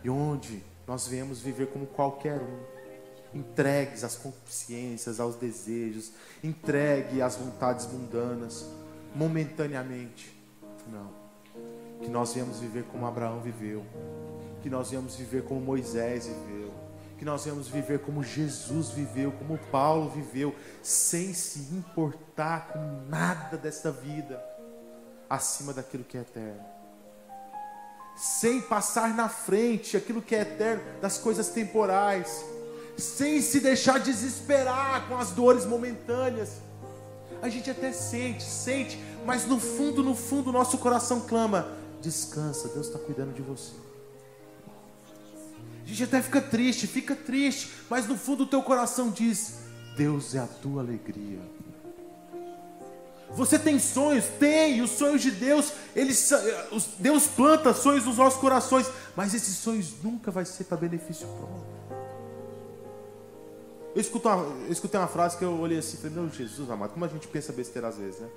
E 0.04 0.10
onde 0.10 0.64
nós 0.88 1.08
venhamos 1.08 1.40
viver 1.40 1.68
como 1.68 1.86
qualquer 1.86 2.40
um, 2.42 3.38
entregues 3.38 4.04
às 4.04 4.16
consciências, 4.16 5.20
aos 5.20 5.36
desejos, 5.36 6.12
entregue 6.44 7.22
às 7.22 7.36
vontades 7.36 7.86
mundanas, 7.88 8.70
momentaneamente. 9.16 10.32
Não. 10.92 11.10
Que 12.02 12.10
nós 12.10 12.34
venhamos 12.34 12.60
viver 12.60 12.84
como 12.86 13.06
Abraão 13.06 13.40
viveu, 13.40 13.86
que 14.62 14.70
nós 14.70 14.90
venhamos 14.90 15.16
viver 15.16 15.44
como 15.44 15.62
Moisés 15.62 16.28
viveu 16.28 16.64
que 17.24 17.26
nós 17.26 17.46
vamos 17.46 17.70
viver 17.70 18.00
como 18.00 18.22
Jesus 18.22 18.90
viveu, 18.90 19.32
como 19.32 19.58
Paulo 19.72 20.10
viveu, 20.10 20.54
sem 20.82 21.34
se 21.34 21.74
importar 21.74 22.68
com 22.74 22.80
nada 23.08 23.56
dessa 23.56 23.90
vida, 23.90 24.44
acima 25.30 25.72
daquilo 25.72 26.04
que 26.04 26.18
é 26.18 26.20
eterno. 26.20 26.73
Sem 28.16 28.62
passar 28.62 29.14
na 29.14 29.28
frente 29.28 29.98
aquilo 29.98 30.22
que 30.22 30.36
é 30.36 30.42
eterno 30.42 30.84
das 31.02 31.18
coisas 31.18 31.50
temporais, 31.50 32.44
sem 32.98 33.42
se 33.42 33.60
deixar 33.60 34.00
desesperar 34.00 35.08
com 35.08 35.18
as 35.18 35.32
dores 35.32 35.66
momentâneas. 35.66 36.62
A 37.42 37.50
gente 37.50 37.70
até 37.70 37.92
sente, 37.92 38.44
sente, 38.44 38.98
mas 39.26 39.46
no 39.46 39.60
fundo, 39.60 40.04
no 40.04 40.16
fundo, 40.16 40.52
nosso 40.52 40.78
coração 40.78 41.22
clama: 41.22 41.68
descansa, 42.02 42.70
Deus 42.70 42.88
está 42.88 43.00
cuidando 43.00 43.34
de 43.34 43.42
você. 43.42 43.74
A 45.84 45.88
gente 45.88 46.04
até 46.04 46.22
fica 46.22 46.42
triste, 46.42 46.88
fica 46.88 47.16
triste, 47.16 47.72
mas 47.90 48.08
no 48.08 48.18
fundo 48.18 48.46
do 48.46 48.50
teu 48.50 48.64
coração 48.64 49.10
diz: 49.10 49.56
Deus 49.98 50.34
é 50.36 50.40
a 50.40 50.48
tua 50.48 50.82
alegria. 50.82 51.40
Você 53.34 53.58
tem 53.58 53.80
sonhos? 53.80 54.26
Tem, 54.40 54.82
os 54.82 54.92
sonhos 54.92 55.22
de 55.22 55.32
Deus, 55.32 55.74
eles, 55.96 56.32
Deus 57.00 57.28
planta 57.28 57.74
sonhos 57.74 58.06
nos 58.06 58.18
nossos 58.18 58.40
corações, 58.40 58.90
mas 59.16 59.34
esses 59.34 59.56
sonhos 59.56 59.94
nunca 60.04 60.32
vai 60.32 60.46
ser 60.46 60.66
para 60.66 60.78
benefício 60.78 61.28
próprio. 61.28 61.74
Eu 63.96 64.02
escutei, 64.02 64.32
uma, 64.32 64.44
eu 64.66 64.72
escutei 64.72 65.00
uma 65.00 65.08
frase 65.08 65.38
que 65.38 65.44
eu 65.44 65.60
olhei 65.60 65.78
assim 65.78 65.98
e 65.98 66.02
falei, 66.02 66.16
meu 66.16 66.30
Jesus 66.30 66.70
amado, 66.70 66.92
como 66.92 67.06
a 67.06 67.08
gente 67.08 67.28
pensa 67.28 67.52
besteira 67.54 67.88
às 67.88 67.98
vezes, 67.98 68.20
né? 68.20 68.28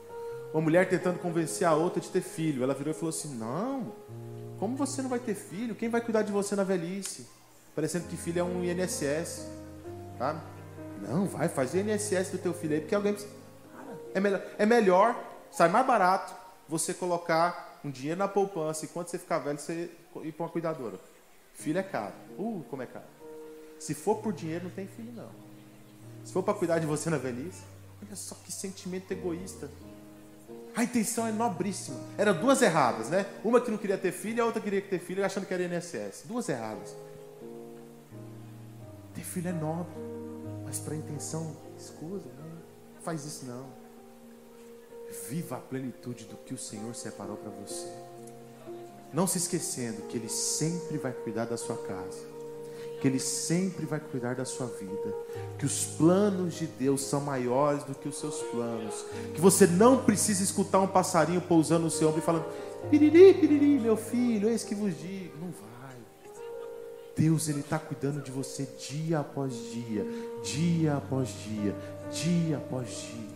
Uma 0.53 0.63
mulher 0.63 0.89
tentando 0.89 1.19
convencer 1.19 1.67
a 1.67 1.75
outra 1.75 2.01
de 2.01 2.09
ter 2.09 2.23
filho. 2.23 2.63
Ela 2.63 2.73
virou 2.73 2.93
e 2.93 2.95
falou 2.95 3.11
assim: 3.11 3.35
Não, 3.37 3.93
como 4.59 4.77
você 4.77 5.03
não 5.03 5.09
vai 5.11 5.19
ter 5.19 5.35
filho? 5.35 5.75
Quem 5.75 5.89
vai 5.89 6.01
cuidar 6.01 6.23
de 6.23 6.33
você 6.33 6.55
na 6.55 6.63
velhice? 6.63 7.27
parecendo 7.77 8.09
que 8.09 8.17
filho 8.17 8.41
é 8.41 8.43
um 8.43 8.65
INSS. 8.65 9.47
Tá? 10.19 10.43
Não, 11.07 11.27
vai, 11.27 11.47
faz 11.47 11.75
o 11.75 11.77
INSS 11.77 12.31
do 12.31 12.39
teu 12.39 12.55
filho 12.55 12.75
aí, 12.75 12.81
porque 12.81 12.95
alguém 12.95 13.13
precisa. 13.13 13.36
É 14.15 14.21
melhor, 14.21 14.43
é 14.59 14.67
melhor, 14.67 15.25
sai 15.51 15.69
mais 15.69 15.87
barato, 15.87 16.35
você 16.69 16.95
colocar 16.95 17.81
um 17.85 17.91
dinheiro 17.91 18.19
na 18.19 18.29
poupança 18.29 18.85
e 18.85 18.89
quando 18.89 19.09
você 19.09 19.19
ficar 19.19 19.39
velho, 19.39 19.59
você 19.59 19.91
ir 20.23 20.33
para 20.33 20.45
uma 20.45 20.51
cuidadora. 20.51 20.99
Filho 21.55 21.79
é 21.79 21.83
caro. 21.83 22.15
Uh, 22.39 22.65
como 22.69 22.83
é 22.83 22.87
caro. 22.87 23.05
Se 23.79 23.95
for 23.95 24.17
por 24.17 24.33
dinheiro, 24.33 24.65
não 24.65 24.71
tem 24.71 24.87
filho, 24.87 25.13
não. 25.13 25.31
Se 26.25 26.33
for 26.33 26.43
para 26.43 26.55
cuidar 26.55 26.79
de 26.79 26.87
você 26.87 27.09
na 27.09 27.19
velhice, 27.19 27.63
olha 28.05 28.17
só 28.17 28.35
que 28.45 28.51
sentimento 28.51 29.11
egoísta. 29.13 29.71
A 30.75 30.83
intenção 30.83 31.27
é 31.27 31.33
nobríssima. 31.33 31.99
Eram 32.19 32.35
duas 32.35 32.61
erradas, 32.61 33.09
né? 33.09 33.25
Uma 33.43 33.61
que 33.61 33.71
não 33.71 33.79
queria 33.79 33.97
ter 33.97 34.13
filho 34.13 34.39
e 34.39 34.41
a 34.41 34.45
outra 34.45 34.61
queria 34.61 34.83
ter 34.83 34.99
filho 34.99 35.25
achando 35.25 35.47
que 35.47 35.55
era 35.55 35.63
INSS. 35.63 36.25
Duas 36.27 36.49
erradas. 36.49 36.95
Ter 39.15 39.23
filho 39.23 39.49
é 39.49 39.53
nobre, 39.53 39.95
mas 40.65 40.79
para 40.79 40.95
intenção 40.95 41.57
escusa, 41.79 42.29
não 42.39 43.03
faz 43.03 43.25
isso 43.25 43.47
não. 43.47 43.86
Viva 45.29 45.57
a 45.57 45.61
plenitude 45.61 46.25
do 46.25 46.37
que 46.37 46.55
o 46.55 46.59
Senhor 46.59 46.95
separou 46.95 47.37
para 47.37 47.51
você. 47.51 47.87
Não 49.13 49.27
se 49.27 49.39
esquecendo 49.39 50.03
que 50.03 50.17
Ele 50.17 50.29
sempre 50.29 50.99
vai 50.99 51.13
cuidar 51.13 51.47
da 51.47 51.57
sua 51.57 51.77
casa, 51.77 52.19
que 53.01 53.07
Ele 53.07 53.21
sempre 53.21 53.87
vai 53.87 54.01
cuidar 54.01 54.35
da 54.35 54.45
sua 54.45 54.67
vida, 54.67 55.15
que 55.59 55.65
os 55.65 55.85
planos 55.85 56.55
de 56.55 56.67
Deus 56.67 57.03
são 57.03 57.21
maiores 57.21 57.85
do 57.85 57.95
que 57.95 58.09
os 58.09 58.19
seus 58.19 58.43
planos, 58.43 59.05
que 59.35 59.41
você 59.41 59.67
não 59.67 60.05
precisa 60.05 60.43
escutar 60.43 60.81
um 60.81 60.89
passarinho 60.89 61.41
pousando 61.41 61.85
no 61.85 61.91
seu 61.91 62.09
ombro 62.09 62.21
e 62.21 62.25
falando: 62.25 62.47
piriri, 62.91 63.35
piriri, 63.35 63.79
meu 63.79 63.97
filho, 63.97 64.49
eis 64.49 64.65
que 64.65 64.75
vos 64.75 64.97
digo. 64.99 65.37
Não 65.41 65.51
vai. 65.51 65.67
Deus 67.17 67.49
ele 67.49 67.61
está 67.61 67.79
cuidando 67.79 68.21
de 68.21 68.31
você 68.31 68.69
dia 68.79 69.21
após 69.21 69.55
dia, 69.55 70.05
dia 70.43 70.97
após 70.97 71.29
dia, 71.29 71.75
dia 72.11 72.59
após 72.59 72.89
dia. 72.89 73.36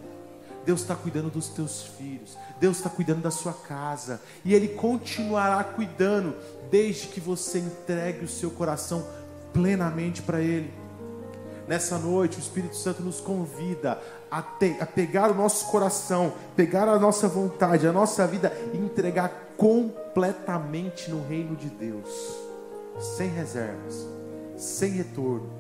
Deus 0.71 0.83
está 0.83 0.95
cuidando 0.95 1.31
dos 1.31 1.49
teus 1.49 1.83
filhos, 1.99 2.39
Deus 2.61 2.77
está 2.77 2.89
cuidando 2.89 3.23
da 3.23 3.31
sua 3.33 3.53
casa, 3.53 4.23
e 4.45 4.55
Ele 4.55 4.68
continuará 4.68 5.64
cuidando 5.64 6.33
desde 6.71 7.09
que 7.09 7.18
você 7.18 7.59
entregue 7.59 8.25
o 8.25 8.29
seu 8.29 8.53
coração 8.53 9.05
plenamente 9.53 10.23
para 10.23 10.41
Ele. 10.41 10.73
Nessa 11.66 11.99
noite, 11.99 12.37
o 12.37 12.41
Espírito 12.41 12.77
Santo 12.77 13.03
nos 13.03 13.21
convida 13.21 14.01
a, 14.31 14.41
te, 14.43 14.77
a 14.79 14.87
pegar 14.87 15.33
o 15.33 15.35
nosso 15.35 15.66
coração, 15.73 16.35
pegar 16.55 16.89
a 16.89 17.01
nossa 17.01 17.27
vontade, 17.27 17.85
a 17.85 17.93
nossa 17.93 18.25
vida 18.25 18.57
e 18.73 18.77
entregar 18.77 19.49
completamente 19.57 21.11
no 21.11 21.27
reino 21.27 21.57
de 21.57 21.68
Deus 21.68 22.09
sem 23.16 23.29
reservas, 23.29 24.07
sem 24.57 24.93
retorno, 24.93 25.51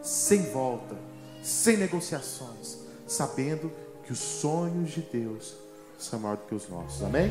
sem 0.00 0.50
volta, 0.50 0.96
sem 1.42 1.76
negociações, 1.76 2.78
sabendo 3.06 3.70
que 4.06 4.12
os 4.12 4.20
sonhos 4.20 4.92
de 4.92 5.00
Deus 5.00 5.56
são 5.98 6.20
maiores 6.20 6.44
do 6.44 6.48
que 6.48 6.54
os 6.54 6.68
nossos. 6.68 7.02
Amém? 7.02 7.28